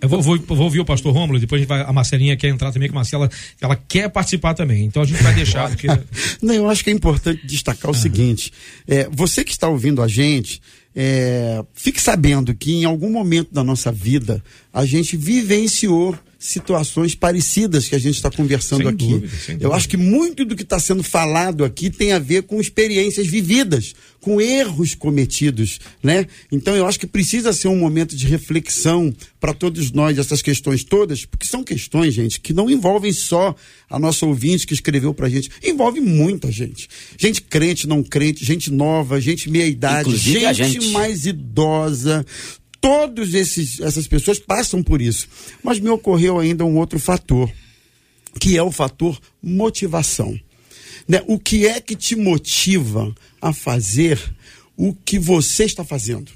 Eu 0.00 0.08
vou, 0.08 0.20
vou, 0.20 0.38
vou 0.38 0.60
ouvir 0.60 0.80
o 0.80 0.84
pastor 0.84 1.14
Rômulo, 1.14 1.38
depois 1.38 1.58
a, 1.58 1.62
gente 1.62 1.68
vai, 1.68 1.80
a 1.80 1.92
Marcelinha 1.92 2.36
quer 2.36 2.48
entrar 2.48 2.70
também, 2.72 2.88
que 2.88 2.94
a 2.94 2.98
Marcela 2.98 3.30
ela 3.60 3.74
quer 3.76 4.08
participar 4.10 4.54
também. 4.54 4.84
Então 4.84 5.02
a 5.02 5.06
gente 5.06 5.22
vai 5.22 5.34
deixar, 5.34 5.68
porque. 5.68 5.86
Não, 6.42 6.54
eu 6.54 6.68
acho 6.68 6.84
que 6.84 6.90
é 6.90 6.92
importante 6.92 7.46
destacar 7.46 7.90
o 7.90 7.94
seguinte: 7.94 8.52
é, 8.86 9.08
você 9.10 9.42
que 9.42 9.52
está 9.52 9.68
ouvindo 9.68 10.02
a 10.02 10.08
gente, 10.08 10.60
é, 10.94 11.64
fique 11.72 12.00
sabendo 12.00 12.54
que 12.54 12.74
em 12.74 12.84
algum 12.84 13.10
momento 13.10 13.52
da 13.52 13.64
nossa 13.64 13.90
vida 13.90 14.42
a 14.72 14.84
gente 14.84 15.16
vivenciou 15.16 16.16
situações 16.44 17.14
parecidas 17.14 17.88
que 17.88 17.94
a 17.94 17.98
gente 17.98 18.16
está 18.16 18.30
conversando 18.30 18.82
Sem 18.82 18.88
aqui. 18.92 19.06
dúvida, 19.06 19.32
eu 19.48 19.54
dúvida. 19.54 19.74
acho 19.74 19.88
que 19.88 19.96
muito 19.96 20.44
do 20.44 20.54
que 20.54 20.62
está 20.62 20.78
sendo 20.78 21.02
falado 21.02 21.64
aqui 21.64 21.88
tem 21.88 22.12
a 22.12 22.18
ver 22.18 22.42
com 22.42 22.60
experiências 22.60 23.26
vividas, 23.26 23.94
com 24.20 24.38
erros 24.38 24.94
cometidos, 24.94 25.80
né? 26.02 26.26
Então 26.52 26.76
eu 26.76 26.86
acho 26.86 27.00
que 27.00 27.06
precisa 27.06 27.50
ser 27.54 27.68
um 27.68 27.76
momento 27.78 28.14
de 28.14 28.26
reflexão 28.26 29.14
para 29.40 29.54
todos 29.54 29.90
nós 29.90 30.18
essas 30.18 30.42
questões 30.42 30.84
todas, 30.84 31.24
porque 31.24 31.46
são 31.46 31.64
questões, 31.64 32.12
gente, 32.12 32.38
que 32.38 32.52
não 32.52 32.68
envolvem 32.68 33.12
só 33.12 33.54
a 33.88 33.98
nossa 33.98 34.26
ouvinte 34.26 34.66
que 34.66 34.74
escreveu 34.74 35.14
pra 35.14 35.30
gente, 35.30 35.50
envolve 35.62 36.00
muita 36.00 36.52
gente. 36.52 36.88
Gente 37.18 37.40
crente, 37.40 37.86
não 37.86 38.02
crente, 38.02 38.44
gente 38.44 38.70
nova, 38.70 39.18
gente 39.18 39.48
meia 39.48 39.66
idade, 39.66 40.14
gente, 40.16 40.54
gente. 40.54 40.88
mais 40.88 41.24
idosa. 41.24 42.24
Todos 42.84 43.32
esses 43.32 43.80
essas 43.80 44.06
pessoas 44.06 44.38
passam 44.38 44.82
por 44.82 45.00
isso. 45.00 45.26
Mas 45.62 45.80
me 45.80 45.88
ocorreu 45.88 46.38
ainda 46.38 46.66
um 46.66 46.76
outro 46.76 46.98
fator, 46.98 47.50
que 48.38 48.58
é 48.58 48.62
o 48.62 48.70
fator 48.70 49.18
motivação. 49.42 50.38
Né? 51.08 51.24
O 51.26 51.38
que 51.38 51.66
é 51.66 51.80
que 51.80 51.96
te 51.96 52.14
motiva 52.14 53.14
a 53.40 53.54
fazer 53.54 54.20
o 54.76 54.92
que 54.92 55.18
você 55.18 55.64
está 55.64 55.82
fazendo? 55.82 56.30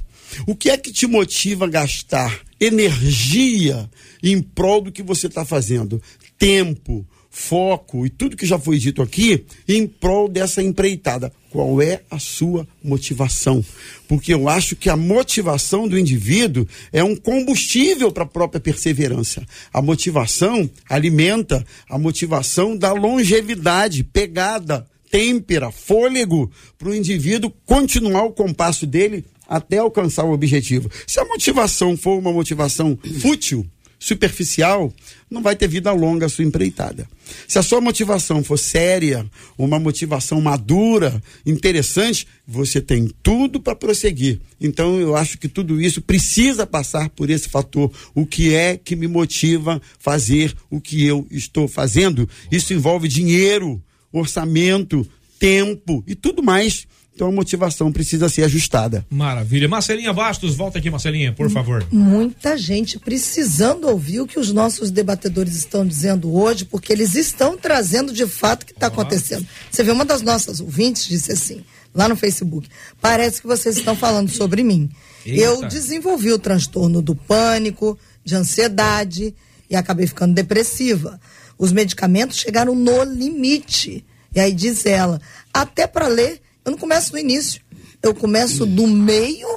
O 0.47 0.57
que 0.57 0.71
é 0.71 0.79
que 0.79 0.91
te 0.91 1.07
motiva 1.07 1.67
a 1.67 1.69
gastar 1.69 2.41
energia 2.59 3.87
em 4.23 4.41
prol 4.41 4.81
do 4.81 4.91
que 4.91 5.03
você 5.03 5.27
está 5.27 5.45
fazendo? 5.45 6.03
Tempo, 6.39 7.07
foco 7.39 8.05
e 8.05 8.11
tudo 8.11 8.37
que 8.37 8.45
já 8.45 8.59
foi 8.59 8.79
dito 8.79 9.01
aqui 9.01 9.45
em 9.67 9.87
prol 9.87 10.29
dessa 10.29 10.61
empreitada. 10.61 11.33
Qual 11.51 11.81
é 11.81 12.03
a 12.11 12.19
sua 12.19 12.67
motivação? 12.83 13.65
Porque 14.09 14.35
eu 14.35 14.49
acho 14.49 14.75
que 14.75 14.91
a 14.91 14.97
motivação 14.97 15.87
do 15.87 15.99
indivíduo 15.99 16.67
é 16.93 17.03
um 17.03 17.15
combustível 17.15 18.11
para 18.11 18.25
a 18.25 18.27
própria 18.27 18.61
perseverança. 18.61 19.47
A 19.73 19.81
motivação 19.81 20.69
alimenta, 20.91 21.65
a 21.89 21.97
motivação 21.97 22.77
dá 22.77 22.93
longevidade, 22.93 24.03
pegada, 24.03 24.87
têmpera, 25.11 25.71
fôlego 25.71 26.51
para 26.77 26.89
o 26.89 26.95
indivíduo 26.95 27.53
continuar 27.65 28.25
o 28.25 28.33
compasso 28.33 28.85
dele 28.85 29.25
até 29.49 29.79
alcançar 29.79 30.25
o 30.25 30.33
objetivo. 30.33 30.91
Se 31.07 31.19
a 31.19 31.25
motivação 31.25 31.97
for 31.97 32.19
uma 32.19 32.33
motivação 32.33 32.99
fútil, 33.21 33.65
superficial, 33.99 34.93
não 35.31 35.43
vai 35.43 35.57
ter 35.57 35.69
vida 35.69 35.93
longa 35.93 36.27
a 36.27 36.29
sua 36.29 36.45
empreitada. 36.45 37.09
Se 37.47 37.59
a 37.59 37.63
sua 37.63 37.81
motivação 37.81 38.43
for 38.45 38.57
séria, 38.57 39.29
uma 39.57 39.79
motivação 39.79 40.41
madura, 40.41 41.23
interessante, 41.45 42.27
você 42.47 42.81
tem 42.81 43.11
tudo 43.23 43.61
para 43.61 43.75
prosseguir. 43.75 44.41
Então 44.61 45.01
eu 45.01 45.17
acho 45.17 45.37
que 45.37 45.49
tudo 45.49 45.81
isso 45.81 46.01
precisa 46.01 46.67
passar 46.67 47.11
por 47.11 47.29
esse 47.29 47.49
fator. 47.49 47.91
O 48.15 48.25
que 48.25 48.55
é 48.55 48.77
que 48.77 48.97
me 48.97 49.09
motiva 49.09 49.83
fazer 49.99 50.55
o 50.71 50.81
que 50.81 51.05
eu 51.05 51.27
estou 51.31 51.67
fazendo? 51.67 52.29
Isso 52.51 52.73
envolve 52.73 53.09
dinheiro, 53.09 53.83
orçamento, 54.13 55.07
tempo 55.39 56.03
e 56.07 56.15
tudo 56.15 56.43
mais 56.43 56.87
então 57.19 57.27
a 57.27 57.33
motivação 57.33 57.91
precisa 57.91 58.29
ser 58.29 58.45
ajustada. 58.45 59.05
Maravilha. 59.11 59.69
Marcelinha 59.69 60.13
Bastos, 60.13 60.55
volta 60.55 60.79
aqui, 60.79 60.89
Marcelinha, 60.89 61.33
por 61.33 61.51
favor. 61.51 61.85
Muita 61.91 62.57
gente 62.57 62.97
precisando 62.97 63.89
ouvir 63.89 64.21
o 64.21 64.27
que 64.27 64.39
os 64.39 64.53
nossos 64.53 64.93
debatedores 64.93 65.57
estão 65.57 65.85
dizendo 65.85 66.33
hoje, 66.33 66.65
porque 66.65 66.93
eles 66.93 67.17
estão 67.17 67.59
trazendo 67.59 68.13
de 68.13 68.25
fato 68.25 68.63
o 68.63 68.67
que 68.67 68.71
está 68.71 68.87
acontecendo. 68.87 69.45
Você 69.69 69.83
vê, 69.83 69.91
uma 69.91 70.05
das 70.05 70.23
nossas 70.23 70.61
ouvintes 70.61 71.09
disse 71.09 71.33
assim, 71.33 71.65
lá 71.93 72.09
no 72.09 72.15
Facebook: 72.15 72.69
parece 73.01 73.41
que 73.41 73.49
vocês 73.49 73.77
estão 73.77 73.97
falando 73.97 74.31
sobre 74.31 74.63
mim. 74.63 74.89
Eita. 75.27 75.43
Eu 75.43 75.67
desenvolvi 75.67 76.31
o 76.31 76.39
transtorno 76.39 77.03
do 77.03 77.17
pânico, 77.17 77.99
de 78.25 78.37
ansiedade 78.37 79.35
e 79.69 79.75
acabei 79.75 80.07
ficando 80.07 80.35
depressiva. 80.35 81.21
Os 81.59 81.73
medicamentos 81.73 82.39
chegaram 82.39 82.77
no 82.77 83.03
limite. 83.03 84.05
E 84.33 84.39
aí 84.39 84.53
diz 84.53 84.87
ela, 84.87 85.21
até 85.53 85.85
para 85.85 86.07
ler 86.07 86.41
eu 86.69 86.73
não 86.73 86.79
começo 86.79 87.13
no 87.13 87.19
início. 87.19 87.61
Eu 88.03 88.15
começo 88.15 88.65
do 88.67 88.87
meio 88.87 89.49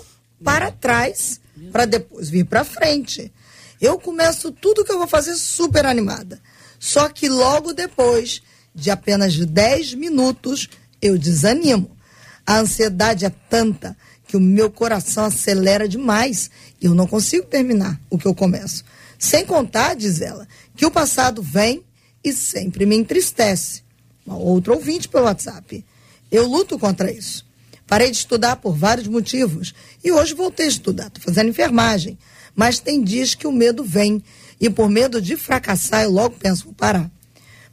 para 0.44 0.72
trás, 0.72 1.40
para 1.72 1.86
depois 1.86 2.30
vir 2.30 2.46
para 2.46 2.64
frente. 2.64 3.32
Eu 3.80 4.00
começo 4.00 4.52
tudo 4.52 4.84
que 4.84 4.92
eu 4.92 4.98
vou 4.98 5.08
fazer 5.08 5.36
super 5.36 5.86
animada. 5.86 6.42
Só 6.80 7.10
que 7.10 7.30
logo 7.30 7.74
depois 7.74 8.42
de 8.74 8.90
apenas 8.90 9.38
10 9.38 9.96
minutos, 9.96 10.70
eu 11.02 11.18
desanimo. 11.18 11.96
A 12.48 12.60
ansiedade 12.60 13.26
é 13.26 13.30
tanta 13.50 13.96
que 14.26 14.38
o 14.38 14.42
meu 14.42 14.72
coração 14.72 15.26
acelera 15.26 15.88
demais 15.88 16.50
e 16.82 16.86
eu 16.86 16.96
não 16.96 17.06
consigo 17.06 17.46
terminar 17.46 18.00
o 18.10 18.18
que 18.18 18.26
eu 18.26 18.34
começo. 18.34 18.84
Sem 19.20 19.46
contar, 19.46 19.96
diz 19.96 20.22
ela, 20.22 20.48
que 20.76 20.86
o 20.86 20.92
passado 20.92 21.44
vem 21.44 21.84
e 22.24 22.32
sempre 22.32 22.86
me 22.86 22.96
entristece. 22.96 23.84
Uma 24.26 24.38
outra 24.38 24.74
ouvinte 24.74 25.10
pelo 25.10 25.26
WhatsApp. 25.26 25.84
Eu 26.32 26.48
luto 26.48 26.80
contra 26.80 27.12
isso. 27.12 27.46
Parei 27.86 28.10
de 28.10 28.18
estudar 28.18 28.56
por 28.56 28.74
vários 28.74 29.08
motivos 29.08 29.74
e 30.04 30.12
hoje 30.12 30.34
voltei 30.34 30.66
a 30.66 30.70
estudar. 30.70 31.08
Estou 31.08 31.24
fazendo 31.24 31.50
enfermagem. 31.50 32.18
Mas 32.56 32.80
tem 32.80 33.04
dias 33.04 33.36
que 33.36 33.48
o 33.48 33.52
medo 33.52 33.84
vem 33.84 34.24
e 34.60 34.70
por 34.70 34.90
medo 34.90 35.22
de 35.22 35.36
fracassar 35.36 36.04
eu 36.04 36.12
logo 36.12 36.36
penso, 36.38 36.66
vou 36.66 36.74
parar. 36.74 37.12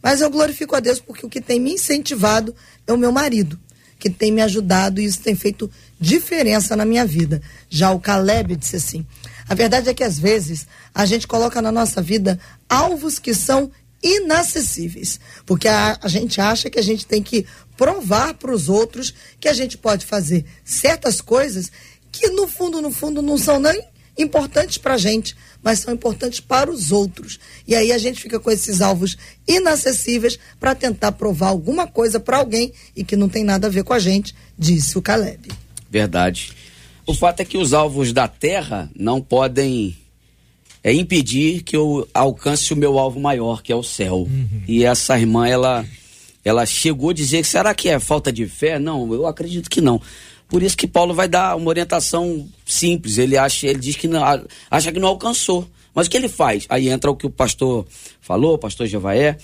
Mas 0.03 0.21
eu 0.21 0.31
glorifico 0.31 0.75
a 0.75 0.81
Deus 0.81 1.01
porque 1.01 1.25
o 1.25 1.29
que 1.29 1.41
tem 1.41 1.61
me 1.61 1.75
incentivado 1.75 2.55
é 2.87 2.93
o 2.93 2.99
meu 2.99 3.13
marido, 3.13 3.59
que 3.99 4.09
tem 4.09 4.33
me 4.33 4.41
ajudado 4.41 5.01
e 5.01 5.05
isso 5.05 5.21
tem 5.21 5.35
feito 5.35 5.71
diferença 6.01 6.75
na 6.75 6.85
minha 6.85 7.05
vida. 7.05 7.43
Já 7.69 7.91
o 7.93 8.01
Caleb 8.01 8.57
disse 8.57 8.77
assim: 8.77 9.07
a 9.49 9.55
verdade 9.55 9.89
é 9.89 9.95
que 9.95 10.05
às 10.05 10.19
vezes 10.19 10.67
a 10.95 11.05
gente 11.05 11.27
coloca 11.27 11.61
na 11.61 11.73
nossa 11.73 12.01
vida 12.01 12.39
alvos 12.69 13.19
que 13.19 13.35
são 13.35 13.71
inacessíveis, 14.03 15.19
porque 15.45 15.67
a, 15.67 15.99
a 16.01 16.09
gente 16.09 16.41
acha 16.41 16.71
que 16.71 16.79
a 16.79 16.83
gente 16.83 17.05
tem 17.05 17.23
que 17.23 17.45
provar 17.79 18.35
para 18.35 18.53
os 18.53 18.69
outros 18.69 19.15
que 19.41 19.49
a 19.49 19.53
gente 19.55 19.79
pode 19.79 20.05
fazer 20.05 20.45
certas 20.65 21.21
coisas 21.21 21.71
que 22.11 22.29
no 22.31 22.49
fundo, 22.49 22.83
no 22.83 22.91
fundo, 22.91 23.23
não 23.23 23.39
são 23.39 23.61
nem 23.61 23.81
importantes 24.19 24.79
para 24.79 24.95
a 24.95 24.99
gente, 24.99 25.37
mas 25.63 25.79
são 25.79 25.95
importantes 25.95 26.41
para 26.41 26.69
os 26.69 26.91
outros. 26.91 27.39
E 27.69 27.77
aí 27.77 27.93
a 27.93 27.99
gente 27.99 28.21
fica 28.21 28.41
com 28.41 28.51
esses 28.51 28.81
alvos 28.81 29.17
inacessíveis 29.47 30.37
para 30.59 30.75
tentar 30.75 31.13
provar 31.13 31.49
alguma 31.49 31.87
coisa 31.87 32.19
para 32.19 32.39
alguém 32.39 32.73
e 32.97 33.05
que 33.05 33.17
não 33.17 33.29
tem 33.29 33.45
nada 33.45 33.69
a 33.69 33.71
ver 33.71 33.85
com 33.85 33.93
a 33.93 33.99
gente, 34.01 34.35
disse 34.59 34.99
o 34.99 35.03
Caleb. 35.03 35.49
Verdade. 35.89 36.53
O 37.07 37.15
fato 37.15 37.41
é 37.41 37.45
que 37.45 37.57
os 37.57 37.73
alvos 37.73 38.13
da 38.13 38.27
terra 38.27 38.91
não 38.97 39.21
podem 39.21 39.97
é, 40.83 40.93
impedir 40.93 41.63
que 41.63 41.77
eu 41.77 42.09
alcance 42.13 42.73
o 42.73 42.77
meu 42.77 42.99
alvo 42.99 43.21
maior, 43.21 43.63
que 43.63 43.73
é 43.73 43.77
o 43.77 43.85
céu. 43.85 44.23
Uhum. 44.23 44.63
E 44.67 44.85
essa 44.85 45.19
irmã, 45.19 45.47
ela 45.47 45.87
ela 46.49 46.65
chegou 46.67 47.11
a 47.11 47.15
dizer 47.15 47.43
que 47.43 47.49
será 47.49 47.75
que 47.75 47.89
é 47.89 47.99
falta 47.99 48.33
de 48.33 48.47
fé? 48.47 48.79
Não, 48.79 49.13
eu 49.13 49.27
acredito 49.27 49.69
que 49.69 49.81
não. 49.81 50.01
Por 50.49 50.63
isso 50.63 50.77
que 50.77 50.87
Paulo 50.87 51.13
vai 51.13 51.29
dar 51.29 51.57
uma 51.57 51.69
orientação 51.69 52.49
simples. 52.65 53.19
Ele 53.19 53.37
acha, 53.37 53.67
ele 53.67 53.79
diz 53.79 53.97
que 53.97 54.09
não, 54.09 54.23
acha 54.71 54.91
que 54.91 54.99
não 54.99 55.09
alcançou. 55.09 55.69
Mas 55.95 56.07
o 56.07 56.11
que 56.11 56.17
ele 56.17 56.29
faz? 56.29 56.65
Aí 56.69 56.89
entra 56.89 57.11
o 57.11 57.17
que 57.17 57.27
o 57.27 57.31
pastor 57.31 57.87
falou, 58.21 58.55
o 58.55 58.59
pastor 58.59 58.87
Jevaé. 58.87 59.37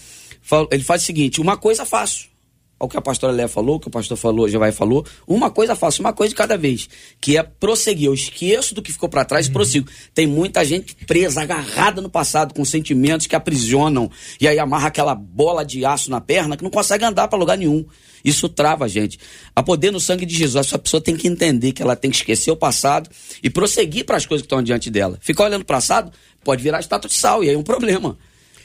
Ele 0.70 0.82
faz 0.82 1.02
o 1.02 1.06
seguinte: 1.06 1.40
uma 1.40 1.56
coisa 1.56 1.84
faço 1.84 2.33
ao 2.78 2.88
que 2.88 2.96
a 2.96 3.00
pastora 3.00 3.32
Léa 3.32 3.48
falou, 3.48 3.76
o 3.76 3.80
que 3.80 3.88
o 3.88 3.90
pastor 3.90 4.16
falou, 4.16 4.48
já 4.48 4.58
vai 4.58 4.72
falou, 4.72 5.06
uma 5.26 5.50
coisa 5.50 5.74
faço, 5.74 6.00
uma 6.00 6.12
coisa 6.12 6.30
de 6.30 6.34
cada 6.34 6.56
vez, 6.56 6.88
que 7.20 7.36
é 7.36 7.42
prosseguir. 7.42 8.06
Eu 8.06 8.14
esqueço 8.14 8.74
do 8.74 8.82
que 8.82 8.92
ficou 8.92 9.08
para 9.08 9.24
trás 9.24 9.46
uhum. 9.46 9.50
e 9.50 9.54
prossigo. 9.54 9.88
Tem 10.12 10.26
muita 10.26 10.64
gente 10.64 10.94
presa, 11.06 11.42
agarrada 11.42 12.00
no 12.00 12.10
passado, 12.10 12.52
com 12.54 12.64
sentimentos 12.64 13.26
que 13.26 13.36
aprisionam, 13.36 14.10
e 14.40 14.48
aí 14.48 14.58
amarra 14.58 14.88
aquela 14.88 15.14
bola 15.14 15.64
de 15.64 15.84
aço 15.84 16.10
na 16.10 16.20
perna 16.20 16.56
que 16.56 16.64
não 16.64 16.70
consegue 16.70 17.04
andar 17.04 17.28
para 17.28 17.38
lugar 17.38 17.56
nenhum. 17.56 17.84
Isso 18.24 18.48
trava 18.48 18.86
a 18.86 18.88
gente. 18.88 19.18
A 19.54 19.62
poder 19.62 19.90
no 19.90 20.00
sangue 20.00 20.24
de 20.24 20.34
Jesus, 20.34 20.66
essa 20.66 20.78
pessoa 20.78 21.00
tem 21.00 21.14
que 21.14 21.28
entender 21.28 21.72
que 21.72 21.82
ela 21.82 21.94
tem 21.94 22.10
que 22.10 22.16
esquecer 22.16 22.50
o 22.50 22.56
passado 22.56 23.10
e 23.42 23.50
prosseguir 23.50 24.04
para 24.04 24.16
as 24.16 24.24
coisas 24.24 24.42
que 24.42 24.46
estão 24.46 24.62
diante 24.62 24.90
dela. 24.90 25.18
Ficar 25.20 25.44
olhando 25.44 25.62
o 25.62 25.66
passado 25.66 26.10
pode 26.42 26.62
virar 26.62 26.80
estátua 26.80 27.08
de 27.08 27.14
sal, 27.14 27.44
e 27.44 27.50
aí 27.50 27.54
é 27.54 27.58
um 27.58 27.62
problema. 27.62 28.16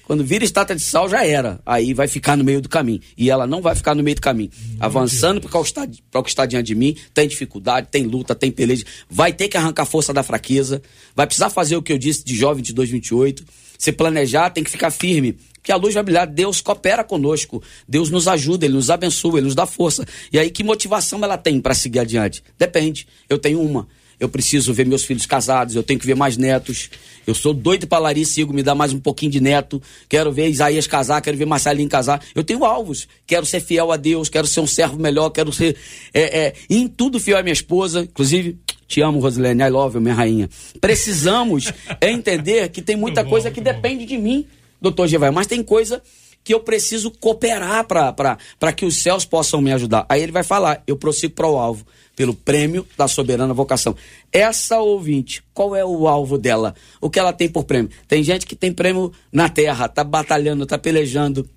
Quando 0.10 0.24
vira 0.24 0.44
estátua 0.44 0.76
de 0.76 0.82
sal, 0.82 1.08
já 1.08 1.24
era. 1.24 1.62
Aí 1.64 1.94
vai 1.94 2.08
ficar 2.08 2.36
no 2.36 2.44
meio 2.44 2.60
do 2.60 2.68
caminho. 2.68 3.00
E 3.16 3.30
ela 3.30 3.46
não 3.46 3.62
vai 3.62 3.76
ficar 3.76 3.94
no 3.94 4.02
meio 4.02 4.16
do 4.16 4.22
caminho. 4.22 4.50
Avançando 4.80 5.40
para 5.40 5.60
o, 5.60 5.62
que 5.62 5.70
está, 5.70 5.88
para 6.10 6.20
o 6.20 6.24
que 6.24 6.32
está 6.32 6.48
diante 6.48 6.66
de 6.66 6.74
mim, 6.74 6.98
tem 7.14 7.28
dificuldade, 7.28 7.90
tem 7.92 8.08
luta, 8.08 8.34
tem 8.34 8.50
peleja. 8.50 8.84
Vai 9.08 9.32
ter 9.32 9.48
que 9.48 9.56
arrancar 9.56 9.86
força 9.86 10.12
da 10.12 10.24
fraqueza. 10.24 10.82
Vai 11.16 11.28
precisar 11.28 11.52
fazer 11.52 11.76
o 11.76 11.82
que 11.84 11.94
eu 11.94 11.98
disse 12.00 12.26
de 12.26 12.36
jovem 12.36 12.64
de 12.64 12.74
2028. 12.74 13.46
Se 13.78 13.92
planejar, 13.92 14.50
tem 14.50 14.64
que 14.64 14.72
ficar 14.72 14.90
firme. 14.90 15.38
Que 15.62 15.72
a 15.72 15.76
luz 15.76 15.94
vai 15.94 16.02
brilhar. 16.02 16.26
Deus 16.26 16.60
coopera 16.60 17.04
conosco. 17.04 17.62
Deus 17.88 18.10
nos 18.10 18.28
ajuda, 18.28 18.66
Ele 18.66 18.74
nos 18.74 18.90
abençoa, 18.90 19.38
Ele 19.38 19.46
nos 19.46 19.54
dá 19.54 19.68
força. 19.68 20.08
E 20.34 20.40
aí, 20.40 20.50
que 20.50 20.64
motivação 20.64 21.24
ela 21.24 21.38
tem 21.38 21.62
para 21.62 21.76
seguir 21.76 22.00
adiante? 22.00 22.44
Depende. 22.58 23.06
Eu 23.30 23.38
tenho 23.38 23.62
uma 23.62 23.88
eu 24.20 24.28
preciso 24.28 24.74
ver 24.74 24.86
meus 24.86 25.06
filhos 25.06 25.26
casados, 25.26 25.76
eu 25.76 25.84
tenho 25.84 26.00
que 26.00 26.06
ver 26.06 26.16
mais 26.16 26.36
netos. 26.36 26.90
Eu 27.26 27.34
sou 27.34 27.54
doido 27.54 27.88
para 27.88 28.00
Larissa 28.00 28.42
Igor 28.42 28.54
me 28.54 28.62
dar 28.62 28.76
mais 28.76 28.92
um 28.92 29.00
pouquinho 29.00 29.32
de 29.32 29.40
neto. 29.40 29.82
Quero 30.10 30.32
ver 30.32 30.50
Isaías 30.50 30.88
casar, 30.88 31.22
quero 31.22 31.38
ver 31.38 31.46
Marcelinho 31.46 31.88
casar. 31.88 32.22
Eu 32.36 32.44
tenho 32.44 32.66
alvos. 32.66 33.08
Quero 33.26 33.46
ser 33.46 33.62
fiel 33.62 33.92
a 33.92 33.98
Deus, 33.98 34.28
quero 34.28 34.46
ser 34.46 34.60
um 34.60 34.68
servo 34.68 34.98
melhor, 34.98 35.30
quero 35.30 35.54
ser 35.54 35.78
é, 36.14 36.48
é, 36.48 36.54
em 36.70 36.88
tudo 36.88 37.20
fiel 37.20 37.38
à 37.38 37.44
minha 37.44 37.54
esposa. 37.54 38.02
Inclusive, 38.02 38.58
te 38.88 39.02
amo, 39.02 39.20
Rosilene, 39.20 39.64
I 39.64 39.70
love 39.70 39.96
you, 39.96 40.02
minha 40.02 40.16
rainha. 40.16 40.50
Precisamos 40.82 41.72
entender 42.02 42.70
que 42.70 42.82
tem 42.82 42.98
muita 42.98 43.24
bom, 43.24 43.30
coisa 43.30 43.52
que 43.52 43.62
depende 43.62 44.06
de 44.06 44.18
mim, 44.18 44.46
doutor 44.82 45.08
Gevaio, 45.08 45.32
mas 45.32 45.48
tem 45.48 45.64
coisa 45.64 46.02
que 46.44 46.54
eu 46.54 46.60
preciso 46.62 47.12
cooperar 47.12 47.86
para 47.86 48.74
que 48.74 48.86
os 48.86 48.98
céus 48.98 49.24
possam 49.24 49.62
me 49.62 49.72
ajudar. 49.72 50.06
Aí 50.10 50.24
ele 50.24 50.32
vai 50.32 50.44
falar, 50.44 50.82
eu 50.88 50.98
prossigo 50.98 51.34
para 51.34 51.48
o 51.48 51.58
alvo 51.58 51.86
pelo 52.20 52.34
prêmio 52.34 52.86
da 52.98 53.08
soberana 53.08 53.54
vocação. 53.54 53.96
Essa 54.30 54.78
ouvinte, 54.82 55.42
qual 55.54 55.74
é 55.74 55.86
o 55.86 56.06
alvo 56.06 56.38
dela? 56.38 56.76
O 57.00 57.10
que 57.10 57.18
ela 57.18 57.32
tem 57.32 57.48
por 57.48 57.64
prêmio? 57.64 57.90
Tem 58.10 58.22
gente 58.22 58.46
que 58.46 58.58
tem 58.58 58.74
prêmio 58.74 59.14
na 59.32 59.48
terra, 59.48 59.88
tá 59.88 60.04
batalhando, 60.04 60.66
tá 60.66 60.78
pelejando, 60.78 61.50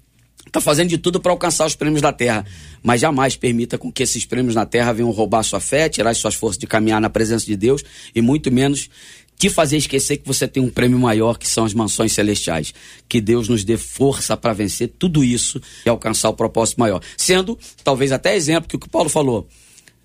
tá 0.53 0.61
fazendo 0.61 0.91
de 0.91 0.99
tudo 0.99 1.19
para 1.19 1.33
alcançar 1.33 1.67
os 1.67 1.75
prêmios 1.75 2.01
da 2.01 2.13
terra, 2.13 2.47
mas 2.81 3.01
jamais 3.01 3.35
permita 3.35 3.77
com 3.77 3.91
que 3.91 4.05
esses 4.05 4.25
prêmios 4.25 4.55
na 4.55 4.65
terra 4.65 4.93
venham 4.93 5.11
roubar 5.11 5.43
sua 5.43 5.59
fé, 5.59 5.89
tirar 5.89 6.15
suas 6.15 6.37
forças 6.37 6.59
de 6.59 6.67
caminhar 6.69 7.01
na 7.01 7.11
presença 7.11 7.45
de 7.45 7.57
Deus 7.57 7.83
e 8.15 8.23
muito 8.23 8.49
menos 8.53 8.89
te 9.37 9.51
fazer 9.51 9.79
esquecer 9.79 10.19
que 10.19 10.29
você 10.29 10.47
tem 10.47 10.63
um 10.63 10.71
prêmio 10.71 10.97
maior 10.97 11.39
que 11.39 11.49
são 11.49 11.65
as 11.65 11.75
mansões 11.75 12.13
celestiais. 12.13 12.73
Que 13.09 13.21
Deus 13.21 13.49
nos 13.49 13.65
dê 13.65 13.77
força 13.77 14.37
para 14.37 14.53
vencer 14.53 14.93
tudo 14.97 15.25
isso 15.25 15.61
e 15.85 15.89
alcançar 15.89 16.29
o 16.29 16.35
propósito 16.35 16.79
maior. 16.79 17.03
Sendo, 17.17 17.59
talvez 17.83 18.13
até 18.13 18.37
exemplo 18.37 18.69
que 18.69 18.77
o 18.77 18.79
que 18.79 18.89
Paulo 18.89 19.09
falou. 19.09 19.49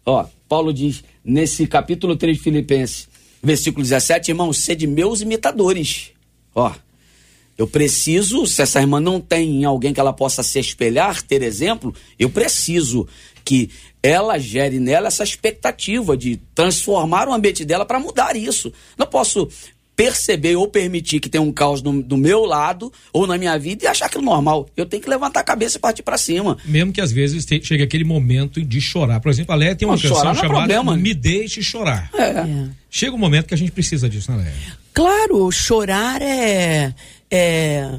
Ó, 0.08 0.26
Paulo 0.47 0.74
diz 0.74 1.03
nesse 1.22 1.68
capítulo 1.68 2.16
3 2.16 2.38
de 2.38 2.41
Filipenses, 2.41 3.10
versículo 3.43 3.84
17, 3.84 4.32
irmãos, 4.32 4.58
sede 4.58 4.88
meus 4.88 5.20
imitadores. 5.20 6.12
Ó, 6.55 6.74
eu 7.58 7.68
preciso, 7.68 8.47
se 8.47 8.62
essa 8.62 8.80
irmã 8.80 9.01
não 9.01 9.20
tem 9.20 9.66
alguém 9.66 9.93
que 9.93 9.99
ela 9.99 10.14
possa 10.14 10.41
se 10.41 10.60
espelhar, 10.60 11.22
ter 11.22 11.41
exemplo, 11.41 11.93
eu 12.18 12.30
preciso 12.30 13.05
que 13.43 13.70
ela 14.01 14.38
gere 14.38 14.80
nela 14.80 15.10
essa 15.10 15.26
expectativa 15.26 16.16
de 16.16 16.38
transformar 16.55 17.28
o 17.28 17.34
ambiente 17.34 17.66
dela 17.66 17.86
para 17.86 17.99
mudar 17.99 18.38
isso. 18.38 18.72
Não 18.97 19.08
posso 19.08 19.49
perceber 19.98 20.56
ou 20.56 20.68
permitir 20.68 21.20
que 21.20 21.28
tem 21.28 21.41
um 21.41 21.52
caos 21.52 21.82
no, 21.82 22.04
do 22.04 22.16
meu 22.16 22.45
lado 22.45 22.93
ou 23.12 23.26
na 23.26 23.36
minha 23.36 23.58
vida 23.58 23.84
e 23.84 23.88
achar 23.88 24.06
aquilo 24.06 24.24
normal. 24.24 24.70
Eu 24.78 24.86
tenho 24.86 25.02
que 25.02 25.10
levantar 25.10 25.39
a 25.39 25.43
cabeça 25.43 25.78
e 25.78 25.82
partir 25.82 26.04
para 26.04 26.20
cima. 26.20 26.56
Mesmo 26.64 26.93
que 26.93 27.02
às 27.02 27.12
vezes 27.12 27.43
te, 27.45 27.60
chegue 27.64 27.82
aquele 27.82 28.04
momento 28.04 28.62
de 28.64 28.80
chorar. 28.80 29.20
Por 29.20 29.30
exemplo, 29.30 29.54
a 29.54 29.58
Léa 29.58 29.76
tem 29.76 29.88
uma 29.88 29.95
não, 29.95 30.02
canção 30.02 30.32
é 30.32 30.36
chamada 30.36 30.72
é 30.72 30.98
Me 30.98 31.16
Deixe 31.16 31.64
Chorar. 31.64 32.12
É. 32.14 32.22
é. 32.22 32.70
Chega 32.91 33.16
um 33.16 33.18
momento 33.18 33.48
que 33.48 33.56
a 33.56 33.58
gente 33.58 33.72
precisa 33.72 34.08
disso, 34.08 34.32
né, 34.32 34.43
Léa? 34.43 34.54
Claro, 34.93 35.52
chorar 35.52 36.22
é, 36.22 36.93
é 37.30 37.91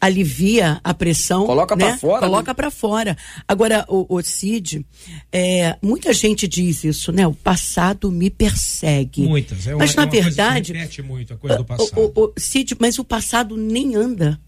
alivia 0.00 0.80
a 0.82 0.94
pressão. 0.94 1.46
Coloca 1.46 1.76
né? 1.76 1.86
para 1.86 1.98
fora. 1.98 2.20
Coloca 2.20 2.50
né? 2.50 2.54
para 2.54 2.70
fora. 2.70 3.16
Agora, 3.46 3.84
o, 3.88 4.06
o 4.08 4.22
Cid, 4.22 4.84
é, 5.32 5.76
muita 5.82 6.12
gente 6.12 6.46
diz 6.46 6.84
isso, 6.84 7.12
né? 7.12 7.26
O 7.26 7.34
passado 7.34 8.10
me 8.10 8.30
persegue. 8.30 9.26
Muitas. 9.26 9.66
É 9.66 9.74
uma, 9.74 9.78
mas 9.78 9.94
na 9.94 10.04
é 10.04 10.06
verdade. 10.06 10.72
Coisa 10.72 11.02
muito 11.02 11.34
a 11.34 11.36
coisa 11.36 11.56
do 11.56 11.64
passado. 11.64 12.12
O, 12.14 12.24
o, 12.24 12.32
Cid, 12.36 12.76
mas 12.78 12.98
o 12.98 13.04
passado 13.04 13.56
nem 13.56 13.94
anda. 13.94 14.40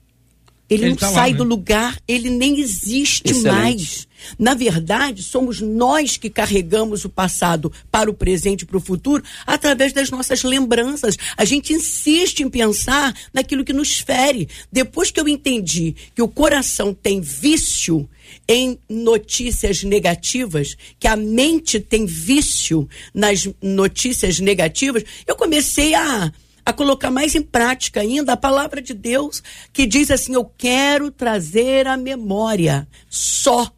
Ele, 0.70 0.84
ele 0.84 0.90
não 0.90 0.96
tá 0.96 1.08
sai 1.08 1.32
lá, 1.32 1.32
né? 1.32 1.38
do 1.38 1.44
lugar, 1.44 1.98
ele 2.06 2.30
nem 2.30 2.60
existe 2.60 3.22
Excelente. 3.24 3.46
mais. 3.46 4.08
Na 4.38 4.54
verdade, 4.54 5.22
somos 5.22 5.60
nós 5.60 6.16
que 6.16 6.30
carregamos 6.30 7.04
o 7.04 7.08
passado 7.08 7.72
para 7.90 8.08
o 8.08 8.14
presente 8.14 8.62
e 8.62 8.66
para 8.66 8.76
o 8.76 8.80
futuro 8.80 9.24
através 9.44 9.92
das 9.92 10.10
nossas 10.10 10.44
lembranças. 10.44 11.16
A 11.36 11.44
gente 11.44 11.72
insiste 11.72 12.40
em 12.40 12.48
pensar 12.48 13.12
naquilo 13.34 13.64
que 13.64 13.72
nos 13.72 13.98
fere. 13.98 14.48
Depois 14.70 15.10
que 15.10 15.18
eu 15.18 15.26
entendi 15.26 15.96
que 16.14 16.22
o 16.22 16.28
coração 16.28 16.94
tem 16.94 17.20
vício 17.20 18.08
em 18.46 18.78
notícias 18.88 19.82
negativas, 19.82 20.76
que 21.00 21.08
a 21.08 21.16
mente 21.16 21.80
tem 21.80 22.06
vício 22.06 22.88
nas 23.12 23.48
notícias 23.60 24.38
negativas, 24.38 25.02
eu 25.26 25.34
comecei 25.34 25.94
a 25.94 26.32
a 26.70 26.72
colocar 26.72 27.10
mais 27.10 27.34
em 27.34 27.42
prática 27.42 28.00
ainda 28.00 28.32
a 28.32 28.36
palavra 28.36 28.80
de 28.80 28.94
Deus, 28.94 29.42
que 29.72 29.86
diz 29.86 30.10
assim: 30.10 30.34
Eu 30.34 30.44
quero 30.44 31.10
trazer 31.10 31.86
a 31.86 31.96
memória 31.96 32.88
só 33.08 33.70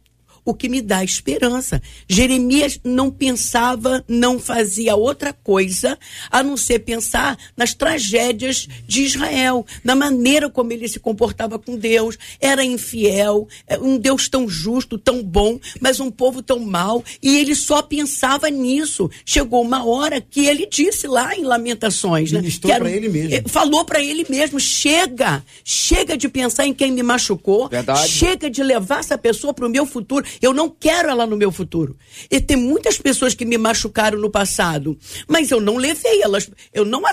o 0.45 0.53
que 0.53 0.69
me 0.69 0.81
dá 0.81 1.03
esperança. 1.03 1.81
Jeremias 2.07 2.79
não 2.83 3.09
pensava, 3.09 4.03
não 4.07 4.39
fazia 4.39 4.95
outra 4.95 5.33
coisa 5.33 5.97
a 6.29 6.43
não 6.43 6.57
ser 6.57 6.79
pensar 6.79 7.37
nas 7.55 7.73
tragédias 7.73 8.67
de 8.87 9.03
Israel, 9.03 9.65
na 9.83 9.95
maneira 9.95 10.49
como 10.49 10.71
ele 10.73 10.87
se 10.87 10.99
comportava 10.99 11.57
com 11.57 11.77
Deus, 11.77 12.17
era 12.39 12.63
infiel, 12.63 13.47
é, 13.67 13.77
um 13.77 13.97
Deus 13.97 14.27
tão 14.27 14.47
justo, 14.47 14.97
tão 14.97 15.23
bom, 15.23 15.59
mas 15.79 15.99
um 15.99 16.11
povo 16.11 16.41
tão 16.41 16.59
mau, 16.59 17.03
e 17.21 17.37
ele 17.37 17.55
só 17.55 17.81
pensava 17.81 18.49
nisso. 18.49 19.09
Chegou 19.25 19.61
uma 19.61 19.85
hora 19.85 20.21
que 20.21 20.45
ele 20.45 20.65
disse 20.65 21.07
lá 21.07 21.35
em 21.35 21.43
Lamentações, 21.43 22.31
né? 22.31 22.41
Para 22.79 22.91
ele 22.91 23.09
mesmo. 23.09 23.35
É, 23.35 23.43
falou 23.47 23.85
para 23.85 24.01
ele 24.01 24.25
mesmo: 24.29 24.59
chega, 24.59 25.43
chega 25.63 26.17
de 26.17 26.27
pensar 26.27 26.65
em 26.65 26.73
quem 26.73 26.91
me 26.91 27.03
machucou, 27.03 27.69
Verdade. 27.69 28.07
chega 28.07 28.49
de 28.49 28.63
levar 28.63 28.99
essa 28.99 29.17
pessoa 29.17 29.53
para 29.53 29.65
o 29.65 29.69
meu 29.69 29.85
futuro. 29.85 30.25
Eu 30.41 30.53
não 30.53 30.69
quero 30.69 31.09
ela 31.09 31.25
no 31.25 31.37
meu 31.37 31.51
futuro. 31.51 31.97
E 32.29 32.39
tem 32.39 32.57
muitas 32.57 32.97
pessoas 32.97 33.33
que 33.33 33.45
me 33.45 33.57
machucaram 33.57 34.19
no 34.19 34.29
passado, 34.29 34.97
mas 35.27 35.51
eu 35.51 35.59
não 35.59 35.77
levei 35.77 36.21
elas, 36.21 36.49
eu 36.73 36.85
não 36.85 37.03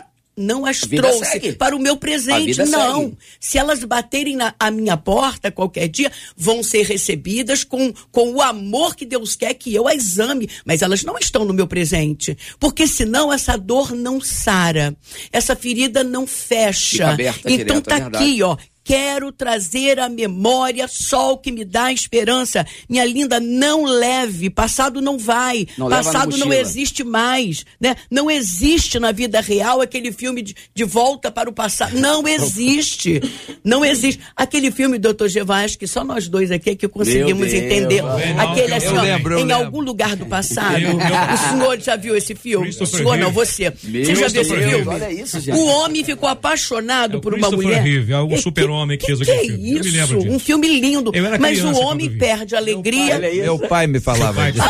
não 0.41 0.64
as 0.64 0.81
trouxe 0.81 1.25
segue. 1.25 1.53
para 1.53 1.77
o 1.77 1.79
meu 1.79 1.97
presente. 1.97 2.59
Não. 2.64 3.03
Segue. 3.03 3.18
Se 3.39 3.59
elas 3.59 3.85
baterem 3.85 4.37
na 4.37 4.55
a 4.59 4.71
minha 4.71 4.97
porta 4.97 5.51
qualquer 5.51 5.89
dia, 5.89 6.11
vão 6.37 6.62
ser 6.62 6.87
recebidas 6.87 7.62
com, 7.62 7.93
com 8.11 8.33
o 8.33 8.41
amor 8.41 8.97
que 8.97 9.05
Deus 9.05 9.37
quer 9.37 9.55
que 9.55 9.75
eu 9.75 9.87
as 9.87 10.18
ame. 10.18 10.49
Mas 10.64 10.83
elas 10.83 11.03
não 11.03 11.18
estão 11.18 11.45
no 11.45 11.53
meu 11.53 11.66
presente. 11.66 12.37
Porque 12.59 12.87
senão 12.87 13.33
essa 13.33 13.57
dor 13.57 13.93
não 13.93 14.21
sara. 14.21 14.97
Essa 15.31 15.55
ferida 15.55 16.03
não 16.03 16.27
fecha. 16.27 17.16
então 17.45 17.81
direto, 17.81 17.83
tá 17.83 17.99
é 17.99 18.03
aqui, 18.03 18.43
ó 18.43 18.57
quero 18.91 19.30
trazer 19.30 20.01
à 20.01 20.09
memória 20.09 20.88
só 20.88 21.34
o 21.34 21.38
que 21.38 21.53
me 21.53 21.64
dá 21.64 21.93
esperança. 21.93 22.66
Minha 22.88 23.05
linda, 23.05 23.38
não 23.38 23.84
leve, 23.84 24.51
passado 24.51 25.01
não 25.01 25.16
vai, 25.16 25.64
não 25.78 25.88
passado 25.88 26.36
não 26.36 26.53
existe 26.53 27.05
mais, 27.05 27.64
né? 27.80 27.95
Não 28.11 28.28
existe 28.28 28.99
na 28.99 29.12
vida 29.12 29.41
real 29.41 29.80
aquele 29.80 30.11
filme 30.11 30.43
de, 30.43 30.57
de 30.74 30.82
volta 30.82 31.30
para 31.30 31.49
o 31.49 31.53
passado, 31.53 31.97
não 32.01 32.26
existe, 32.26 33.22
não 33.62 33.84
existe. 33.84 34.20
Aquele 34.34 34.72
filme, 34.72 34.99
doutor 34.99 35.28
Gervais, 35.28 35.76
que 35.76 35.86
só 35.86 36.03
nós 36.03 36.26
dois 36.26 36.51
aqui 36.51 36.70
é 36.70 36.74
que 36.74 36.88
conseguimos 36.88 37.53
entender, 37.53 38.03
aquele 38.38 38.74
assim, 38.74 38.88
ó, 38.88 39.03
lembro, 39.03 39.38
em 39.38 39.53
algum 39.53 39.82
lugar 39.82 40.16
do 40.16 40.26
passado, 40.26 40.82
o 40.82 41.49
senhor 41.49 41.78
já 41.78 41.95
viu 41.95 42.16
esse 42.16 42.34
filme? 42.34 42.70
O 42.70 42.86
senhor 42.86 43.16
não, 43.16 43.30
você. 43.30 43.70
Você 43.70 44.16
já 44.16 44.26
viu 44.26 44.43
esse 44.43 44.57
filme? 44.57 45.22
Isso. 45.22 45.53
O 45.53 45.66
homem 45.66 46.03
ficou 46.03 46.28
apaixonado 46.28 47.18
é 47.18 47.20
por 47.20 47.34
uma 47.34 47.51
mulher. 47.53 47.84
Rive, 47.84 48.12
é 48.12 48.18
o 48.18 48.36
super 48.36 48.68
homem 48.81 48.99
que, 48.99 49.07
que 49.07 49.16
fez 49.16 49.28
aquele 49.28 49.41
que 49.41 49.83
filme. 49.83 49.99
É 49.99 50.05
isso? 50.05 50.18
Um 50.18 50.39
filme 50.39 50.81
lindo. 50.81 51.12
Mas 51.39 51.62
o 51.62 51.72
homem 51.81 52.11
perde 52.18 52.55
a 52.55 52.59
alegria. 52.59 53.18
Meu 53.18 53.31
pai, 53.31 53.41
meu 53.41 53.59
pai 53.59 53.87
me 53.87 54.01
falava 54.01 54.51
disso. 54.51 54.64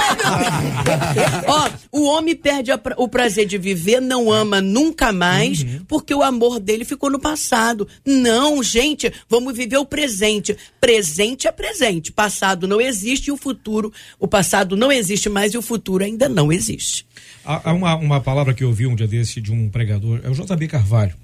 Ó, 1.47 1.71
o 1.93 2.05
homem 2.05 2.37
perde 2.37 2.71
a, 2.71 2.81
o 2.97 3.09
prazer 3.09 3.47
de 3.47 3.59
viver, 3.59 4.01
não 4.01 4.31
ama 4.31 4.61
nunca 4.61 5.13
mais, 5.13 5.63
uhum. 5.63 5.85
porque 5.89 6.15
o 6.15 6.23
amor 6.23 6.61
dele 6.61 6.85
ficou 6.85 7.11
no 7.11 7.19
passado. 7.19 7.87
Não, 8.05 8.63
gente, 8.63 9.13
vamos 9.29 9.57
viver 9.57 9.79
o 9.79 9.85
presente. 9.85 10.57
Presente 10.81 11.49
é 11.49 11.53
presente. 11.53 12.13
Passado 12.13 12.69
não 12.69 12.81
existe 12.81 13.29
e 13.29 13.33
o 13.33 13.37
futuro. 13.37 13.93
O 14.19 14.29
passado 14.29 14.77
não 14.77 14.91
existe 14.91 15.29
mais 15.29 15.55
e 15.55 15.59
o 15.59 15.63
futuro 15.63 16.05
ainda 16.05 16.29
não 16.29 16.53
existe. 16.53 17.07
Há 17.45 17.73
uma, 17.73 17.97
uma 17.97 18.21
palavra 18.21 18.53
que 18.53 18.63
eu 18.63 18.69
ouvi 18.69 18.87
um 18.87 18.95
dia 18.95 19.09
desse 19.09 19.41
de 19.41 19.51
um 19.51 19.69
pregador, 19.69 20.21
é 20.23 20.29
o 20.29 20.35
JB 20.35 20.69
Carvalho 20.69 21.15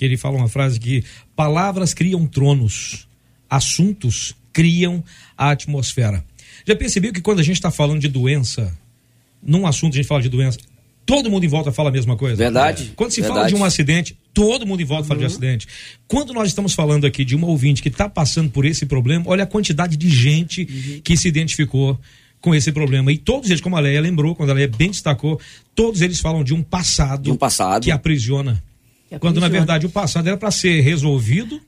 que 0.00 0.04
ele 0.06 0.16
fala 0.16 0.38
uma 0.38 0.48
frase 0.48 0.80
que 0.80 1.04
palavras 1.36 1.92
criam 1.92 2.26
tronos, 2.26 3.06
assuntos 3.50 4.34
criam 4.50 5.04
a 5.36 5.50
atmosfera. 5.50 6.24
Já 6.66 6.74
percebeu 6.74 7.12
que 7.12 7.20
quando 7.20 7.40
a 7.40 7.42
gente 7.42 7.56
está 7.56 7.70
falando 7.70 8.00
de 8.00 8.08
doença, 8.08 8.74
num 9.42 9.66
assunto 9.66 9.92
a 9.92 9.96
gente 9.96 10.06
fala 10.06 10.22
de 10.22 10.30
doença, 10.30 10.58
todo 11.04 11.30
mundo 11.30 11.44
em 11.44 11.48
volta 11.48 11.70
fala 11.70 11.90
a 11.90 11.92
mesma 11.92 12.16
coisa? 12.16 12.34
Verdade. 12.34 12.94
Quando 12.96 13.10
se 13.10 13.20
verdade. 13.20 13.40
fala 13.40 13.48
de 13.50 13.54
um 13.56 13.62
acidente, 13.62 14.16
todo 14.32 14.66
mundo 14.66 14.80
em 14.80 14.86
volta 14.86 15.02
uhum. 15.02 15.08
fala 15.08 15.18
de 15.18 15.26
uhum. 15.26 15.32
acidente. 15.32 15.68
Quando 16.08 16.32
nós 16.32 16.48
estamos 16.48 16.72
falando 16.72 17.06
aqui 17.06 17.22
de 17.22 17.36
uma 17.36 17.48
ouvinte 17.48 17.82
que 17.82 17.88
está 17.88 18.08
passando 18.08 18.48
por 18.48 18.64
esse 18.64 18.86
problema, 18.86 19.26
olha 19.28 19.44
a 19.44 19.46
quantidade 19.46 19.98
de 19.98 20.08
gente 20.08 20.62
uhum. 20.62 21.00
que 21.04 21.14
se 21.14 21.28
identificou 21.28 22.00
com 22.40 22.54
esse 22.54 22.72
problema. 22.72 23.12
E 23.12 23.18
todos 23.18 23.50
eles, 23.50 23.60
como 23.60 23.76
a 23.76 23.80
Leia 23.80 24.00
lembrou, 24.00 24.34
quando 24.34 24.48
a 24.48 24.54
Leia 24.54 24.66
bem 24.66 24.88
destacou, 24.88 25.38
todos 25.74 26.00
eles 26.00 26.20
falam 26.20 26.42
de 26.42 26.54
um 26.54 26.62
passado, 26.62 27.24
de 27.24 27.30
um 27.30 27.36
passado. 27.36 27.84
que 27.84 27.90
aprisiona. 27.90 28.62
Quando 29.18 29.40
na 29.40 29.48
verdade 29.48 29.86
o 29.86 29.90
passado 29.90 30.28
era 30.28 30.36
para 30.36 30.50
ser 30.50 30.80
resolvido, 30.80 31.60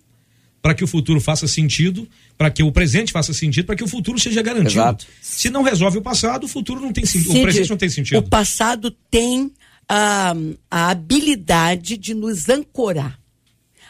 para 0.61 0.75
que 0.75 0.85
o 0.85 0.87
futuro 0.87 1.21
faça 1.21 1.49
sentido, 1.49 2.09
para 2.39 2.51
que 2.51 2.63
o 2.63 2.71
presente 2.71 3.13
faça 3.13 3.35
sentido, 3.35 3.67
para 3.67 3.75
que 3.75 3.83
o 3.83 3.89
futuro 3.89 4.19
seja 4.19 4.41
garantido. 4.41 4.81
Exato. 4.81 5.07
Se 5.21 5.51
não 5.51 5.63
resolve 5.63 5.99
o 5.99 6.03
passado, 6.03 6.45
o 6.45 6.49
futuro 6.49 6.81
não 6.81 6.93
tem 6.93 7.05
sentido, 7.05 7.37
o 7.37 7.43
presente 7.43 7.71
não 7.71 7.77
tem 7.77 7.89
sentido. 7.89 8.19
O 8.19 8.23
passado 8.23 8.93
tem 9.11 9.51
a, 9.89 10.35
a 10.71 10.91
habilidade 10.91 11.97
de 11.97 12.15
nos 12.15 12.49
ancorar. 12.49 13.19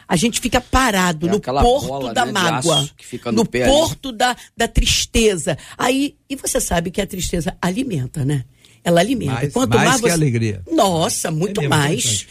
A 0.07 0.15
gente 0.15 0.41
fica 0.41 0.59
parado 0.59 1.27
é 1.27 1.31
no 1.31 1.39
porto 1.39 1.87
bola, 1.87 2.13
da 2.13 2.25
né, 2.25 2.31
mágoa, 2.31 2.89
no, 3.27 3.31
no 3.31 3.45
porto 3.45 4.11
da, 4.11 4.35
da 4.55 4.67
tristeza. 4.67 5.57
Aí, 5.77 6.15
e 6.29 6.35
você 6.35 6.59
sabe 6.59 6.91
que 6.91 7.01
a 7.01 7.07
tristeza 7.07 7.55
alimenta, 7.61 8.25
né? 8.25 8.43
Ela 8.83 8.99
alimenta. 8.99 9.33
Mais, 9.33 9.53
Quanto 9.53 9.75
mais, 9.75 9.89
mais 9.89 10.01
você... 10.01 10.09
alegria. 10.11 10.61
Nossa, 10.71 11.31
muito 11.31 11.61
é 11.61 11.67
mais. 11.67 12.27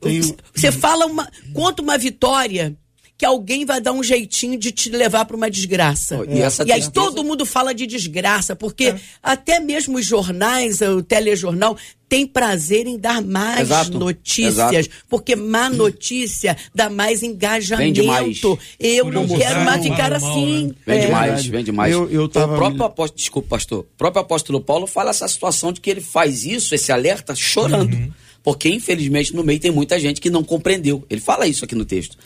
Tenho... 0.00 0.36
Você 0.54 0.70
fala 0.70 1.06
uma, 1.06 1.30
conta 1.52 1.82
uma 1.82 1.98
vitória 1.98 2.76
que 3.20 3.26
alguém 3.26 3.66
vai 3.66 3.82
dar 3.82 3.92
um 3.92 4.02
jeitinho 4.02 4.58
de 4.58 4.72
te 4.72 4.88
levar 4.88 5.26
para 5.26 5.36
uma 5.36 5.50
desgraça. 5.50 6.20
Oh, 6.20 6.24
e, 6.24 6.40
é. 6.40 6.48
e, 6.68 6.72
aí 6.72 6.90
todo 6.90 7.22
mundo 7.22 7.44
fala 7.44 7.74
de 7.74 7.86
desgraça, 7.86 8.56
porque 8.56 8.84
é. 8.84 9.00
até 9.22 9.60
mesmo 9.60 9.98
os 9.98 10.06
jornais, 10.06 10.80
o 10.80 11.02
telejornal, 11.02 11.76
tem 12.08 12.26
prazer 12.26 12.86
em 12.86 12.98
dar 12.98 13.20
mais 13.20 13.60
exato, 13.60 13.98
notícias, 13.98 14.72
exato. 14.72 15.04
porque 15.06 15.36
má 15.36 15.68
notícia 15.68 16.56
dá 16.74 16.88
mais 16.88 17.22
engajamento. 17.22 18.06
Mais. 18.06 18.40
Eu 18.80 19.12
não 19.12 19.28
quero 19.28 19.66
mais 19.66 19.82
ficar 19.82 20.14
assim. 20.14 20.68
Né? 20.68 20.74
Vem 20.86 21.00
demais, 21.00 21.46
vem 21.46 21.64
demais. 21.64 21.92
Eu, 21.92 22.10
eu 22.10 22.26
tava... 22.26 22.54
O 22.54 22.56
próprio 22.56 22.84
apóstolo, 22.84 23.18
desculpa, 23.18 23.48
pastor, 23.50 23.80
o 23.80 23.98
próprio 23.98 24.22
apóstolo 24.22 24.62
Paulo 24.62 24.86
fala 24.86 25.10
essa 25.10 25.28
situação 25.28 25.74
de 25.74 25.80
que 25.82 25.90
ele 25.90 26.00
faz 26.00 26.46
isso, 26.46 26.74
esse 26.74 26.90
alerta, 26.90 27.34
chorando. 27.34 27.92
Uhum. 27.92 28.10
Porque, 28.42 28.70
infelizmente, 28.70 29.36
no 29.36 29.44
meio 29.44 29.60
tem 29.60 29.70
muita 29.70 30.00
gente 30.00 30.22
que 30.22 30.30
não 30.30 30.42
compreendeu. 30.42 31.04
Ele 31.10 31.20
fala 31.20 31.46
isso 31.46 31.66
aqui 31.66 31.74
no 31.74 31.84
texto. 31.84 32.16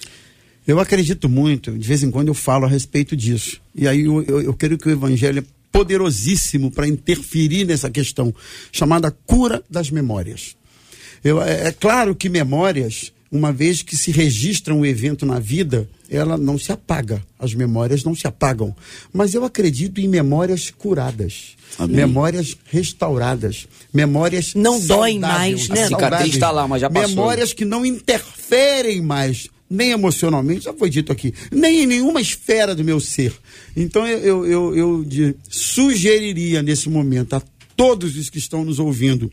Eu 0.66 0.80
acredito 0.80 1.28
muito, 1.28 1.76
de 1.76 1.86
vez 1.86 2.02
em 2.02 2.10
quando 2.10 2.28
eu 2.28 2.34
falo 2.34 2.64
a 2.64 2.68
respeito 2.68 3.14
disso. 3.14 3.60
E 3.74 3.86
aí 3.86 4.04
eu, 4.04 4.22
eu, 4.22 4.42
eu 4.42 4.54
creio 4.54 4.78
que 4.78 4.88
o 4.88 4.92
evangelho 4.92 5.40
é 5.40 5.44
poderosíssimo 5.70 6.70
para 6.70 6.86
interferir 6.88 7.64
nessa 7.64 7.90
questão, 7.90 8.34
chamada 8.72 9.10
cura 9.10 9.62
das 9.68 9.90
memórias. 9.90 10.56
Eu, 11.22 11.42
é, 11.42 11.68
é 11.68 11.72
claro 11.72 12.14
que 12.14 12.28
memórias 12.28 13.12
uma 13.34 13.52
vez 13.52 13.82
que 13.82 13.96
se 13.96 14.12
registra 14.12 14.72
um 14.72 14.86
evento 14.86 15.26
na 15.26 15.40
vida, 15.40 15.88
ela 16.08 16.38
não 16.38 16.56
se 16.56 16.70
apaga, 16.70 17.20
as 17.36 17.52
memórias 17.52 18.04
não 18.04 18.14
se 18.14 18.28
apagam. 18.28 18.74
Mas 19.12 19.34
eu 19.34 19.44
acredito 19.44 20.00
em 20.00 20.06
memórias 20.06 20.70
curadas, 20.70 21.56
Amém. 21.76 21.96
memórias 21.96 22.56
restauradas, 22.66 23.66
memórias 23.92 24.54
não 24.54 24.80
dói 24.80 25.18
mais, 25.18 25.68
né? 25.68 25.82
A 25.82 25.88
cicatriz 25.88 26.34
está 26.34 26.52
lá, 26.52 26.68
mas 26.68 26.80
já 26.80 26.88
passou. 26.88 27.08
Memórias 27.08 27.52
que 27.52 27.64
não 27.64 27.84
interferem 27.84 29.02
mais 29.02 29.48
nem 29.68 29.90
emocionalmente, 29.90 30.64
já 30.64 30.74
foi 30.74 30.90
dito 30.90 31.10
aqui, 31.10 31.32
nem 31.50 31.82
em 31.82 31.86
nenhuma 31.86 32.20
esfera 32.20 32.74
do 32.74 32.84
meu 32.84 33.00
ser. 33.00 33.32
Então 33.76 34.06
eu, 34.06 34.46
eu, 34.46 34.76
eu, 34.76 35.04
eu 35.12 35.34
sugeriria 35.48 36.62
nesse 36.62 36.88
momento 36.88 37.34
a 37.34 37.42
todos 37.76 38.16
os 38.16 38.30
que 38.30 38.38
estão 38.38 38.64
nos 38.64 38.78
ouvindo 38.78 39.30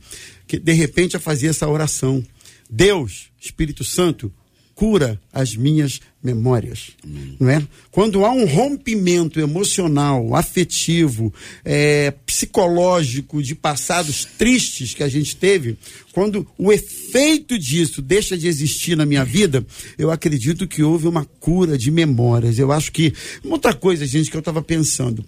que 0.48 0.58
de 0.58 0.74
repente 0.74 1.16
a 1.16 1.20
fazer 1.20 1.48
essa 1.48 1.68
oração. 1.68 2.24
Deus, 2.70 3.30
Espírito 3.40 3.84
Santo, 3.84 4.34
cura 4.74 5.22
as 5.32 5.56
minhas 5.56 6.02
memórias, 6.24 6.92
não 7.40 7.50
é? 7.50 7.66
Quando 7.90 8.24
há 8.24 8.32
um 8.32 8.46
rompimento 8.46 9.40
emocional, 9.40 10.36
afetivo, 10.36 11.34
é, 11.66 12.12
psicológico 12.26 13.42
de 13.42 13.56
passados 13.56 14.26
tristes 14.38 14.94
que 14.94 15.02
a 15.02 15.08
gente 15.08 15.36
teve, 15.36 15.78
quando 16.12 16.46
o 16.58 16.72
efeito 16.72 17.58
disso 17.58 18.02
deixa 18.02 18.38
de 18.38 18.48
existir 18.48 18.96
na 18.96 19.06
minha 19.06 19.26
vida, 19.26 19.66
eu 19.98 20.12
acredito 20.12 20.68
que 20.68 20.84
houve 20.84 21.08
uma 21.08 21.26
cura 21.26 21.78
de 21.78 21.90
memórias. 21.90 22.60
Eu 22.60 22.72
acho 22.72 22.92
que 22.92 23.14
outra 23.44 23.74
coisa, 23.74 24.06
gente, 24.06 24.30
que 24.30 24.38
eu 24.38 24.42
estava 24.42 24.62
pensando 24.62 25.26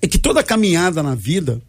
é 0.00 0.08
que 0.08 0.18
toda 0.18 0.42
caminhada 0.42 1.02
na 1.02 1.14
vida 1.14 1.60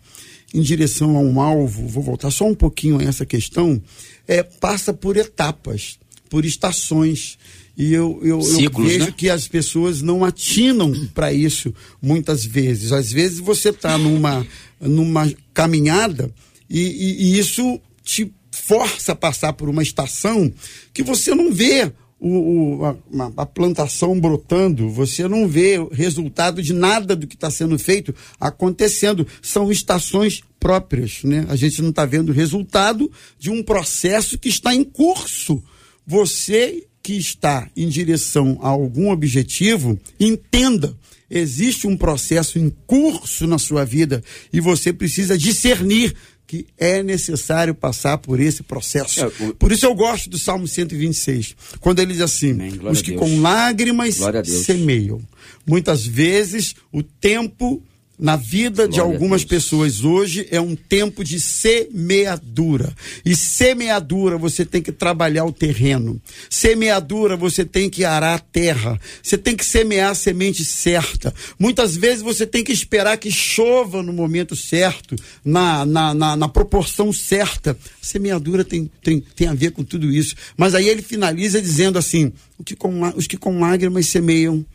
em 0.54 0.62
direção 0.62 1.18
a 1.18 1.20
um 1.20 1.41
alvo, 1.41 1.86
vou 1.88 2.02
voltar 2.02 2.32
só 2.32 2.45
um 2.45 2.56
pouquinho 2.56 3.00
a 3.00 3.04
essa 3.04 3.26
questão, 3.26 3.82
é, 4.26 4.41
passa 4.41 4.93
por 4.93 5.18
etapas 5.18 6.00
por 6.30 6.45
estações. 6.45 7.38
E 7.78 7.94
eu, 7.94 8.20
eu, 8.24 8.42
Ciclos, 8.42 8.92
eu 8.92 8.98
vejo 8.98 9.06
né? 9.06 9.14
que 9.16 9.30
as 9.30 9.48
pessoas 9.48 10.02
não 10.02 10.26
atinam 10.26 10.92
para 11.14 11.32
isso 11.32 11.72
muitas 12.02 12.44
vezes. 12.44 12.92
Às 12.92 13.12
vezes 13.12 13.38
você 13.38 13.70
está 13.70 14.00
numa, 14.00 14.46
numa 14.82 15.32
caminhada 15.54 16.32
e, 16.68 16.82
e, 16.82 17.24
e, 17.24 17.40
isso 17.40 17.80
te 18.04 18.34
força 18.52 19.12
a 19.12 19.16
passar 19.16 19.54
por 19.54 19.70
uma 19.70 19.84
estação 19.84 20.52
que 20.92 21.04
você 21.04 21.36
não 21.36 21.54
vê 21.54 21.92
o, 22.20 22.80
o 22.80 22.86
a, 22.86 22.96
a, 23.38 23.46
plantação 23.46 24.20
brotando, 24.20 24.90
você 24.90 25.28
não 25.28 25.48
vê 25.48 25.78
o 25.78 25.88
resultado 25.88 26.64
de 26.64 26.74
nada 26.74 27.16
do 27.16 27.28
que 27.28 27.36
está 27.36 27.52
sendo 27.52 27.78
feito 27.78 28.14
acontecendo. 28.40 29.28
São 29.40 29.72
estações 29.72 30.42
próprias. 30.60 31.20
Né? 31.24 31.46
A 31.48 31.56
gente 31.56 31.80
não 31.84 31.92
está 31.92 32.06
vendo 32.06 32.30
o 32.30 32.34
resultado 32.34 33.12
de 33.38 33.52
um 33.52 33.62
processo 33.62 34.36
que 34.36 34.50
está 34.50 34.74
em 34.74 34.84
curso 34.84 35.64
você 36.08 36.87
que 37.08 37.18
está 37.18 37.70
em 37.74 37.88
direção 37.88 38.60
a 38.62 38.68
algum 38.68 39.12
objetivo, 39.12 39.97
entenda, 40.20 40.93
existe 41.30 41.88
um 41.88 41.95
processo 41.95 42.60
em 42.60 42.70
curso 42.86 43.47
na 43.47 43.58
sua 43.58 43.86
vida 43.86 44.22
e 44.51 44.60
você 44.60 44.91
precisa 44.91 45.38
discernir 45.38 46.14
que 46.45 46.66
é 46.78 47.01
necessário 47.01 47.74
passar 47.74 48.18
por 48.18 48.41
esse 48.41 48.62
processo. 48.62 49.22
É, 49.22 49.28
o... 49.39 49.55
Por 49.55 49.72
isso 49.72 49.86
eu 49.86 49.95
gosto 49.95 50.30
do 50.30 50.38
Salmo 50.38 50.68
126, 50.68 51.55
quando 51.80 51.99
ele 51.99 52.12
diz 52.12 52.22
assim: 52.22 52.58
os 52.84 53.01
que 53.01 53.14
com 53.14 53.39
lágrimas 53.39 54.20
semeiam. 54.43 55.22
Muitas 55.66 56.05
vezes 56.05 56.76
o 56.91 57.01
tempo 57.01 57.82
na 58.20 58.36
vida 58.36 58.88
de 58.88 58.99
algumas 58.99 59.45
pessoas 59.45 60.03
hoje 60.03 60.47
é 60.49 60.59
um 60.59 60.76
tempo 60.76 61.24
de 61.24 61.39
semeadura. 61.39 62.95
E 63.24 63.36
semeadura 63.36 64.38
você 64.38 64.65
tem 64.65 64.82
que 64.82 64.91
trabalhar 64.91 65.45
o 65.45 65.51
terreno. 65.51 66.20
Semeadura 66.49 67.38
você 67.38 67.63
tem 67.63 67.89
que 67.89 68.03
arar 68.03 68.36
a 68.36 68.39
terra. 68.39 68.99
Você 69.22 69.38
tem 69.38 69.55
que 69.55 69.63
semear 69.63 70.11
a 70.11 70.15
semente 70.15 70.65
certa. 70.65 71.34
Muitas 71.59 71.95
vezes 71.95 72.24
você 72.24 72.47
tem 72.47 72.63
que 72.63 72.72
esperar 72.72 73.18
que 73.18 73.32
chova 73.32 74.01
no 74.01 74.11
momento 74.11 74.55
certo, 74.55 75.15
na, 75.45 75.86
na, 75.86 76.13
na, 76.13 76.36
na 76.36 76.47
proporção 76.47 77.13
certa. 77.13 77.78
A 78.01 78.05
semeadura 78.05 78.63
tem, 78.63 78.89
tem, 79.03 79.20
tem 79.20 79.47
a 79.47 79.53
ver 79.53 79.72
com 79.72 79.84
tudo 79.84 80.11
isso. 80.11 80.36
Mas 80.57 80.74
aí 80.74 80.89
ele 80.89 81.03
finaliza 81.03 81.61
dizendo 81.61 81.99
assim: 81.99 82.34
que 82.65 82.76
com, 82.76 83.03
os 83.15 83.28
que 83.28 83.38
com 83.38 83.59
lágrimas 83.59 84.07
semeiam 84.07 84.65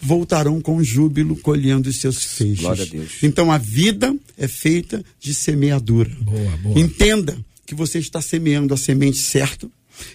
voltarão 0.00 0.60
com 0.60 0.82
júbilo 0.82 1.36
colhendo 1.36 1.88
os 1.88 2.00
seus 2.00 2.22
feixes. 2.22 2.60
Glória 2.60 2.84
a 2.84 2.86
Deus. 2.86 3.22
Então 3.22 3.50
a 3.50 3.58
vida 3.58 4.14
é 4.36 4.46
feita 4.46 5.04
de 5.18 5.34
semeadura. 5.34 6.10
Boa, 6.20 6.56
boa. 6.58 6.78
Entenda 6.78 7.36
que 7.64 7.74
você 7.74 7.98
está 7.98 8.20
semeando 8.20 8.72
a 8.72 8.76
semente 8.76 9.18
certa, 9.18 9.68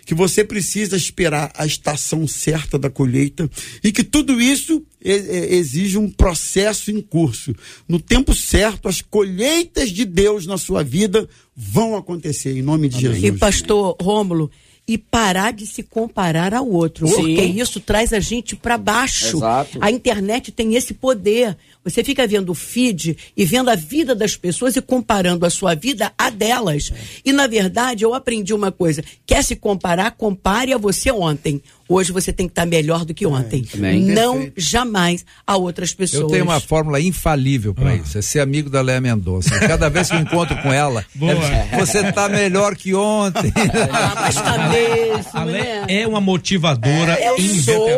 que 0.05 0.13
você 0.13 0.43
precisa 0.43 0.95
esperar 0.95 1.51
a 1.55 1.65
estação 1.65 2.27
certa 2.27 2.77
da 2.77 2.89
colheita 2.89 3.49
e 3.83 3.91
que 3.91 4.03
tudo 4.03 4.39
isso 4.39 4.83
exige 5.03 5.97
um 5.97 6.09
processo 6.09 6.91
em 6.91 7.01
curso. 7.01 7.53
No 7.87 7.99
tempo 7.99 8.35
certo, 8.35 8.87
as 8.87 9.01
colheitas 9.01 9.91
de 9.91 10.05
Deus 10.05 10.45
na 10.45 10.57
sua 10.57 10.83
vida 10.83 11.27
vão 11.55 11.95
acontecer 11.95 12.55
em 12.55 12.61
nome 12.61 12.87
de 12.87 13.07
Amém. 13.07 13.19
Jesus. 13.19 13.35
E 13.35 13.37
pastor 13.37 13.97
Rômulo, 13.99 14.51
e 14.91 14.97
parar 14.97 15.53
de 15.53 15.65
se 15.65 15.83
comparar 15.83 16.53
ao 16.53 16.67
outro. 16.67 17.07
Sim. 17.07 17.15
Porque 17.15 17.41
isso 17.41 17.79
traz 17.79 18.11
a 18.11 18.19
gente 18.19 18.57
para 18.57 18.77
baixo. 18.77 19.37
Exato. 19.37 19.77
A 19.79 19.89
internet 19.89 20.51
tem 20.51 20.75
esse 20.75 20.93
poder. 20.93 21.55
Você 21.83 22.03
fica 22.03 22.27
vendo 22.27 22.51
o 22.51 22.55
feed 22.55 23.17
e 23.35 23.43
vendo 23.43 23.69
a 23.69 23.75
vida 23.75 24.13
das 24.13 24.35
pessoas 24.35 24.75
e 24.75 24.81
comparando 24.81 25.45
a 25.45 25.49
sua 25.49 25.73
vida 25.73 26.11
a 26.15 26.29
delas. 26.29 26.91
É. 26.93 26.97
E 27.25 27.33
na 27.33 27.47
verdade, 27.47 28.03
eu 28.03 28.13
aprendi 28.13 28.53
uma 28.53 28.71
coisa: 28.71 29.03
quer 29.25 29.43
se 29.43 29.55
comparar, 29.55 30.11
compare 30.11 30.73
a 30.73 30.77
você 30.77 31.11
ontem. 31.11 31.61
Hoje 31.89 32.13
você 32.13 32.31
tem 32.31 32.47
que 32.47 32.53
estar 32.53 32.65
melhor 32.65 33.03
do 33.03 33.13
que 33.13 33.25
ontem. 33.25 33.67
É, 33.73 33.95
não 33.95 34.35
Perfeito. 34.35 34.53
jamais 34.61 35.25
a 35.45 35.57
outras 35.57 35.93
pessoas. 35.93 36.21
Eu 36.21 36.27
tenho 36.29 36.45
uma 36.45 36.61
fórmula 36.61 37.01
infalível 37.01 37.73
para 37.73 37.89
ah. 37.89 37.95
isso: 37.95 38.17
é 38.17 38.21
ser 38.21 38.39
amigo 38.39 38.69
da 38.69 38.81
Léa 38.81 39.01
Mendonça. 39.01 39.59
Cada 39.59 39.89
vez 39.89 40.09
que 40.09 40.15
eu 40.15 40.19
encontro 40.19 40.55
com 40.61 40.71
ela, 40.71 41.03
é, 41.19 41.77
você 41.77 41.99
está 41.99 42.29
melhor 42.29 42.75
que 42.75 42.93
ontem. 42.93 43.51
Ah, 43.91 44.15
mas 44.21 44.35
tá 44.35 44.69
mesmo, 44.69 45.45
né? 45.51 45.85
É 45.87 46.07
uma 46.07 46.21
motivadora 46.21 47.13
é, 47.13 47.29
eu 47.29 47.37
sou. 47.39 47.89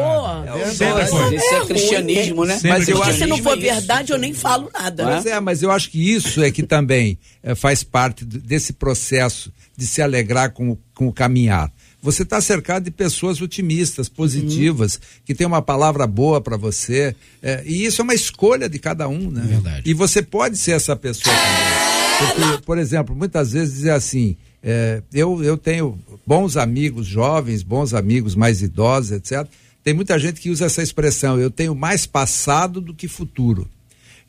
É, 0.45 0.65
Sempre 0.71 1.05
foi. 1.05 1.35
Isso 1.35 1.53
é 1.53 1.65
cristianismo, 1.65 2.45
né? 2.45 2.59
Mas 2.63 2.87
eu 2.87 3.01
acho 3.03 3.17
se 3.17 3.25
não 3.25 3.37
for 3.37 3.57
verdade, 3.57 3.72
eu 4.09 4.17
nem 4.17 4.33
falo 4.33 4.69
nada. 4.73 5.05
Mas 5.05 5.25
é, 5.25 5.39
mas 5.39 5.63
eu 5.63 5.71
acho 5.71 5.89
que 5.89 6.13
isso 6.13 6.43
é 6.43 6.51
que 6.51 6.63
também 6.63 7.17
é, 7.41 7.55
faz 7.55 7.83
parte 7.83 8.25
desse 8.25 8.73
processo 8.73 9.51
de 9.75 9.87
se 9.87 10.01
alegrar 10.01 10.51
com, 10.51 10.77
com 10.93 11.07
o 11.07 11.13
caminhar 11.13 11.71
você 12.03 12.23
está 12.23 12.41
cercado 12.41 12.83
de 12.83 12.91
pessoas 12.91 13.39
otimistas, 13.41 14.09
positivas, 14.09 14.95
uhum. 14.95 15.01
que 15.23 15.33
tem 15.33 15.47
uma 15.47 15.61
palavra 15.61 16.05
boa 16.05 16.41
para 16.41 16.57
você. 16.57 17.15
É, 17.41 17.63
e 17.65 17.85
isso 17.85 18.01
é 18.01 18.03
uma 18.03 18.13
escolha 18.13 18.67
de 18.67 18.77
cada 18.77 19.07
um, 19.07 19.31
né? 19.31 19.41
Verdade. 19.47 19.89
E 19.89 19.93
você 19.93 20.21
pode 20.21 20.57
ser 20.57 20.71
essa 20.71 20.97
pessoa 20.97 21.33
também. 21.33 22.49
Porque, 22.49 22.65
por 22.65 22.77
exemplo, 22.77 23.15
muitas 23.15 23.53
vezes 23.53 23.75
dizer 23.75 23.91
assim, 23.91 24.35
é, 24.61 25.01
eu, 25.13 25.41
eu 25.45 25.57
tenho 25.57 25.97
bons 26.27 26.57
amigos 26.57 27.07
jovens, 27.07 27.63
bons 27.63 27.93
amigos 27.93 28.35
mais 28.35 28.61
idosos, 28.61 29.13
etc. 29.13 29.47
Tem 29.83 29.93
muita 29.93 30.17
gente 30.17 30.39
que 30.39 30.49
usa 30.49 30.65
essa 30.65 30.81
expressão, 30.81 31.39
eu 31.39 31.51
tenho 31.51 31.75
mais 31.75 32.05
passado 32.05 32.79
do 32.79 32.93
que 32.93 33.07
futuro. 33.07 33.69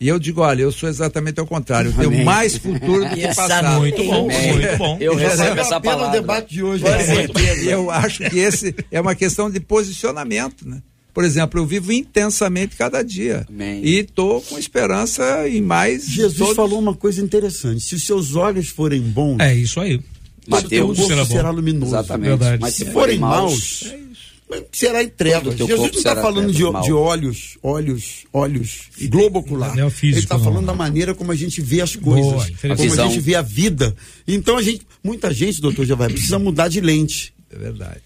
E 0.00 0.08
eu 0.08 0.18
digo, 0.18 0.40
olha, 0.40 0.62
eu 0.62 0.72
sou 0.72 0.88
exatamente 0.88 1.38
ao 1.38 1.46
contrário. 1.46 1.90
Eu 1.90 2.10
tenho 2.10 2.24
mais 2.24 2.56
futuro 2.56 3.08
do 3.08 3.14
que 3.14 3.22
passado. 3.32 3.78
Muito 3.78 4.02
bom, 4.04 4.28
muito 4.28 4.76
bom. 4.76 4.98
Eu 5.00 5.14
recebo 5.14 5.60
essa 5.60 5.80
palavra. 5.80 6.20
debate 6.20 6.52
de 6.52 6.62
hoje. 6.62 6.84
E 7.62 7.68
eu 7.68 7.90
acho 7.90 8.28
que 8.28 8.38
esse 8.38 8.74
é 8.90 9.00
uma 9.00 9.14
questão 9.14 9.48
de 9.48 9.60
posicionamento, 9.60 10.68
né? 10.68 10.82
Por 11.14 11.24
exemplo, 11.24 11.60
eu 11.60 11.64
vivo 11.64 11.92
intensamente 11.92 12.74
cada 12.74 13.00
dia. 13.00 13.46
Amém. 13.48 13.80
E 13.84 14.00
estou 14.00 14.40
com 14.42 14.58
esperança 14.58 15.48
em 15.48 15.62
mais. 15.62 16.08
Jesus 16.08 16.38
todos... 16.38 16.56
falou 16.56 16.80
uma 16.80 16.94
coisa 16.94 17.22
interessante. 17.22 17.80
Se 17.82 17.94
os 17.94 18.04
seus 18.04 18.34
olhos 18.34 18.68
forem 18.68 19.00
bons. 19.00 19.38
É 19.38 19.54
isso 19.54 19.78
aí. 19.78 20.00
Mateus 20.48 21.06
será, 21.06 21.24
será 21.24 21.50
luminoso. 21.50 21.92
Exatamente. 21.92 22.28
Verdade. 22.30 22.60
Mas 22.60 22.74
se 22.74 22.86
forem 22.86 23.18
maus, 23.18 23.92
é 23.92 24.03
será 24.72 25.02
em 25.02 25.08
trevas. 25.08 25.56
Jesus 25.56 25.92
não 25.92 25.98
está 25.98 26.16
falando 26.16 26.52
de, 26.52 26.58
de, 26.58 26.92
olhos, 26.92 27.58
olhos, 27.62 28.26
olhos, 28.32 28.90
globo 29.08 29.38
ocular. 29.40 29.76
Ele 30.02 30.18
está 30.18 30.38
falando 30.38 30.66
da 30.66 30.74
maneira 30.74 31.14
como 31.14 31.32
a 31.32 31.34
gente 31.34 31.60
vê 31.60 31.80
as 31.80 31.96
coisas, 31.96 32.50
Boa, 32.50 32.76
como 32.76 32.92
a 32.92 33.08
gente 33.08 33.20
vê 33.20 33.34
a 33.34 33.42
vida. 33.42 33.94
Então 34.26 34.56
a 34.56 34.62
gente, 34.62 34.86
muita 35.02 35.32
gente, 35.32 35.60
doutor 35.60 35.86
vai 35.96 36.08
precisa 36.08 36.38
mudar 36.38 36.68
de 36.68 36.80
lente. 36.80 37.32
É 37.50 37.56
verdade. 37.56 38.00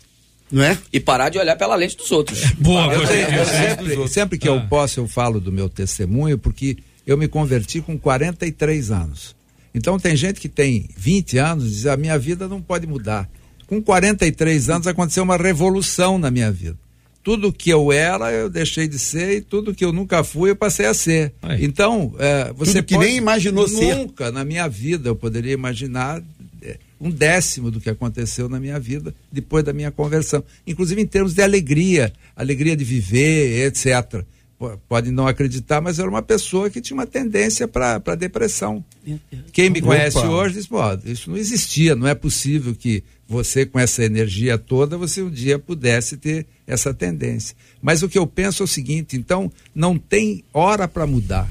Não 0.51 0.62
é? 0.62 0.78
E 0.93 0.99
parar 0.99 1.28
de 1.28 1.39
olhar 1.39 1.57
pela 1.57 1.74
lente 1.74 1.97
dos 1.97 2.11
outros. 2.11 2.43
É, 2.43 2.55
boa, 2.55 2.93
eu, 2.93 3.03
eu, 3.03 3.09
eu, 3.09 3.45
sempre, 3.45 4.09
sempre 4.09 4.39
que 4.39 4.49
ah. 4.49 4.53
eu 4.53 4.61
posso, 4.66 5.01
eu 5.01 5.07
falo 5.07 5.41
do 5.41 5.53
meu 5.53 5.68
testemunho, 5.68 6.39
porque 6.39 6.78
eu 7.07 7.18
me 7.18 7.28
converti 7.28 7.80
com 7.80 7.99
43 7.99 8.91
anos. 8.91 9.36
Então 9.74 9.99
tem 9.99 10.16
gente 10.16 10.41
que 10.41 10.49
tem 10.49 10.89
20 10.97 11.39
anos 11.39 11.66
e 11.66 11.70
diz: 11.70 11.86
a 11.86 11.97
minha 11.97 12.18
vida 12.18 12.49
não 12.49 12.62
pode 12.62 12.86
mudar 12.86 13.28
com 13.69 13.83
43 13.83 14.71
anos 14.71 14.87
aconteceu 14.87 15.23
uma 15.23 15.37
revolução 15.37 16.19
na 16.19 16.31
minha 16.31 16.51
vida. 16.51 16.77
Tudo 17.23 17.53
que 17.53 17.69
eu 17.69 17.93
era, 17.93 18.33
eu 18.33 18.49
deixei 18.49 18.89
de 18.89 18.99
ser, 18.99 19.37
e 19.37 19.41
tudo 19.43 19.75
que 19.75 19.85
eu 19.85 19.93
nunca 19.93 20.25
fui, 20.25 20.51
eu 20.51 20.57
passei 20.57 20.87
a 20.87 20.95
ser. 20.95 21.35
Aí. 21.43 21.62
Então, 21.62 22.14
é, 22.19 22.51
você 22.55 22.75
tudo 22.75 22.85
que 22.87 22.95
pode, 22.95 23.07
nem 23.07 23.16
imaginou 23.16 23.69
nunca 23.69 23.79
ser. 23.79 23.95
Nunca 23.95 24.33
na 24.33 24.45
minha 24.45 24.66
vida 24.66 25.11
eu 25.11 25.14
poderia 25.14 25.53
imaginar 25.53 26.23
é, 26.62 26.79
um 26.99 27.11
décimo 27.11 27.71
do 27.71 27.79
que 27.79 27.91
aconteceu 27.91 28.49
na 28.49 28.59
minha 28.59 28.81
vida 28.81 29.14
depois 29.31 29.62
da 29.62 29.75
minha 29.75 29.91
conversão. 29.91 30.43
Inclusive 30.66 31.03
em 31.03 31.07
termos 31.07 31.35
de 31.35 31.43
alegria, 31.43 32.11
alegria 32.35 32.75
de 32.75 32.85
viver, 32.85 33.66
etc. 33.66 34.25
Pode 34.89 35.11
não 35.11 35.27
acreditar, 35.27 35.83
mas 35.83 35.99
era 35.99 36.09
uma 36.09 36.23
pessoa 36.23 36.71
que 36.71 36.81
tinha 36.81 36.97
uma 36.97 37.07
tendência 37.07 37.69
para 37.69 38.14
depressão. 38.16 38.83
Quem 39.53 39.69
me 39.69 39.83
conhece 39.83 40.19
Opa. 40.19 40.29
hoje 40.29 40.55
diz: 40.55 40.69
isso 41.05 41.31
não 41.31 41.37
existia, 41.37 41.95
não 41.95 42.09
é 42.09 42.14
possível 42.14 42.75
que 42.75 43.05
você, 43.29 43.66
com 43.66 43.79
essa 43.79 44.03
energia 44.03 44.57
toda, 44.57 44.97
você 44.97 45.22
um 45.22 45.31
dia 45.31 45.59
pudesse 45.59 46.16
ter 46.16 46.47
essa 46.66 46.95
tendência. 46.95 47.55
Mas 47.83 48.03
o 48.03 48.09
que 48.09 48.18
eu 48.18 48.26
penso 48.26 48.62
é 48.62 48.64
o 48.64 48.68
seguinte: 48.68 49.16
então, 49.16 49.53
não 49.74 49.99
tem 49.99 50.43
hora 50.53 50.89
para 50.89 51.07
mudar 51.07 51.49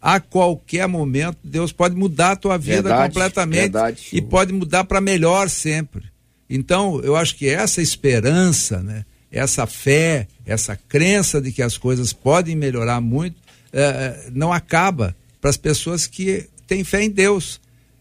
a 0.00 0.18
qualquer 0.18 0.88
momento 0.88 1.36
Deus 1.44 1.72
pode 1.72 1.94
mudar 1.94 2.32
a 2.32 2.36
tua 2.36 2.56
vida 2.56 2.82
verdade, 2.82 3.08
completamente 3.08 3.60
verdade. 3.60 4.08
e 4.12 4.22
pode 4.22 4.52
mudar 4.52 4.84
para 4.84 5.00
melhor 5.00 5.50
sempre. 5.50 6.04
Então, 6.48 7.00
eu 7.02 7.14
acho 7.14 7.36
que 7.36 7.48
essa 7.48 7.82
esperança, 7.82 8.82
né, 8.82 9.04
essa 9.30 9.66
fé, 9.66 10.26
essa 10.44 10.74
crença 10.74 11.40
de 11.40 11.52
que 11.52 11.62
as 11.62 11.76
coisas 11.76 12.12
podem 12.12 12.56
melhorar 12.56 13.00
muito, 13.00 13.36
eh, 13.72 14.30
não 14.32 14.52
acaba 14.52 15.14
para 15.40 15.50
as 15.50 15.56
pessoas 15.56 16.06
que 16.06 16.48
têm 16.66 16.82
fé 16.82 17.04
em 17.04 17.10
Deus. 17.10 17.60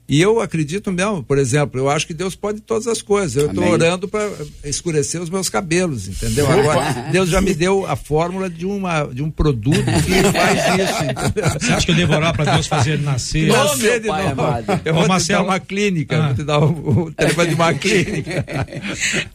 E 0.09 0.19
eu 0.19 0.41
acredito 0.41 0.91
mesmo, 0.91 1.23
por 1.23 1.37
exemplo, 1.37 1.79
eu 1.79 1.87
acho 1.87 2.07
que 2.07 2.15
Deus 2.15 2.35
pode 2.35 2.61
todas 2.61 2.87
as 2.87 2.99
coisas. 2.99 3.43
Eu 3.43 3.49
estou 3.49 3.63
orando 3.63 4.07
para 4.07 4.27
escurecer 4.63 5.21
os 5.21 5.29
meus 5.29 5.49
cabelos, 5.49 6.07
entendeu? 6.07 6.49
Agora, 6.51 7.09
Deus 7.11 7.29
já 7.29 7.39
me 7.39 7.53
deu 7.53 7.85
a 7.85 7.95
fórmula 7.95 8.49
de, 8.49 8.65
uma, 8.65 9.03
de 9.03 9.21
um 9.21 9.29
produto 9.29 9.85
que 9.85 10.23
faz 10.33 10.59
isso. 10.79 11.03
Entendeu? 11.03 11.59
Você 11.59 11.73
acha 11.73 11.85
que 11.85 11.91
eu 11.91 11.95
devo 11.95 12.13
orar 12.15 12.35
para 12.35 12.53
Deus 12.53 12.65
fazer 12.65 12.97
nascer? 12.97 13.49
Nascer 13.49 14.01
de 14.01 14.07
novo. 14.07 14.41
Eu 14.83 14.95
vou 14.95 15.03
Ô, 15.03 15.19
te 15.19 15.27
dar 15.27 15.43
uma 15.43 15.59
clínica, 15.59 16.17
ah. 16.17 16.25
vou 16.25 16.35
te 16.35 16.43
dar 16.43 16.59
o, 16.59 17.03
o 17.03 17.11
telefone 17.11 17.49
de 17.49 17.55
uma 17.55 17.73
clínica. 17.75 18.45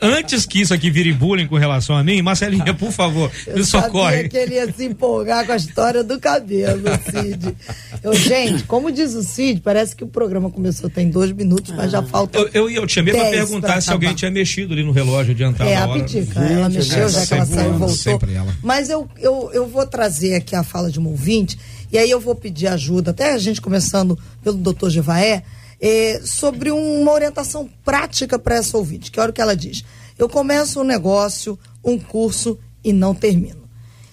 Antes 0.00 0.44
que 0.44 0.60
isso 0.60 0.74
aqui 0.74 0.90
vire 0.90 1.12
bullying 1.12 1.46
com 1.46 1.56
relação 1.56 1.96
a 1.96 2.02
mim, 2.02 2.20
Marcelinha, 2.20 2.74
por 2.74 2.90
favor, 2.90 3.30
eu 3.46 3.58
me 3.58 3.64
socorre. 3.64 4.24
Eu 4.24 4.28
que 4.28 4.36
ele 4.36 4.54
ia 4.56 4.72
se 4.72 4.84
empolgar 4.84 5.46
com 5.46 5.52
a 5.52 5.56
história 5.56 6.02
do 6.02 6.18
cabelo, 6.18 6.82
Cid. 7.12 7.54
Eu, 8.02 8.12
gente, 8.12 8.64
como 8.64 8.90
diz 8.90 9.14
o 9.14 9.22
Cid, 9.22 9.60
parece 9.60 9.94
que 9.94 10.02
o 10.02 10.08
programa 10.08 10.50
começou 10.50 10.63
começou 10.64 10.88
tem 10.88 11.10
dois 11.10 11.30
minutos, 11.30 11.74
mas 11.76 11.92
já 11.92 11.98
ah. 11.98 12.02
falta. 12.02 12.38
Eu, 12.38 12.48
eu, 12.54 12.70
eu 12.70 12.86
te 12.86 12.94
chamei 12.94 13.12
para 13.12 13.28
perguntar 13.28 13.82
se 13.82 13.90
alguém 13.90 14.14
tinha 14.14 14.30
mexido 14.30 14.72
ali 14.72 14.82
no 14.82 14.92
relógio 14.92 15.32
adiantado. 15.32 15.68
É, 15.68 15.76
a 15.76 15.86
Pitica. 15.88 16.40
Ela 16.40 16.68
mexeu, 16.70 17.08
já 17.08 17.26
que 17.26 17.34
ela 17.34 17.44
saiu 17.44 17.74
e 17.74 17.76
voltou. 17.76 18.20
Mas 18.62 18.88
eu, 18.88 19.06
eu, 19.18 19.50
eu 19.52 19.66
vou 19.66 19.86
trazer 19.86 20.34
aqui 20.34 20.56
a 20.56 20.62
fala 20.62 20.90
de 20.90 20.98
um 20.98 21.06
ouvinte, 21.06 21.58
e 21.92 21.98
aí 21.98 22.08
eu 22.08 22.18
vou 22.18 22.34
pedir 22.34 22.66
ajuda, 22.68 23.10
até 23.10 23.34
a 23.34 23.38
gente 23.38 23.60
começando 23.60 24.18
pelo 24.42 24.56
doutor 24.56 24.88
Jevaé, 24.88 25.42
é, 25.78 26.20
sobre 26.24 26.70
uma 26.70 27.12
orientação 27.12 27.68
prática 27.84 28.38
para 28.38 28.56
essa 28.56 28.78
ouvinte, 28.78 29.10
que 29.10 29.20
é 29.20 29.24
o 29.24 29.32
que 29.32 29.42
ela 29.42 29.54
diz. 29.54 29.84
Eu 30.18 30.30
começo 30.30 30.80
um 30.80 30.84
negócio, 30.84 31.58
um 31.84 31.98
curso 31.98 32.58
e 32.82 32.90
não 32.90 33.14
termino. 33.14 33.64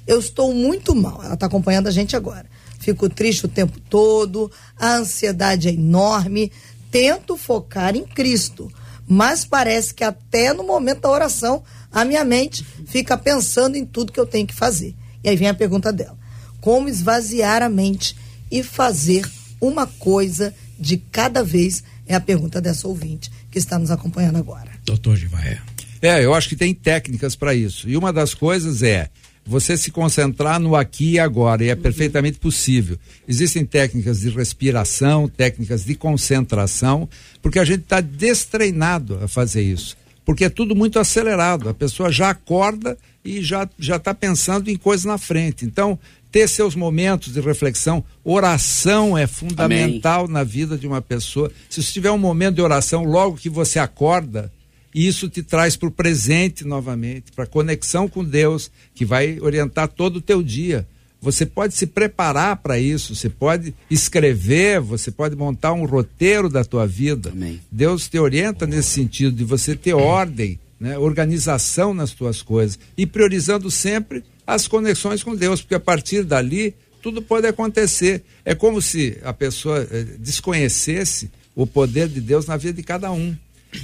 Eu 0.05 0.19
estou 0.19 0.53
muito 0.53 0.93
mal. 0.93 1.21
Ela 1.23 1.35
está 1.35 1.45
acompanhando 1.45 1.87
a 1.87 1.91
gente 1.91 2.15
agora 2.15 2.50
fico 2.81 3.07
triste 3.07 3.45
o 3.45 3.49
tempo 3.49 3.79
todo, 3.79 4.51
a 4.77 4.95
ansiedade 4.95 5.69
é 5.69 5.71
enorme. 5.71 6.51
Tento 6.89 7.37
focar 7.37 7.95
em 7.95 8.03
Cristo, 8.03 8.69
mas 9.07 9.45
parece 9.45 9.93
que 9.93 10.03
até 10.03 10.51
no 10.51 10.63
momento 10.63 11.01
da 11.01 11.09
oração 11.09 11.63
a 11.91 12.03
minha 12.03 12.25
mente 12.25 12.65
fica 12.85 13.17
pensando 13.17 13.77
em 13.77 13.85
tudo 13.85 14.11
que 14.11 14.19
eu 14.19 14.25
tenho 14.25 14.47
que 14.47 14.53
fazer. 14.53 14.93
E 15.23 15.29
aí 15.29 15.35
vem 15.37 15.47
a 15.47 15.53
pergunta 15.53 15.93
dela: 15.93 16.17
como 16.59 16.89
esvaziar 16.89 17.61
a 17.61 17.69
mente 17.69 18.15
e 18.51 18.61
fazer 18.63 19.29
uma 19.61 19.87
coisa 19.87 20.53
de 20.77 20.97
cada 20.97 21.43
vez? 21.43 21.83
É 22.07 22.15
a 22.15 22.19
pergunta 22.19 22.59
dessa 22.59 22.89
ouvinte 22.89 23.31
que 23.49 23.57
está 23.57 23.79
nos 23.79 23.89
acompanhando 23.89 24.37
agora. 24.37 24.69
Doutor 24.83 25.15
Givaé. 25.15 25.61
É, 26.01 26.25
eu 26.25 26.33
acho 26.33 26.49
que 26.49 26.55
tem 26.55 26.73
técnicas 26.73 27.35
para 27.35 27.53
isso. 27.53 27.87
E 27.87 27.95
uma 27.95 28.11
das 28.11 28.33
coisas 28.33 28.81
é 28.81 29.09
você 29.45 29.75
se 29.75 29.91
concentrar 29.91 30.59
no 30.59 30.75
aqui 30.75 31.13
e 31.13 31.19
agora, 31.19 31.63
e 31.63 31.69
é 31.69 31.75
perfeitamente 31.75 32.39
possível. 32.39 32.97
Existem 33.27 33.65
técnicas 33.65 34.19
de 34.19 34.29
respiração, 34.29 35.27
técnicas 35.27 35.83
de 35.83 35.95
concentração, 35.95 37.09
porque 37.41 37.59
a 37.59 37.65
gente 37.65 37.81
está 37.81 38.01
destreinado 38.01 39.19
a 39.21 39.27
fazer 39.27 39.61
isso. 39.61 39.97
Porque 40.23 40.45
é 40.45 40.49
tudo 40.49 40.75
muito 40.75 40.99
acelerado, 40.99 41.67
a 41.67 41.73
pessoa 41.73 42.11
já 42.11 42.29
acorda 42.29 42.97
e 43.25 43.41
já 43.41 43.67
já 43.77 43.95
está 43.95 44.13
pensando 44.13 44.69
em 44.69 44.77
coisas 44.77 45.05
na 45.05 45.17
frente. 45.17 45.65
Então, 45.65 45.97
ter 46.31 46.47
seus 46.47 46.75
momentos 46.75 47.33
de 47.33 47.41
reflexão, 47.41 48.03
oração 48.23 49.17
é 49.17 49.27
fundamental 49.27 50.25
Amém. 50.25 50.33
na 50.33 50.43
vida 50.43 50.77
de 50.77 50.87
uma 50.87 51.01
pessoa. 51.01 51.51
Se 51.69 51.83
você 51.83 51.91
tiver 51.91 52.11
um 52.11 52.17
momento 52.17 52.55
de 52.55 52.61
oração 52.61 53.03
logo 53.03 53.35
que 53.35 53.49
você 53.49 53.79
acorda, 53.79 54.51
e 54.93 55.07
isso 55.07 55.29
te 55.29 55.41
traz 55.41 55.75
para 55.75 55.87
o 55.87 55.91
presente 55.91 56.65
novamente, 56.65 57.31
para 57.31 57.45
a 57.45 57.47
conexão 57.47 58.07
com 58.07 58.23
Deus, 58.23 58.69
que 58.93 59.05
vai 59.05 59.39
orientar 59.39 59.87
todo 59.87 60.17
o 60.17 60.21
teu 60.21 60.43
dia. 60.43 60.87
Você 61.21 61.45
pode 61.45 61.75
se 61.75 61.85
preparar 61.85 62.57
para 62.57 62.79
isso, 62.79 63.15
você 63.15 63.29
pode 63.29 63.75
escrever, 63.89 64.79
você 64.81 65.11
pode 65.11 65.35
montar 65.35 65.71
um 65.71 65.85
roteiro 65.85 66.49
da 66.49 66.63
tua 66.63 66.87
vida. 66.87 67.29
Amém. 67.29 67.61
Deus 67.71 68.09
te 68.09 68.17
orienta 68.17 68.65
nesse 68.65 68.89
sentido 68.89 69.35
de 69.35 69.43
você 69.43 69.75
ter 69.75 69.93
ordem, 69.93 70.59
né, 70.79 70.97
organização 70.97 71.93
nas 71.93 72.11
tuas 72.11 72.41
coisas 72.41 72.79
e 72.97 73.05
priorizando 73.05 73.69
sempre 73.69 74.23
as 74.47 74.67
conexões 74.67 75.23
com 75.23 75.35
Deus, 75.35 75.61
porque 75.61 75.75
a 75.75 75.79
partir 75.79 76.23
dali 76.23 76.73
tudo 77.03 77.21
pode 77.21 77.45
acontecer. 77.45 78.23
É 78.43 78.55
como 78.55 78.81
se 78.81 79.17
a 79.23 79.31
pessoa 79.31 79.87
eh, 79.91 80.05
desconhecesse 80.17 81.29
o 81.55 81.67
poder 81.67 82.07
de 82.07 82.19
Deus 82.19 82.47
na 82.47 82.57
vida 82.57 82.73
de 82.73 82.83
cada 82.83 83.11
um 83.11 83.35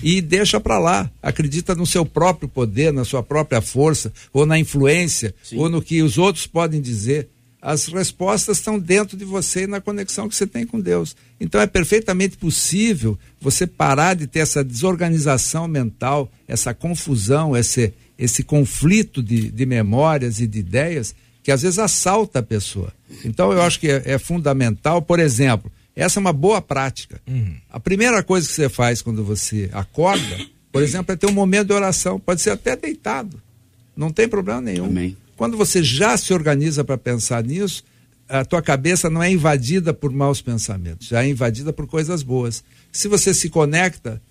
e 0.01 0.21
deixa 0.21 0.59
para 0.59 0.79
lá. 0.79 1.09
Acredita 1.21 1.75
no 1.75 1.85
seu 1.85 2.05
próprio 2.05 2.47
poder, 2.47 2.91
na 2.91 3.05
sua 3.05 3.23
própria 3.23 3.61
força, 3.61 4.11
ou 4.33 4.45
na 4.45 4.59
influência, 4.59 5.33
Sim. 5.43 5.57
ou 5.57 5.69
no 5.69 5.81
que 5.81 6.01
os 6.01 6.17
outros 6.17 6.47
podem 6.47 6.81
dizer. 6.81 7.29
As 7.61 7.87
respostas 7.87 8.57
estão 8.57 8.77
dentro 8.77 9.17
de 9.17 9.25
você 9.25 9.63
e 9.63 9.67
na 9.67 9.81
conexão 9.81 10.29
que 10.29 10.35
você 10.35 10.45
tem 10.45 10.65
com 10.65 10.79
Deus. 10.79 11.15
Então 11.39 11.59
é 11.59 11.67
perfeitamente 11.67 12.37
possível 12.37 13.17
você 13.41 13.65
parar 13.65 14.13
de 14.13 14.27
ter 14.27 14.39
essa 14.39 14.63
desorganização 14.63 15.67
mental, 15.67 16.31
essa 16.47 16.73
confusão, 16.73 17.57
esse, 17.57 17.93
esse 18.17 18.43
conflito 18.43 19.23
de, 19.23 19.49
de 19.51 19.65
memórias 19.65 20.39
e 20.39 20.47
de 20.47 20.59
ideias 20.59 21.15
que 21.43 21.51
às 21.51 21.61
vezes 21.61 21.79
assalta 21.79 22.39
a 22.39 22.43
pessoa. 22.43 22.93
Então 23.23 23.51
eu 23.51 23.61
acho 23.61 23.79
que 23.79 23.89
é, 23.89 24.01
é 24.05 24.19
fundamental, 24.19 25.01
por 25.01 25.19
exemplo, 25.19 25.71
essa 25.97 26.19
é 26.19 26.21
uma 26.21 26.33
boa 26.33 26.61
prática. 26.61 27.19
Uhum. 27.27 27.55
A 27.69 27.79
primeira 27.79 28.21
coisa 28.21 28.47
que 28.47 28.53
você 28.53 28.69
faz 28.69 29.01
quando 29.01 29.23
você 29.23 29.69
acorda, 29.73 30.37
por 30.71 30.83
exemplo, 30.83 31.11
é 31.11 31.15
ter 31.15 31.25
um 31.25 31.33
momento 31.33 31.67
de 31.67 31.73
oração. 31.73 32.19
Pode 32.19 32.41
ser 32.41 32.51
até 32.51 32.75
deitado. 32.75 33.41
Não 33.95 34.11
tem 34.11 34.27
problema 34.27 34.61
nenhum. 34.61 34.85
Amém. 34.85 35.17
Quando 35.35 35.57
você 35.57 35.81
já 35.83 36.15
se 36.15 36.33
organiza 36.33 36.83
para 36.83 36.97
pensar 36.97 37.43
nisso, 37.43 37.83
a 38.29 38.45
tua 38.45 38.61
cabeça 38.61 39.09
não 39.09 39.23
é 39.23 39.31
invadida 39.31 39.93
por 39.93 40.11
maus 40.11 40.41
pensamentos, 40.41 41.07
já 41.07 41.23
é 41.23 41.29
invadida 41.29 41.73
por 41.73 41.87
coisas 41.87 42.21
boas. 42.21 42.63
Se 42.91 43.07
você 43.07 43.33
se 43.33 43.49
conecta, 43.49 44.21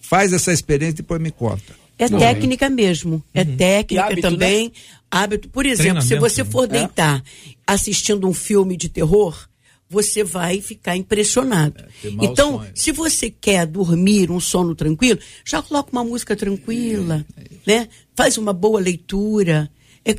faz 0.00 0.32
essa 0.32 0.52
experiência 0.52 0.94
e 0.94 0.96
depois 0.96 1.20
me 1.20 1.30
conta. 1.30 1.74
É 1.98 2.08
não, 2.08 2.18
técnica 2.18 2.68
mesmo. 2.68 3.22
É 3.32 3.42
uhum. 3.42 3.56
técnica 3.56 4.04
hábito, 4.04 4.20
também. 4.22 4.64
Né? 4.66 4.72
Hábito. 5.10 5.48
Por 5.48 5.64
exemplo, 5.64 6.02
se 6.02 6.18
você 6.18 6.44
for 6.44 6.68
né? 6.68 6.80
deitar 6.80 7.22
é. 7.48 7.52
assistindo 7.66 8.28
um 8.28 8.34
filme 8.34 8.76
de 8.76 8.88
terror, 8.88 9.48
você 9.88 10.24
vai 10.24 10.60
ficar 10.60 10.96
impressionado. 10.96 11.84
É, 12.04 12.08
então, 12.20 12.58
sonho. 12.58 12.72
se 12.74 12.92
você 12.92 13.30
quer 13.30 13.66
dormir 13.66 14.30
um 14.30 14.40
sono 14.40 14.74
tranquilo, 14.74 15.20
já 15.44 15.62
coloca 15.62 15.90
uma 15.92 16.04
música 16.04 16.34
tranquila, 16.34 17.24
é, 17.36 17.42
é 17.42 17.80
né? 17.80 17.88
Faz 18.14 18.38
uma 18.38 18.52
boa 18.52 18.80
leitura. 18.80 19.70
É, 20.04 20.14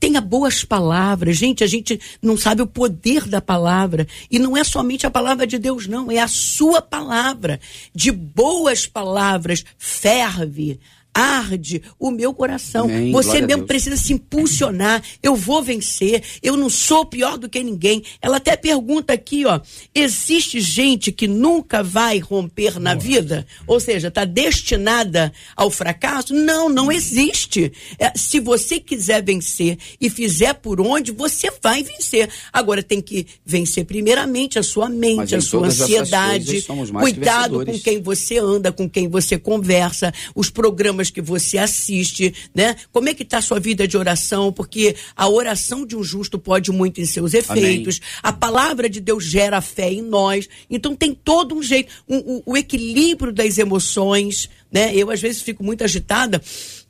tenha 0.00 0.20
boas 0.20 0.64
palavras. 0.64 1.36
Gente, 1.36 1.62
a 1.62 1.66
gente 1.66 2.00
não 2.20 2.36
sabe 2.36 2.62
o 2.62 2.66
poder 2.66 3.26
da 3.28 3.40
palavra. 3.40 4.06
E 4.30 4.38
não 4.38 4.56
é 4.56 4.64
somente 4.64 5.06
a 5.06 5.10
palavra 5.10 5.46
de 5.46 5.58
Deus, 5.58 5.86
não. 5.86 6.10
É 6.10 6.18
a 6.18 6.28
sua 6.28 6.82
palavra. 6.82 7.60
De 7.94 8.10
boas 8.10 8.86
palavras 8.86 9.64
ferve 9.78 10.80
arde 11.18 11.82
o 11.98 12.10
meu 12.10 12.32
coração. 12.32 12.84
Amém, 12.84 13.12
Você 13.12 13.40
mesmo 13.40 13.66
precisa 13.66 13.96
se 13.96 14.12
impulsionar. 14.12 15.02
Eu 15.22 15.34
vou 15.34 15.62
vencer. 15.62 16.22
Eu 16.42 16.56
não 16.56 16.70
sou 16.70 17.04
pior 17.04 17.36
do 17.36 17.48
que 17.48 17.62
ninguém. 17.62 18.02
Ela 18.22 18.36
até 18.36 18.56
pergunta 18.56 19.12
aqui, 19.12 19.44
ó, 19.44 19.60
existe 19.94 20.60
gente 20.60 21.10
que 21.10 21.26
nunca 21.26 21.82
vai 21.82 22.18
romper 22.18 22.78
na 22.78 22.94
Nossa. 22.94 23.06
vida? 23.06 23.46
Ou 23.66 23.80
seja, 23.80 24.08
está 24.08 24.24
destinada 24.24 25.32
ao 25.56 25.70
fracasso? 25.70 26.32
Não, 26.32 26.68
não 26.68 26.92
existe. 26.92 27.72
É, 27.98 28.12
se 28.16 28.38
você 28.38 28.78
quiser 28.78 29.22
vencer 29.22 29.76
e 30.00 30.08
fizer 30.08 30.54
por 30.54 30.80
onde, 30.80 31.10
você 31.10 31.50
vai 31.62 31.82
vencer. 31.82 32.28
Agora 32.52 32.82
tem 32.82 33.00
que 33.00 33.26
vencer 33.44 33.84
primeiramente 33.84 34.58
a 34.58 34.62
sua 34.62 34.88
mente, 34.88 35.34
a 35.34 35.40
sua 35.40 35.66
ansiedade. 35.66 36.64
Cuidado 37.00 37.64
com 37.64 37.78
quem 37.78 38.00
você 38.00 38.38
anda, 38.38 38.70
com 38.70 38.88
quem 38.88 39.08
você 39.08 39.38
conversa, 39.38 40.12
os 40.34 40.50
programas 40.50 41.07
programas 41.08 41.10
que 41.10 41.20
você 41.20 41.58
assiste, 41.58 42.34
né? 42.54 42.76
Como 42.92 43.08
é 43.08 43.14
que 43.14 43.22
está 43.22 43.38
a 43.38 43.42
sua 43.42 43.58
vida 43.58 43.86
de 43.86 43.96
oração? 43.96 44.52
Porque 44.52 44.94
a 45.16 45.28
oração 45.28 45.86
de 45.86 45.96
um 45.96 46.02
justo 46.02 46.38
pode 46.38 46.70
muito 46.70 47.00
em 47.00 47.06
seus 47.06 47.34
efeitos. 47.34 48.00
Amém. 48.00 48.20
A 48.22 48.32
palavra 48.32 48.88
de 48.88 49.00
Deus 49.00 49.24
gera 49.24 49.60
fé 49.60 49.92
em 49.92 50.02
nós. 50.02 50.48
Então 50.70 50.94
tem 50.94 51.14
todo 51.14 51.54
um 51.54 51.62
jeito, 51.62 51.92
um, 52.08 52.16
um, 52.16 52.42
o 52.46 52.56
equilíbrio 52.56 53.32
das 53.32 53.58
emoções, 53.58 54.48
né? 54.70 54.94
Eu 54.94 55.10
às 55.10 55.20
vezes 55.20 55.42
fico 55.42 55.64
muito 55.64 55.84
agitada, 55.84 56.40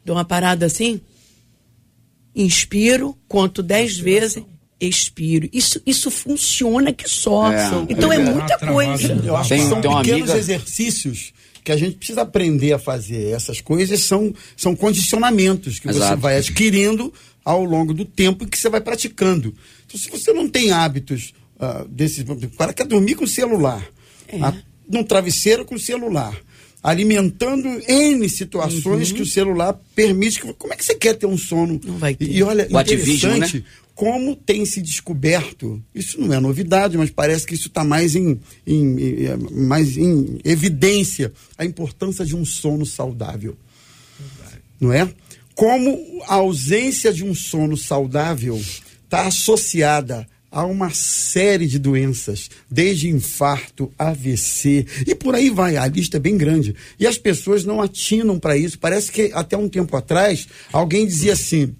dou 0.04 0.16
uma 0.16 0.24
parada 0.24 0.66
assim, 0.66 1.00
inspiro, 2.34 3.16
conto 3.26 3.62
dez 3.62 3.96
vezes 3.96 4.42
expiro. 4.80 5.48
Isso, 5.52 5.82
isso 5.84 6.08
funciona 6.08 6.92
que 6.92 7.08
só. 7.08 7.52
É, 7.52 7.68
então 7.88 8.12
é, 8.12 8.16
é 8.16 8.18
muita 8.20 8.56
coisa. 8.58 9.20
Eu 9.24 9.36
acho 9.36 9.52
que 9.52 9.62
são 9.62 9.80
pequenos 9.80 10.30
amiga... 10.30 10.38
exercícios 10.38 11.32
que 11.62 11.72
a 11.72 11.76
gente 11.76 11.96
precisa 11.96 12.22
aprender 12.22 12.72
a 12.72 12.78
fazer. 12.78 13.32
Essas 13.32 13.60
coisas 13.60 14.00
são, 14.00 14.34
são 14.56 14.74
condicionamentos 14.74 15.78
que 15.78 15.88
Exato. 15.88 16.16
você 16.16 16.20
vai 16.20 16.36
adquirindo 16.38 17.12
ao 17.44 17.64
longo 17.64 17.94
do 17.94 18.04
tempo 18.04 18.46
que 18.46 18.58
você 18.58 18.68
vai 18.68 18.80
praticando. 18.80 19.54
Então, 19.86 19.98
se 19.98 20.10
você 20.10 20.32
não 20.32 20.48
tem 20.48 20.70
hábitos 20.70 21.32
uh, 21.56 21.86
desses. 21.88 22.24
O 22.28 22.56
cara 22.56 22.72
quer 22.72 22.86
dormir 22.86 23.14
com 23.14 23.24
o 23.24 23.28
celular, 23.28 23.86
é. 24.28 24.40
a, 24.40 24.54
num 24.88 25.02
travesseiro 25.02 25.64
com 25.64 25.74
o 25.74 25.80
celular 25.80 26.36
alimentando 26.82 27.68
N 27.88 28.28
situações 28.28 29.10
uhum. 29.10 29.16
que 29.16 29.22
o 29.22 29.26
celular 29.26 29.78
permite. 29.94 30.40
Como 30.40 30.72
é 30.72 30.76
que 30.76 30.84
você 30.84 30.94
quer 30.94 31.14
ter 31.14 31.26
um 31.26 31.36
sono? 31.36 31.80
Não 31.84 31.98
vai 31.98 32.14
ter. 32.14 32.26
E, 32.26 32.38
e 32.38 32.42
olha, 32.42 32.68
o 32.70 32.80
interessante, 32.80 33.58
né? 33.58 33.64
Como 33.98 34.36
tem 34.36 34.64
se 34.64 34.80
descoberto, 34.80 35.82
isso 35.92 36.20
não 36.20 36.32
é 36.32 36.38
novidade, 36.38 36.96
mas 36.96 37.10
parece 37.10 37.44
que 37.44 37.54
isso 37.56 37.66
está 37.66 37.82
mais 37.82 38.14
em, 38.14 38.38
em, 38.64 38.96
mais 39.50 39.96
em 39.96 40.38
evidência, 40.44 41.32
a 41.58 41.64
importância 41.64 42.24
de 42.24 42.36
um 42.36 42.44
sono 42.44 42.86
saudável. 42.86 43.56
Não 44.80 44.92
é? 44.92 45.12
Como 45.52 46.22
a 46.28 46.34
ausência 46.34 47.12
de 47.12 47.24
um 47.24 47.34
sono 47.34 47.76
saudável 47.76 48.56
está 49.02 49.26
associada 49.26 50.28
a 50.48 50.64
uma 50.64 50.90
série 50.90 51.66
de 51.66 51.80
doenças, 51.80 52.48
desde 52.70 53.08
infarto, 53.08 53.92
AVC 53.98 54.86
e 55.08 55.14
por 55.16 55.34
aí 55.34 55.50
vai. 55.50 55.76
A 55.76 55.88
lista 55.88 56.18
é 56.18 56.20
bem 56.20 56.38
grande. 56.38 56.72
E 57.00 57.06
as 57.06 57.18
pessoas 57.18 57.64
não 57.64 57.82
atinam 57.82 58.38
para 58.38 58.56
isso. 58.56 58.78
Parece 58.78 59.10
que 59.10 59.32
até 59.34 59.56
um 59.56 59.68
tempo 59.68 59.96
atrás 59.96 60.46
alguém 60.72 61.04
dizia 61.04 61.32
assim: 61.32 61.74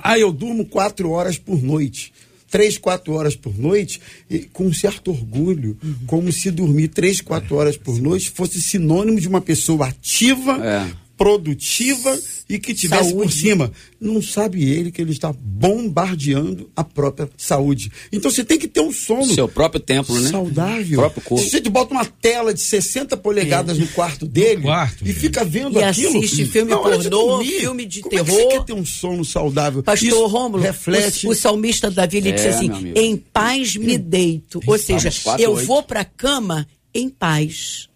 ah, 0.00 0.18
eu 0.18 0.32
durmo 0.32 0.64
quatro 0.64 1.10
horas 1.10 1.36
por 1.38 1.62
noite. 1.62 2.12
Três, 2.50 2.76
quatro 2.76 3.14
horas 3.14 3.34
por 3.34 3.58
noite, 3.58 3.98
e, 4.28 4.40
com 4.40 4.66
um 4.66 4.74
certo 4.74 5.10
orgulho, 5.10 5.78
uhum. 5.82 5.94
como 6.06 6.30
se 6.30 6.50
dormir 6.50 6.88
três, 6.88 7.18
quatro 7.20 7.56
horas 7.56 7.78
por 7.78 7.98
noite 7.98 8.30
fosse 8.30 8.60
sinônimo 8.60 9.18
de 9.18 9.26
uma 9.26 9.40
pessoa 9.40 9.88
ativa, 9.88 10.58
é. 10.62 11.01
Produtiva 11.22 12.18
e 12.48 12.58
que 12.58 12.74
tivesse 12.74 13.10
saúde. 13.10 13.22
por 13.22 13.32
cima. 13.32 13.72
Não 14.00 14.20
sabe 14.20 14.68
ele 14.68 14.90
que 14.90 15.00
ele 15.00 15.12
está 15.12 15.32
bombardeando 15.32 16.68
a 16.74 16.82
própria 16.82 17.30
saúde. 17.36 17.92
Então 18.10 18.28
você 18.28 18.42
tem 18.42 18.58
que 18.58 18.66
ter 18.66 18.80
um 18.80 18.90
sono. 18.90 19.32
Seu 19.32 19.48
próprio 19.48 19.80
templo, 19.80 20.18
né? 20.18 20.30
Saudável. 20.30 20.98
O 20.98 21.02
próprio 21.02 21.22
corpo. 21.22 21.44
Se 21.44 21.50
você 21.50 21.60
bota 21.70 21.94
uma 21.94 22.04
tela 22.04 22.52
de 22.52 22.60
60 22.60 23.16
polegadas 23.16 23.78
é. 23.78 23.80
no 23.80 23.86
quarto 23.88 24.26
dele 24.26 24.56
no 24.56 24.62
quarto, 24.62 25.06
e 25.06 25.12
fica 25.12 25.44
vendo 25.44 25.78
e 25.78 25.82
aquilo. 25.84 26.18
assiste 26.18 26.44
filme 26.46 26.72
pornô, 26.72 27.44
filme 27.44 27.86
de 27.86 28.00
Como 28.00 28.10
terror. 28.10 28.28
É 28.28 28.32
que 28.32 28.42
você 28.42 28.58
quer 28.58 28.64
ter 28.64 28.72
um 28.72 28.84
sono 28.84 29.24
saudável? 29.24 29.80
Pastor 29.84 30.28
Rômulo, 30.28 30.60
reflete... 30.60 31.28
o, 31.28 31.30
o 31.30 31.34
salmista 31.36 31.88
Davi 31.88 32.16
ele 32.16 32.30
é, 32.30 32.32
disse 32.32 32.48
assim: 32.48 32.92
em 32.96 33.16
paz 33.16 33.76
me 33.76 33.96
deito. 33.96 34.60
Ou 34.66 34.76
seja, 34.76 35.08
eu 35.38 35.54
vou 35.54 35.84
para 35.84 36.00
a 36.00 36.04
cama 36.04 36.66
em 36.92 37.08
paz. 37.08 37.91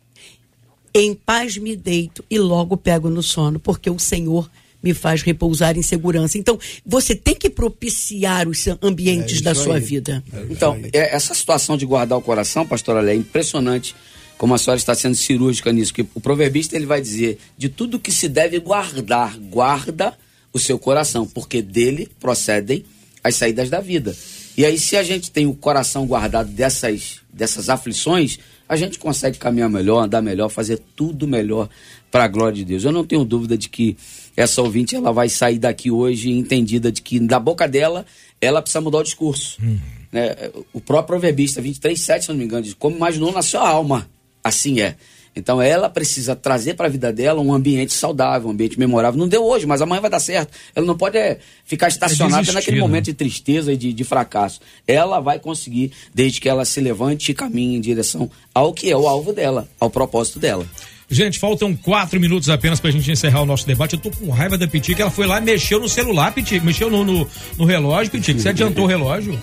Em 0.99 1.13
paz 1.13 1.59
me 1.59 1.77
deito 1.77 2.25
e 2.31 2.39
logo 2.39 2.75
pego 2.75 3.11
no 3.11 3.23
sono, 3.23 3.61
porque 3.61 3.91
o 3.91 3.99
Senhor 3.99 4.51
me 4.83 4.95
faz 4.95 5.21
repousar 5.21 5.77
em 5.77 5.83
segurança. 5.83 6.39
Então, 6.39 6.59
você 6.87 7.15
tem 7.15 7.35
que 7.35 7.51
propiciar 7.51 8.49
os 8.49 8.67
ambientes 8.81 9.41
é 9.41 9.43
da 9.43 9.55
sua 9.55 9.75
aí. 9.75 9.83
vida. 9.83 10.25
É 10.33 10.47
então, 10.49 10.81
é, 10.95 11.15
essa 11.15 11.35
situação 11.35 11.77
de 11.77 11.85
guardar 11.85 12.17
o 12.17 12.23
coração, 12.23 12.67
pastora 12.67 13.13
é 13.13 13.15
impressionante 13.15 13.95
como 14.39 14.55
a 14.55 14.59
senhora 14.59 14.79
está 14.79 14.95
sendo 14.95 15.17
cirúrgica 15.17 15.71
nisso, 15.71 15.93
que 15.93 16.07
o 16.15 16.21
proverbista 16.21 16.75
ele 16.77 16.87
vai 16.87 17.03
dizer 17.03 17.39
de 17.59 17.69
tudo 17.69 18.01
que 18.01 18.11
se 18.11 18.27
deve 18.27 18.59
guardar, 18.59 19.37
guarda 19.37 20.17
o 20.51 20.59
seu 20.59 20.79
coração, 20.79 21.27
porque 21.27 21.61
dele 21.61 22.09
procedem 22.19 22.87
as 23.23 23.35
saídas 23.35 23.69
da 23.69 23.81
vida. 23.81 24.17
E 24.57 24.65
aí, 24.65 24.79
se 24.79 24.97
a 24.97 25.03
gente 25.03 25.31
tem 25.31 25.47
o 25.47 25.53
coração 25.53 26.07
guardado 26.07 26.49
dessas, 26.49 27.21
dessas 27.31 27.69
aflições, 27.69 28.39
a 28.69 28.77
gente 28.77 28.99
consegue 28.99 29.39
caminhar 29.39 29.71
melhor, 29.71 30.05
andar 30.05 30.23
melhor, 30.23 30.49
fazer 30.49 30.81
tudo 30.97 31.27
melhor 31.27 31.69
para 32.11 32.25
a 32.25 32.29
glória 32.29 32.57
de 32.57 32.65
Deus. 32.65 32.85
Eu 32.85 32.93
não 32.93 33.05
tenho 33.05 33.25
dúvida 33.25 33.57
de 33.57 33.69
que 33.69 33.97
essa 34.37 34.61
ouvinte 34.61 34.97
ela 34.97 35.13
vai 35.13 35.29
sair 35.29 35.59
daqui 35.59 35.91
hoje 35.91 36.31
entendida 36.31 36.91
de 36.91 37.01
que 37.03 37.21
da 37.21 37.39
boca 37.39 37.67
dela 37.69 38.05
ela 38.41 38.61
precisa 38.61 38.81
mudar 38.81 38.99
o 38.99 39.03
discurso. 39.03 39.59
Uhum. 39.63 39.79
Né? 40.13 40.35
O 40.73 40.81
próprio 40.81 41.19
proverbista 41.19 41.63
23,7, 41.63 42.23
se 42.23 42.29
não 42.29 42.37
me 42.37 42.45
engano, 42.45 42.63
diz: 42.63 42.75
Como 42.75 42.97
imaginou 42.97 43.33
na 43.33 43.43
sua 43.43 43.69
alma, 43.69 44.09
assim 44.43 44.81
é. 44.81 44.97
Então 45.37 45.61
ela 45.61 45.91
precisa 45.91 46.35
trazer 46.35 46.75
para 46.75 46.87
a 46.87 46.91
vida 46.91 47.13
dela 47.13 47.43
um 47.43 47.53
ambiente 47.53 47.93
saudável, 47.93 48.49
um 48.49 48.53
ambiente 48.53 48.79
memorável. 48.79 49.21
Não 49.21 49.29
deu 49.29 49.45
hoje, 49.45 49.67
mas 49.67 49.83
amanhã 49.83 50.01
vai 50.01 50.11
dar 50.11 50.19
certo. 50.19 50.51
Ela 50.75 50.87
não 50.87 50.97
pode 50.97 51.19
é, 51.19 51.39
ficar 51.65 51.89
estacionada 51.89 52.51
é 52.51 52.55
naquele 52.55 52.81
momento 52.81 53.05
de 53.05 53.13
tristeza 53.15 53.71
e 53.71 53.77
de, 53.77 53.93
de, 53.93 54.03
fracasso. 54.03 54.61
Ela 54.89 55.21
vai 55.21 55.39
conseguir, 55.39 55.93
desde 56.15 56.41
que 56.41 56.49
ela 56.49 56.65
se 56.65 56.81
levante 56.81 57.31
e 57.31 57.35
caminhe 57.35 57.77
em 57.77 57.81
direção 57.81 58.31
ao 58.55 58.73
que 58.73 58.91
é 58.91 58.97
o 58.97 59.07
alvo 59.07 59.31
dela, 59.35 59.69
ao 59.79 59.91
propósito 59.91 60.39
dela. 60.39 60.67
Gente, 61.09 61.39
faltam 61.39 61.77
quatro 61.77 62.19
minutos 62.19 62.49
apenas 62.49 62.81
pra 62.81 62.91
gente 62.91 63.11
encerrar 63.13 63.43
o 63.43 63.47
nosso 63.47 63.67
debate. 63.67 63.95
Eu 63.95 64.01
tô 64.01 64.11
com 64.11 64.31
raiva 64.31 64.57
da 64.57 64.67
Piti, 64.67 64.95
que 64.95 65.03
ela 65.03 65.11
foi 65.11 65.27
lá 65.27 65.39
e 65.39 65.45
mexeu 65.45 65.79
no 65.79 65.89
celular, 65.89 66.33
Piti, 66.33 66.59
mexeu 66.61 66.91
no, 66.91 67.05
no, 67.05 67.29
no 67.59 67.65
relógio, 67.65 68.11
Piti, 68.11 68.33
você 68.33 68.49
adiantou 68.49 68.85
o 68.85 68.89
relógio? 68.89 69.39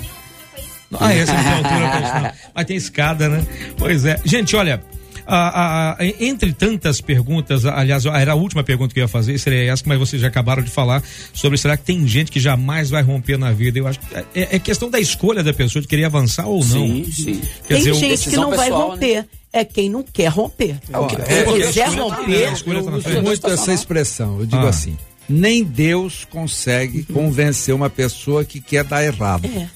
Ah, 0.99 1.13
essa 1.13 1.33
não 1.33 1.43
tem 1.43 1.53
altura 1.53 1.89
pra 1.89 2.01
isso, 2.01 2.13
não. 2.13 2.51
Mas 2.53 2.65
tem 2.65 2.77
escada, 2.77 3.29
né? 3.29 3.45
Pois 3.77 4.05
é. 4.05 4.19
Gente, 4.25 4.55
olha, 4.55 4.83
a, 5.25 5.97
a, 5.99 6.05
entre 6.19 6.53
tantas 6.53 7.01
perguntas, 7.01 7.65
aliás, 7.65 8.05
era 8.05 8.33
a 8.33 8.35
última 8.35 8.63
pergunta 8.63 8.93
que 8.93 8.99
eu 8.99 9.03
ia 9.03 9.07
fazer, 9.07 9.37
seria 9.37 9.71
essa, 9.71 9.83
mas 9.85 9.97
vocês 9.97 10.21
já 10.21 10.27
acabaram 10.27 10.61
de 10.61 10.69
falar 10.69 11.03
sobre 11.33 11.57
será 11.57 11.77
que 11.77 11.83
tem 11.83 12.05
gente 12.07 12.31
que 12.31 12.39
jamais 12.39 12.89
vai 12.89 13.01
romper 13.01 13.37
na 13.37 13.51
vida? 13.51 13.79
Eu 13.79 13.87
acho 13.87 13.99
que 13.99 14.15
é, 14.15 14.55
é 14.55 14.59
questão 14.59 14.89
da 14.89 14.99
escolha 14.99 15.43
da 15.43 15.53
pessoa 15.53 15.81
de 15.81 15.87
querer 15.87 16.05
avançar 16.05 16.47
ou 16.47 16.59
não. 16.59 16.87
Sim, 16.87 17.11
sim. 17.11 17.41
Quer 17.67 17.75
tem 17.75 17.77
dizer, 17.77 17.93
gente 17.93 18.29
que 18.29 18.35
não 18.35 18.49
pessoal, 18.49 18.69
vai 18.69 18.69
romper. 18.69 19.15
Né? 19.21 19.25
É 19.55 19.63
quem 19.63 19.87
não 19.87 20.03
quer 20.03 20.29
romper. 20.29 20.79
É, 20.89 21.07
que, 21.07 21.31
é, 21.31 21.43
quem 21.43 21.61
quiser 21.61 21.89
romper. 21.89 23.03
Tá 23.03 23.21
muito 23.21 23.47
essa 23.47 23.71
expressão. 23.71 24.39
Eu 24.39 24.45
digo 24.47 24.65
ah. 24.65 24.69
assim: 24.69 24.97
nem 25.29 25.63
Deus 25.63 26.25
consegue 26.25 27.05
uhum. 27.09 27.13
convencer 27.13 27.73
uma 27.73 27.89
pessoa 27.89 28.43
que 28.43 28.59
quer 28.59 28.83
dar 28.83 29.03
errado. 29.03 29.45
É. 29.45 29.69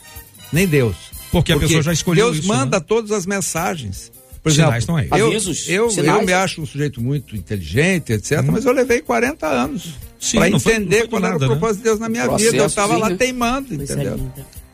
Nem 0.51 0.67
Deus. 0.67 0.95
Porque, 1.31 1.53
Porque 1.53 1.53
a 1.53 1.59
pessoa 1.59 1.83
já 1.83 1.93
escolheu 1.93 2.31
Deus 2.31 2.39
isso, 2.39 2.47
manda 2.47 2.79
né? 2.79 2.85
todas 2.87 3.11
as 3.11 3.25
mensagens. 3.25 4.11
Por 4.47 4.61
exemplo, 4.61 4.77
estão 4.77 4.95
aí. 4.95 5.07
Eu, 5.11 5.27
Avisos, 5.27 5.67
eu, 5.67 5.89
eu 5.89 6.21
me 6.23 6.33
acho 6.33 6.61
um 6.61 6.65
sujeito 6.65 7.01
muito 7.01 7.35
inteligente, 7.35 8.13
etc., 8.13 8.39
hum. 8.39 8.51
mas 8.51 8.65
eu 8.65 8.71
levei 8.71 9.01
40 9.01 9.45
anos 9.47 9.95
para 10.33 10.49
entender 10.49 10.99
foi, 10.99 11.07
qual 11.07 11.25
era 11.25 11.35
o 11.35 11.39
né? 11.39 11.45
propósito 11.47 11.77
né? 11.77 11.77
de 11.77 11.83
Deus 11.83 11.99
na 11.99 12.09
minha 12.09 12.25
Processo, 12.25 12.51
vida. 12.51 12.63
Eu 12.63 12.67
estava 12.67 12.97
lá 12.97 13.15
teimando, 13.15 13.73
entendeu? 13.73 14.19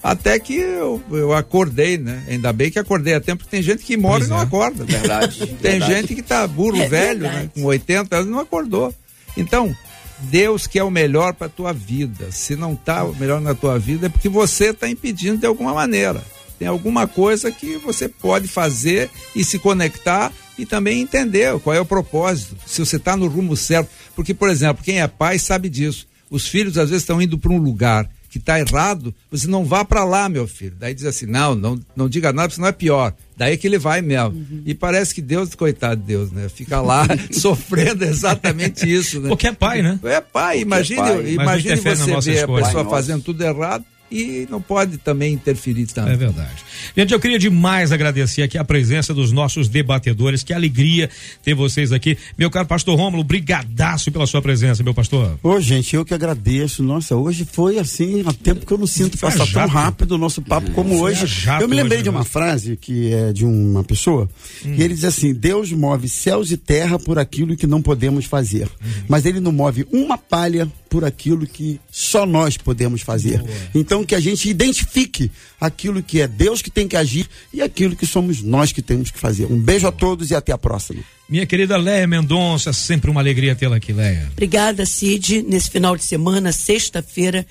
Até 0.01 0.37
que 0.37 0.55
eu, 0.55 1.01
eu 1.11 1.33
acordei, 1.33 1.97
né? 1.97 2.23
Ainda 2.27 2.51
bem 2.51 2.69
que 2.69 2.77
acordei 2.77 3.13
a 3.13 3.21
tempo, 3.21 3.43
porque 3.43 3.55
tem 3.55 3.63
gente 3.63 3.83
que 3.83 3.95
morre 3.95 4.19
pois 4.19 4.27
e 4.27 4.29
não 4.31 4.39
é. 4.39 4.43
acorda. 4.43 4.83
Verdade. 4.83 5.39
Tem 5.61 5.79
verdade. 5.79 5.93
gente 5.93 6.15
que 6.15 6.21
tá 6.21 6.45
burro, 6.45 6.81
é 6.81 6.89
velho, 6.89 7.21
né? 7.21 7.49
com 7.53 7.63
80 7.63 8.15
anos, 8.17 8.29
não 8.29 8.39
acordou. 8.39 8.93
Então, 9.37 9.73
Deus 10.19 10.67
quer 10.67 10.83
o 10.83 10.91
melhor 10.91 11.33
para 11.33 11.47
tua 11.47 11.71
vida. 11.71 12.31
Se 12.31 12.55
não 12.55 12.75
tá 12.75 13.05
o 13.05 13.15
melhor 13.15 13.39
na 13.39 13.55
tua 13.55 13.79
vida, 13.79 14.07
é 14.07 14.09
porque 14.09 14.27
você 14.27 14.71
está 14.71 14.89
impedindo 14.89 15.37
de 15.37 15.45
alguma 15.45 15.73
maneira. 15.73 16.21
Tem 16.57 16.67
alguma 16.67 17.07
coisa 17.07 17.51
que 17.51 17.77
você 17.77 18.07
pode 18.07 18.47
fazer 18.47 19.09
e 19.35 19.43
se 19.43 19.59
conectar 19.59 20.31
e 20.57 20.65
também 20.65 21.01
entender 21.01 21.57
qual 21.59 21.75
é 21.75 21.79
o 21.79 21.85
propósito, 21.85 22.55
se 22.65 22.79
você 22.79 22.97
está 22.97 23.17
no 23.17 23.27
rumo 23.27 23.55
certo. 23.57 23.89
Porque, 24.15 24.33
por 24.33 24.49
exemplo, 24.49 24.83
quem 24.83 25.01
é 25.01 25.07
pai 25.07 25.39
sabe 25.39 25.69
disso. 25.69 26.07
Os 26.29 26.47
filhos 26.47 26.77
às 26.77 26.89
vezes 26.89 27.03
estão 27.03 27.21
indo 27.21 27.37
para 27.37 27.51
um 27.51 27.57
lugar 27.57 28.09
que 28.33 28.39
está 28.39 28.59
errado, 28.59 29.13
você 29.29 29.45
não 29.45 29.63
vá 29.63 29.85
para 29.85 30.03
lá, 30.03 30.27
meu 30.27 30.47
filho. 30.47 30.73
Daí 30.79 30.91
diz 30.95 31.05
assim: 31.05 31.27
não, 31.27 31.53
não, 31.53 31.79
não 31.95 32.09
diga 32.09 32.33
nada, 32.33 32.51
senão 32.51 32.67
é 32.67 32.71
pior. 32.71 33.13
Daí 33.37 33.55
que 33.57 33.67
ele 33.67 33.77
vai 33.77 34.01
mesmo. 34.01 34.29
Uhum. 34.29 34.63
E 34.65 34.73
parece 34.73 35.13
que 35.13 35.21
Deus, 35.21 35.53
coitado 35.53 36.01
de 36.01 36.07
Deus, 36.07 36.31
né? 36.31 36.49
Fica 36.49 36.81
lá 36.81 37.05
sofrendo 37.31 38.03
exatamente 38.03 38.91
isso, 38.91 39.19
né? 39.19 39.29
Porque 39.29 39.45
é 39.45 39.51
pai, 39.51 39.83
né? 39.83 39.99
É 40.03 40.19
pai. 40.19 40.61
Imagine, 40.61 40.99
é 40.99 41.03
pai. 41.03 41.29
imagine 41.33 41.75
você 41.75 42.31
ver 42.31 42.43
a 42.43 42.47
pessoa 42.47 42.89
fazendo 42.89 43.21
tudo 43.21 43.43
errado 43.43 43.85
e 44.13 44.47
não 44.49 44.61
pode 44.61 44.97
também 44.97 45.33
interferir 45.33 45.87
tanto. 45.87 46.09
É 46.09 46.15
verdade. 46.15 46.63
Gente, 46.95 47.13
eu 47.13 47.19
queria 47.19 47.39
demais 47.39 47.91
agradecer 47.91 48.43
aqui 48.43 48.57
a 48.57 48.63
presença 48.63 49.13
dos 49.13 49.31
nossos 49.31 49.67
debatedores. 49.67 50.43
Que 50.43 50.53
alegria 50.53 51.09
ter 51.43 51.55
vocês 51.55 51.91
aqui. 51.91 52.17
Meu 52.37 52.51
caro 52.51 52.67
pastor 52.67 52.95
Rômulo, 52.95 53.23
brigadaço 53.23 54.11
pela 54.11 54.27
sua 54.27 54.41
presença, 54.41 54.83
meu 54.83 54.93
pastor. 54.93 55.39
Ô, 55.41 55.59
gente, 55.59 55.95
eu 55.95 56.05
que 56.05 56.13
agradeço. 56.13 56.83
Nossa, 56.83 57.15
hoje 57.15 57.47
foi 57.51 57.79
assim, 57.79 58.23
há 58.25 58.33
tempo 58.33 58.65
que 58.65 58.71
eu 58.71 58.77
não 58.77 58.85
sinto 58.87 59.17
passar 59.17 59.47
tão 59.47 59.67
rápido 59.67 60.13
o 60.13 60.17
nosso 60.17 60.41
papo 60.41 60.69
como 60.71 60.99
hoje. 60.99 61.25
Eu 61.59 61.67
me 61.67 61.75
lembrei 61.75 62.03
de 62.03 62.09
uma 62.09 62.23
frase 62.23 62.77
que 62.77 63.11
é 63.11 63.33
de 63.33 63.45
uma 63.45 63.83
pessoa, 63.83 64.29
hum. 64.65 64.75
e 64.77 64.83
ele 64.83 64.93
diz 64.93 65.05
assim: 65.05 65.33
Deus 65.33 65.71
move 65.71 66.07
céus 66.07 66.51
e 66.51 66.57
terra 66.57 66.99
por 66.99 67.17
aquilo 67.17 67.55
que 67.55 67.65
não 67.65 67.81
podemos 67.81 68.25
fazer. 68.25 68.67
Hum. 68.67 68.89
Mas 69.07 69.25
ele 69.25 69.39
não 69.39 69.51
move 69.51 69.87
uma 69.91 70.17
palha 70.17 70.69
por 70.93 71.03
aquilo 71.03 71.47
que 71.47 71.81
só 71.91 72.23
nós 72.23 72.55
podemos 72.55 73.01
fazer. 73.01 73.39
Boa. 73.39 73.49
Então 73.73 74.05
que 74.05 74.13
a 74.13 74.19
gente 74.19 74.47
identifique 74.47 75.31
aquilo 75.59 76.03
que 76.03 76.21
é 76.21 76.27
Deus 76.27 76.61
que 76.61 76.69
tem 76.69 76.87
que 76.87 76.95
agir 76.95 77.27
e 77.51 77.63
aquilo 77.63 77.95
que 77.95 78.05
somos 78.05 78.43
nós 78.43 78.71
que 78.71 78.79
temos 78.79 79.09
que 79.09 79.17
fazer. 79.17 79.47
Um 79.47 79.59
beijo 79.59 79.87
a 79.87 79.91
todos 79.91 80.29
e 80.29 80.35
até 80.35 80.51
a 80.51 80.57
próxima. 80.57 81.01
Minha 81.27 81.47
querida 81.47 81.77
Léa 81.77 82.05
Mendonça, 82.05 82.71
sempre 82.71 83.09
uma 83.09 83.21
alegria 83.21 83.55
tê-la 83.55 83.77
aqui, 83.77 83.91
Léa. 83.91 84.29
Obrigada, 84.33 84.85
Cid. 84.85 85.41
Nesse 85.41 85.71
final 85.71 85.97
de 85.97 86.03
semana, 86.03 86.51
sexta-feira 86.51 87.43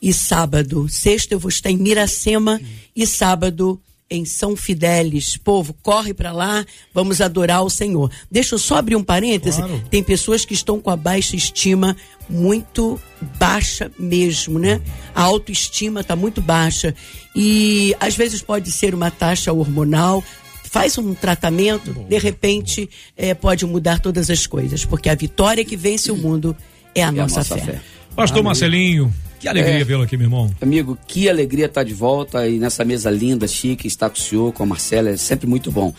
e 0.00 0.12
sábado. 0.12 0.86
Sexta 0.88 1.34
eu 1.34 1.40
vou 1.40 1.48
estar 1.48 1.72
em 1.72 1.76
Miracema 1.76 2.60
e 2.94 3.04
sábado 3.04 3.80
em 4.10 4.24
São 4.24 4.56
Fidélis. 4.56 5.36
Povo, 5.36 5.74
corre 5.82 6.14
para 6.14 6.32
lá, 6.32 6.64
vamos 6.94 7.20
adorar 7.20 7.62
o 7.64 7.70
Senhor. 7.70 8.10
Deixa 8.30 8.54
eu 8.54 8.58
só 8.58 8.76
abrir 8.76 8.96
um 8.96 9.02
parêntese. 9.02 9.58
Claro. 9.58 9.82
Tem 9.90 10.02
pessoas 10.02 10.44
que 10.44 10.54
estão 10.54 10.80
com 10.80 10.90
a 10.90 10.96
baixa 10.96 11.36
estima 11.36 11.96
muito 12.28 13.00
baixa 13.38 13.90
mesmo, 13.98 14.58
né? 14.58 14.80
A 15.14 15.22
autoestima 15.22 16.00
está 16.00 16.16
muito 16.16 16.40
baixa. 16.40 16.94
E 17.34 17.94
às 18.00 18.16
vezes 18.16 18.42
pode 18.42 18.70
ser 18.70 18.94
uma 18.94 19.10
taxa 19.10 19.52
hormonal. 19.52 20.22
Faz 20.64 20.98
um 20.98 21.14
tratamento, 21.14 21.92
de 21.92 22.18
repente 22.18 22.90
é, 23.16 23.32
pode 23.34 23.64
mudar 23.64 23.98
todas 23.98 24.28
as 24.28 24.46
coisas, 24.46 24.84
porque 24.84 25.08
a 25.08 25.14
vitória 25.14 25.64
que 25.64 25.76
vence 25.76 26.10
o 26.10 26.16
mundo 26.16 26.54
é 26.94 27.02
a, 27.02 27.08
é 27.08 27.10
nossa, 27.12 27.36
a 27.36 27.38
nossa, 27.38 27.56
fé. 27.56 27.72
fé. 27.72 27.80
Pastor 28.14 28.38
Amém. 28.38 28.44
Marcelinho, 28.44 29.14
que 29.38 29.48
alegria 29.48 29.80
é, 29.80 29.84
vê-lo 29.84 30.02
aqui, 30.02 30.16
meu 30.16 30.26
irmão. 30.26 30.50
Amigo, 30.60 30.98
que 31.06 31.28
alegria 31.28 31.66
estar 31.66 31.80
tá 31.80 31.84
de 31.84 31.94
volta 31.94 32.48
e 32.48 32.58
nessa 32.58 32.84
mesa 32.84 33.10
linda, 33.10 33.46
chique, 33.46 33.86
estar 33.86 34.08
com 34.10 34.16
o 34.16 34.20
senhor, 34.20 34.52
com 34.52 34.62
a 34.62 34.66
Marcela, 34.66 35.10
é 35.10 35.16
sempre 35.16 35.46
muito 35.46 35.70
bom. 35.70 35.92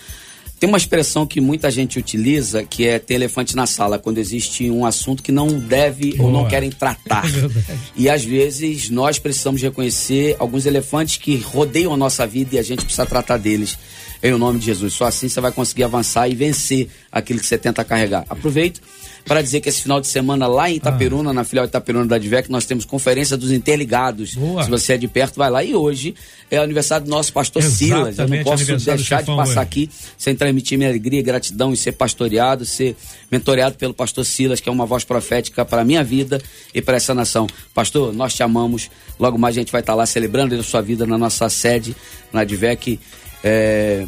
Tem 0.60 0.68
uma 0.68 0.78
expressão 0.78 1.28
que 1.28 1.40
muita 1.40 1.70
gente 1.70 2.00
utiliza 2.00 2.64
que 2.64 2.88
é 2.88 2.98
ter 2.98 3.14
elefante 3.14 3.56
na 3.56 3.68
sala, 3.68 4.00
quando 4.00 4.18
existe 4.18 4.72
um 4.72 4.88
assunto 4.88 5.22
que 5.22 5.32
não 5.32 5.48
deve 5.48 6.16
Boa. 6.16 6.28
ou 6.28 6.34
não 6.34 6.48
querem 6.48 6.72
tratar. 6.72 7.26
É 7.68 7.78
e 7.96 8.10
às 8.10 8.24
vezes 8.24 8.90
nós 8.90 9.20
precisamos 9.20 9.62
reconhecer 9.62 10.36
alguns 10.40 10.66
elefantes 10.66 11.18
que 11.18 11.36
rodeiam 11.38 11.94
a 11.94 11.98
nossa 11.98 12.26
vida 12.26 12.56
e 12.56 12.60
a 12.60 12.64
gente 12.64 12.84
precisa 12.84 13.06
tratar 13.06 13.38
deles. 13.38 13.78
Em 14.22 14.32
nome 14.32 14.60
de 14.60 14.66
Jesus. 14.66 14.94
Só 14.94 15.06
assim 15.06 15.28
você 15.28 15.40
vai 15.42 15.52
conseguir 15.52 15.84
avançar 15.84 16.28
e 16.28 16.36
vencer 16.36 16.90
aquilo 17.12 17.40
que 17.40 17.46
você 17.46 17.58
tenta 17.58 17.84
carregar. 17.84 18.26
Aproveito 18.30 18.82
para 19.28 19.42
dizer 19.42 19.60
que 19.60 19.70
esse 19.70 19.82
final 19.82 20.00
de 20.00 20.08
semana 20.08 20.48
lá 20.48 20.70
em 20.70 20.76
Itaperuna, 20.76 21.32
ah. 21.32 21.34
na 21.34 21.44
filial 21.44 21.66
Itaperuna 21.66 22.06
da 22.06 22.16
Advec, 22.16 22.50
nós 22.50 22.66
temos 22.66 22.86
conferência 22.86 23.36
dos 23.36 23.52
interligados. 23.52 24.36
Boa. 24.36 24.64
Se 24.64 24.70
você 24.70 24.94
é 24.94 24.98
de 24.98 25.08
perto, 25.08 25.36
vai 25.36 25.50
lá. 25.50 25.64
E 25.64 25.76
hoje 25.76 26.16
é 26.50 26.60
o 26.60 26.64
aniversário 26.64 27.06
do 27.06 27.10
nosso 27.10 27.34
pastor 27.34 27.62
Exatamente, 27.62 28.16
Silas. 28.16 28.20
Eu 28.20 28.28
não 28.28 28.44
posso 28.44 28.66
deixar 28.66 29.22
de 29.22 29.36
passar 29.36 29.62
aqui 29.62 29.90
sem 30.18 30.36
transmitir 30.36 30.78
minha 30.78 30.90
alegria, 30.90 31.22
gratidão 31.22 31.74
e 31.74 31.78
ser 31.78 31.92
pastoreado, 31.92 32.66
ser 32.66 32.96
mentoreado 33.30 33.76
pelo 33.76 33.94
pastor 33.94 34.26
Silas, 34.26 34.62
que 34.62 34.70
é 34.70 34.72
uma 34.72 34.86
voz 34.86 35.04
profética 35.04 35.66
para 35.66 35.82
a 35.82 35.86
minha 35.86 36.04
vida 36.04 36.42
e 36.74 36.82
para 36.82 36.96
essa 36.96 37.14
nação. 37.14 37.48
Pastor, 37.74 38.14
nós 38.14 38.34
te 38.34 38.44
amamos. 38.44 38.90
Logo 39.20 39.38
mais 39.38 39.56
a 39.58 39.60
gente 39.60 39.72
vai 39.72 39.82
estar 39.82 39.96
lá 39.96 40.06
celebrando 40.06 40.56
a 40.56 40.64
sua 40.64 40.82
vida 40.82 41.06
na 41.06 41.18
nossa 41.18 41.50
sede, 41.50 41.96
na 42.32 42.42
Advec. 42.42 43.00
É, 43.44 44.08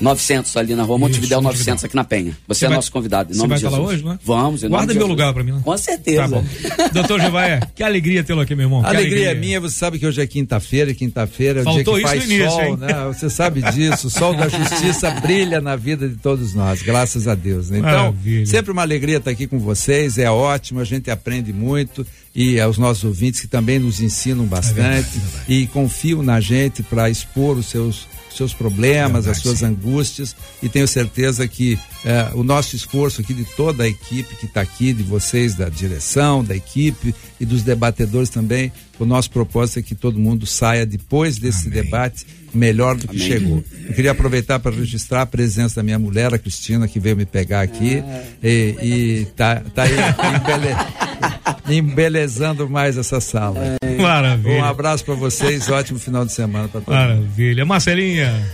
900 0.00 0.56
ali 0.56 0.74
na 0.74 0.82
rua 0.82 0.98
Montevidéu 0.98 1.40
900 1.40 1.84
aqui 1.84 1.96
na 1.96 2.04
Penha. 2.04 2.32
Você, 2.46 2.60
você 2.60 2.64
é 2.64 2.68
vai, 2.68 2.76
nosso 2.76 2.92
convidado. 2.92 3.34
Você 3.34 3.46
vai 3.46 3.58
falar 3.58 3.80
hoje, 3.80 4.04
né? 4.04 4.18
Vamos. 4.24 4.62
Guarda 4.62 4.94
meu 4.94 5.06
lugar 5.06 5.32
para 5.32 5.42
mim, 5.42 5.52
né? 5.52 5.60
Com 5.64 5.76
certeza. 5.76 6.22
Tá 6.22 6.28
bom. 6.28 6.44
Doutor 6.92 7.20
Givaé, 7.20 7.60
que 7.74 7.82
alegria 7.82 8.22
tê-lo 8.22 8.40
aqui, 8.40 8.54
meu 8.54 8.66
irmão. 8.66 8.84
A 8.84 8.88
alegria, 8.88 9.30
é 9.30 9.34
minha, 9.34 9.60
você 9.60 9.76
sabe 9.76 9.98
que 9.98 10.06
hoje 10.06 10.20
é 10.20 10.26
quinta-feira, 10.26 10.94
quinta-feira 10.94 11.60
é 11.60 11.68
o 11.68 11.72
dia 11.72 11.84
que 11.84 12.00
faz 12.00 12.24
início, 12.24 12.50
sol, 12.50 12.62
hein? 12.62 12.76
né? 12.76 13.04
Você 13.06 13.30
sabe 13.30 13.62
disso, 13.72 14.06
o 14.06 14.10
sol 14.10 14.34
da 14.34 14.48
justiça 14.48 15.10
brilha 15.20 15.60
na 15.60 15.76
vida 15.76 16.08
de 16.08 16.16
todos 16.16 16.54
nós, 16.54 16.82
graças 16.82 17.26
a 17.26 17.34
Deus. 17.34 17.70
Né? 17.70 17.78
Então, 17.78 17.90
Maravilha. 17.90 18.46
sempre 18.46 18.72
uma 18.72 18.82
alegria 18.82 19.18
estar 19.18 19.30
aqui 19.30 19.46
com 19.46 19.58
vocês, 19.58 20.18
é 20.18 20.30
ótimo, 20.30 20.80
a 20.80 20.84
gente 20.84 21.10
aprende 21.10 21.52
muito 21.52 22.06
e 22.34 22.60
aos 22.60 22.78
nossos 22.78 23.04
ouvintes 23.04 23.40
que 23.40 23.48
também 23.48 23.78
nos 23.78 24.00
ensinam 24.00 24.44
bastante 24.44 24.78
é 24.78 24.82
verdade, 24.82 25.16
é 25.16 25.20
verdade. 25.20 25.44
e 25.48 25.66
confiam 25.66 26.22
na 26.22 26.40
gente 26.40 26.82
para 26.82 27.10
expor 27.10 27.56
os 27.56 27.66
seus 27.66 28.06
seus 28.38 28.54
problemas, 28.54 29.24
Verdade, 29.24 29.36
as 29.36 29.38
suas 29.42 29.58
sim. 29.58 29.66
angústias 29.66 30.34
e 30.62 30.68
tenho 30.68 30.88
certeza 30.88 31.46
que 31.46 31.78
é, 32.04 32.30
o 32.34 32.42
nosso 32.42 32.74
esforço 32.74 33.20
aqui 33.20 33.34
de 33.34 33.44
toda 33.44 33.84
a 33.84 33.88
equipe 33.88 34.34
que 34.36 34.46
está 34.46 34.60
aqui, 34.60 34.92
de 34.92 35.02
vocês, 35.02 35.54
da 35.54 35.68
direção, 35.68 36.42
da 36.42 36.56
equipe 36.56 37.14
e 37.38 37.44
dos 37.44 37.62
debatedores 37.62 38.30
também, 38.30 38.72
o 38.98 39.04
nosso 39.04 39.30
propósito 39.30 39.80
é 39.80 39.82
que 39.82 39.94
todo 39.94 40.18
mundo 40.18 40.46
saia 40.46 40.86
depois 40.86 41.38
desse 41.38 41.68
Amém. 41.68 41.82
debate 41.82 42.26
melhor 42.54 42.96
do 42.96 43.06
que 43.06 43.16
Amém. 43.16 43.28
chegou. 43.28 43.64
Eu 43.86 43.94
queria 43.94 44.12
aproveitar 44.12 44.58
para 44.58 44.74
registrar 44.74 45.22
a 45.22 45.26
presença 45.26 45.76
da 45.76 45.82
minha 45.82 45.98
mulher, 45.98 46.32
a 46.32 46.38
Cristina, 46.38 46.88
que 46.88 46.98
veio 46.98 47.16
me 47.16 47.26
pegar 47.26 47.60
aqui 47.60 47.98
ah, 47.98 48.24
e, 48.42 48.76
e 48.82 49.26
tá, 49.36 49.62
tá 49.74 49.82
aí 49.82 49.92
embele... 49.92 51.07
embelezando 51.68 52.68
mais 52.68 52.96
essa 52.96 53.20
sala. 53.20 53.58
É. 53.82 53.96
Maravilha. 53.96 54.56
Um 54.56 54.64
abraço 54.64 55.04
para 55.04 55.14
vocês, 55.14 55.68
ótimo 55.68 55.98
final 55.98 56.24
de 56.24 56.32
semana 56.32 56.68
para 56.68 56.80
todos. 56.80 56.94
Maravilha. 56.94 57.64
Marcelinha. 57.64 58.46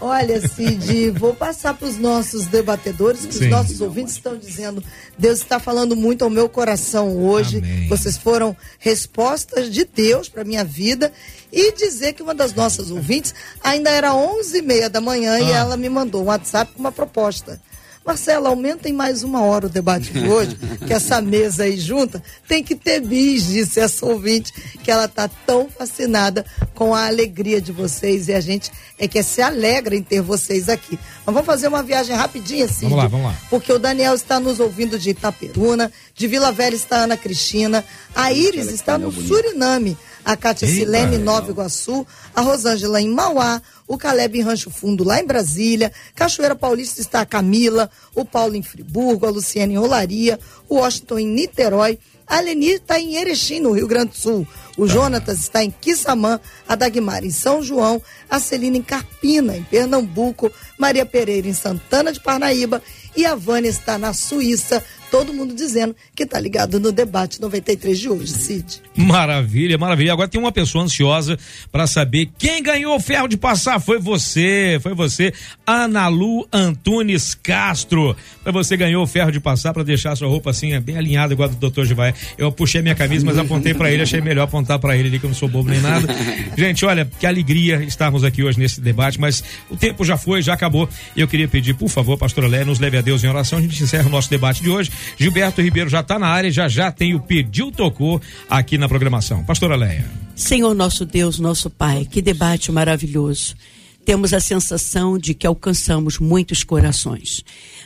Olha, 0.00 0.40
Cid, 0.48 1.10
vou 1.10 1.34
passar 1.34 1.74
para 1.74 1.88
os 1.88 1.98
nossos 1.98 2.46
debatedores, 2.46 3.26
que 3.26 3.34
Sim. 3.34 3.44
os 3.44 3.50
nossos 3.50 3.80
ouvintes 3.80 4.14
estão 4.14 4.36
dizendo, 4.36 4.82
Deus 5.18 5.40
está 5.40 5.58
falando 5.58 5.96
muito 5.96 6.22
ao 6.22 6.30
meu 6.30 6.48
coração 6.48 7.16
hoje. 7.16 7.58
Amém. 7.58 7.88
Vocês 7.88 8.16
foram 8.16 8.56
respostas 8.78 9.72
de 9.72 9.84
Deus 9.84 10.28
para 10.28 10.44
minha 10.44 10.64
vida 10.64 11.12
e 11.52 11.72
dizer 11.72 12.12
que 12.12 12.22
uma 12.22 12.34
das 12.34 12.54
nossas 12.54 12.92
ouvintes 12.92 13.34
ainda 13.62 13.90
era 13.90 14.14
onze 14.14 14.58
e 14.58 14.62
meia 14.62 14.88
da 14.88 15.00
manhã 15.00 15.34
ah. 15.34 15.40
e 15.40 15.50
ela 15.50 15.76
me 15.76 15.88
mandou 15.88 16.22
um 16.22 16.26
WhatsApp 16.26 16.72
com 16.72 16.78
uma 16.78 16.92
proposta. 16.92 17.60
Marcelo, 18.08 18.46
aumentem 18.46 18.90
mais 18.90 19.22
uma 19.22 19.42
hora 19.42 19.66
o 19.66 19.68
debate 19.68 20.10
de 20.14 20.26
hoje, 20.26 20.56
que 20.86 20.94
essa 20.94 21.20
mesa 21.20 21.64
aí 21.64 21.78
junta 21.78 22.22
tem 22.48 22.64
que 22.64 22.74
ter 22.74 23.00
bis, 23.00 23.48
disse 23.48 23.78
essa 23.80 24.06
ouvinte, 24.06 24.50
que 24.82 24.90
ela 24.90 25.04
está 25.04 25.28
tão 25.28 25.68
fascinada 25.68 26.42
com 26.74 26.94
a 26.94 27.06
alegria 27.06 27.60
de 27.60 27.70
vocês 27.70 28.28
e 28.28 28.32
a 28.32 28.40
gente 28.40 28.72
é 28.98 29.06
que 29.06 29.22
se 29.22 29.42
alegra 29.42 29.94
em 29.94 30.02
ter 30.02 30.22
vocês 30.22 30.70
aqui. 30.70 30.98
Mas 31.26 31.34
vamos 31.34 31.44
fazer 31.44 31.68
uma 31.68 31.82
viagem 31.82 32.16
rapidinha, 32.16 32.66
Cid, 32.66 32.84
Vamos 32.84 32.96
lá, 32.96 33.08
vamos 33.08 33.26
lá. 33.26 33.36
Porque 33.50 33.70
o 33.70 33.78
Daniel 33.78 34.14
está 34.14 34.40
nos 34.40 34.58
ouvindo 34.58 34.98
de 34.98 35.10
Itaperuna, 35.10 35.92
de 36.14 36.26
Vila 36.26 36.50
Velha 36.50 36.74
está 36.74 37.00
a 37.00 37.02
Ana 37.02 37.16
Cristina, 37.18 37.84
a 38.14 38.32
Iris 38.32 38.72
está 38.72 38.96
no 38.96 39.12
Suriname 39.12 39.98
a 40.28 40.36
Cátia 40.36 40.66
Eita, 40.66 40.78
Silene 40.78 41.16
em 41.16 41.20
Nova 41.20 41.50
Iguaçu, 41.50 42.06
a 42.34 42.42
Rosângela 42.42 43.00
em 43.00 43.08
Mauá, 43.08 43.62
o 43.86 43.96
Caleb 43.96 44.38
em 44.38 44.42
Rancho 44.42 44.70
Fundo 44.70 45.02
lá 45.02 45.18
em 45.18 45.24
Brasília, 45.24 45.90
Cachoeira 46.14 46.54
Paulista 46.54 47.00
está 47.00 47.22
a 47.22 47.26
Camila, 47.26 47.90
o 48.14 48.26
Paulo 48.26 48.54
em 48.54 48.62
Friburgo, 48.62 49.24
a 49.24 49.30
Luciana 49.30 49.72
em 49.72 49.78
Olaria, 49.78 50.38
o 50.68 50.74
Washington 50.74 51.20
em 51.20 51.26
Niterói, 51.26 51.98
a 52.26 52.40
Leni 52.40 52.72
está 52.72 53.00
em 53.00 53.16
Erechim, 53.16 53.58
no 53.58 53.72
Rio 53.72 53.88
Grande 53.88 54.10
do 54.10 54.18
Sul. 54.18 54.46
O 54.76 54.86
tá. 54.86 54.92
Jonatas 54.92 55.38
está 55.38 55.64
em 55.64 55.70
Quissamã, 55.70 56.38
a 56.68 56.74
Dagmar 56.74 57.24
em 57.24 57.30
São 57.30 57.62
João, 57.62 58.02
a 58.28 58.38
Celina 58.38 58.76
em 58.76 58.82
Carpina, 58.82 59.56
em 59.56 59.62
Pernambuco, 59.62 60.52
Maria 60.76 61.06
Pereira 61.06 61.48
em 61.48 61.54
Santana 61.54 62.12
de 62.12 62.20
Parnaíba. 62.20 62.82
E 63.16 63.24
a 63.24 63.34
Vânia 63.34 63.70
está 63.70 63.96
na 63.96 64.12
Suíça, 64.12 64.84
todo 65.10 65.32
mundo 65.32 65.54
dizendo 65.54 65.94
que 66.14 66.22
está 66.22 66.38
ligado 66.38 66.78
no 66.78 66.92
debate 66.92 67.40
93 67.40 67.98
de 67.98 68.08
hoje, 68.08 68.32
Cid. 68.32 68.82
Maravilha, 68.96 69.78
maravilha. 69.78 70.12
Agora 70.12 70.28
tem 70.28 70.40
uma 70.40 70.52
pessoa 70.52 70.84
ansiosa 70.84 71.38
para 71.70 71.86
saber 71.86 72.30
quem 72.38 72.62
ganhou 72.62 72.96
o 72.96 73.00
ferro 73.00 73.28
de 73.28 73.36
passar. 73.36 73.80
Foi 73.80 73.98
você, 73.98 74.78
foi 74.82 74.94
você, 74.94 75.32
Analu 75.66 76.46
Antunes 76.52 77.34
Castro. 77.34 78.16
Foi 78.42 78.52
você 78.52 78.76
ganhou 78.76 79.02
o 79.02 79.06
ferro 79.06 79.30
de 79.30 79.40
passar 79.40 79.72
para 79.72 79.82
deixar 79.82 80.16
sua 80.16 80.28
roupa 80.28 80.50
assim, 80.50 80.78
bem 80.80 80.96
alinhada, 80.96 81.32
igual 81.32 81.48
a 81.48 81.52
do 81.52 81.70
Dr. 81.70 81.84
Givaia. 81.84 82.14
Eu 82.36 82.50
puxei 82.50 82.82
minha 82.82 82.94
camisa, 82.94 83.24
mas 83.24 83.38
apontei 83.38 83.74
para 83.74 83.90
ele, 83.90 84.02
achei 84.02 84.20
melhor 84.20 84.44
apontar 84.44 84.78
para 84.78 84.96
ele 84.96 85.08
ali, 85.08 85.18
que 85.18 85.26
eu 85.26 85.30
não 85.30 85.36
sou 85.36 85.48
bobo 85.48 85.70
nem 85.70 85.80
nada. 85.80 86.08
Gente, 86.56 86.84
olha, 86.84 87.08
que 87.18 87.26
alegria 87.26 87.82
estarmos 87.84 88.24
aqui 88.24 88.42
hoje 88.42 88.58
nesse 88.58 88.80
debate, 88.80 89.20
mas 89.20 89.42
o 89.70 89.76
tempo 89.76 90.04
já 90.04 90.16
foi, 90.16 90.42
já 90.42 90.54
acabou. 90.54 90.88
E 91.14 91.20
eu 91.20 91.28
queria 91.28 91.48
pedir, 91.48 91.74
por 91.74 91.88
favor, 91.88 92.18
pastora 92.18 92.48
Lé, 92.48 92.64
nos 92.64 92.78
leve 92.78 92.98
a 92.98 93.00
Deus 93.00 93.22
em 93.24 93.28
oração. 93.28 93.58
A 93.58 93.62
gente 93.62 93.82
encerra 93.82 94.06
o 94.06 94.10
nosso 94.10 94.28
debate 94.30 94.62
de 94.62 94.70
hoje. 94.70 94.90
Gilberto 95.16 95.60
Ribeiro 95.60 95.90
já 95.90 96.00
está 96.00 96.18
na 96.18 96.28
área, 96.28 96.50
já 96.50 96.68
já 96.68 96.90
tem 96.92 97.14
o 97.14 97.20
pediu 97.20 97.70
tocou 97.70 98.20
aqui 98.48 98.78
na 98.78 98.88
programação. 98.88 99.44
Pastora 99.44 99.76
Leia. 99.76 100.04
Senhor 100.34 100.74
nosso 100.74 101.04
Deus, 101.04 101.38
nosso 101.38 101.68
Pai, 101.68 102.06
que 102.10 102.22
debate 102.22 102.70
maravilhoso. 102.70 103.56
Temos 104.04 104.32
a 104.32 104.40
sensação 104.40 105.18
de 105.18 105.34
que 105.34 105.46
alcançamos 105.46 106.18
muitos 106.18 106.62
corações. 106.62 107.44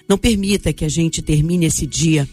Não 0.09 0.17
permita 0.17 0.73
que 0.73 0.85
a 0.85 0.89
gente 0.89 1.21
termine 1.23 1.67
esse 1.67 1.87
dia 1.87 2.29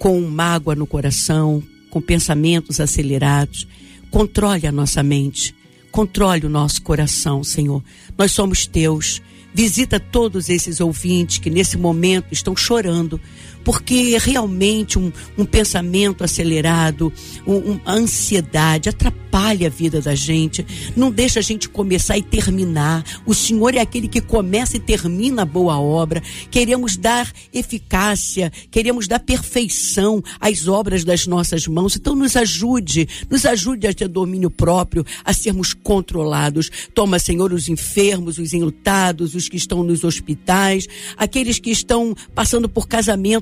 com 0.00 0.20
mágoa 0.22 0.74
no 0.74 0.86
coração, 0.86 1.62
com 1.90 2.00
pensamentos 2.00 2.80
acelerados. 2.80 3.68
controle 4.10 4.66
a 4.66 4.72
nossa 4.72 5.02
mente, 5.02 5.54
controle 5.92 6.46
o 6.46 6.48
nosso 6.48 6.82
coração, 6.82 7.44
Senhor. 7.44 7.84
Nós 8.18 8.32
somos 8.32 8.66
teus. 8.66 9.20
Visita 9.52 10.00
todos 10.00 10.48
esses 10.48 10.80
ouvintes 10.80 11.38
que 11.38 11.50
nesse 11.50 11.76
momento 11.76 12.32
estão 12.32 12.56
chorando, 12.56 13.20
porque 13.64 14.16
realmente 14.18 14.98
um, 14.98 15.12
um 15.36 15.44
pensamento 15.44 16.24
acelerado, 16.24 17.12
um, 17.46 17.56
uma 17.56 17.80
ansiedade 17.86 18.88
atrapalha 18.88 19.20
a 19.66 19.70
vida 19.70 20.00
da 20.00 20.14
gente, 20.14 20.66
não 20.96 21.10
deixa 21.10 21.38
a 21.38 21.42
gente 21.42 21.68
começar 21.68 22.18
e 22.18 22.22
terminar. 22.22 23.04
O 23.24 23.34
Senhor 23.34 23.74
é 23.74 23.80
aquele 23.80 24.08
que 24.08 24.20
começa 24.20 24.76
e 24.76 24.80
termina 24.80 25.42
a 25.42 25.46
boa 25.46 25.78
obra. 25.78 26.22
Queremos 26.50 26.96
dar 26.96 27.30
eficácia, 27.52 28.52
queremos 28.70 29.06
dar 29.06 29.20
perfeição 29.20 30.22
às 30.40 30.66
obras 30.66 31.04
das 31.04 31.26
nossas 31.26 31.66
mãos. 31.66 31.96
Então 31.96 32.16
nos 32.16 32.36
ajude, 32.36 33.08
nos 33.30 33.46
ajude 33.46 33.86
a 33.86 33.94
ter 33.94 34.08
domínio 34.08 34.50
próprio, 34.50 35.04
a 35.24 35.32
sermos 35.32 35.74
controlados. 35.74 36.70
Toma, 36.94 37.18
Senhor, 37.18 37.52
os 37.52 37.68
enfermos, 37.68 38.38
os 38.38 38.52
enlutados, 38.52 39.34
os 39.34 39.48
que 39.48 39.56
estão 39.56 39.82
nos 39.82 40.02
hospitais, 40.02 40.86
aqueles 41.16 41.58
que 41.58 41.70
estão 41.70 42.14
passando 42.34 42.68
por 42.68 42.88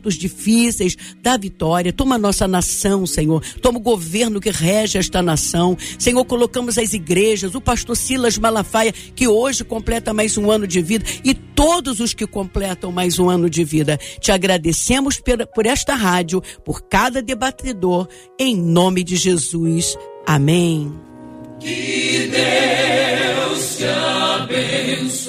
casamentos 0.08 0.14
difíceis, 0.14 0.96
dá 1.22 1.36
vitória. 1.36 1.92
Toma 1.92 2.14
a 2.14 2.18
nossa 2.18 2.48
nação, 2.48 3.06
Senhor. 3.06 3.44
Toma 3.60 3.78
o 3.78 3.82
governo 3.82 4.40
que 4.40 4.50
rege 4.50 4.96
esta 4.98 5.20
nação. 5.22 5.76
Senhor, 5.98 6.24
colocamos 6.24 6.78
as 6.78 6.94
igrejas, 6.94 7.54
o 7.54 7.60
pastor 7.60 7.96
Silas 7.96 8.38
Malafaia, 8.38 8.92
que 8.92 9.28
hoje 9.28 9.62
completa 9.64 10.14
mais 10.14 10.38
um 10.38 10.50
ano 10.50 10.66
de 10.66 10.80
vida, 10.80 11.04
e 11.24 11.34
todos 11.34 12.00
os 12.00 12.14
que 12.14 12.26
completam 12.26 12.90
mais 12.90 13.18
um 13.18 13.28
ano 13.28 13.50
de 13.50 13.62
vida. 13.64 13.98
Te 14.20 14.32
agradecemos 14.32 15.20
por, 15.20 15.46
por 15.48 15.66
esta 15.66 15.94
rádio, 15.94 16.42
por 16.64 16.82
cada 16.82 17.20
debatedor, 17.20 18.08
em 18.38 18.56
nome 18.56 19.04
de 19.04 19.16
Jesus. 19.16 19.96
Amém. 20.26 20.92
Que 21.60 22.30
Deus 22.30 23.76
te 23.76 23.84
abençoe. 23.84 25.28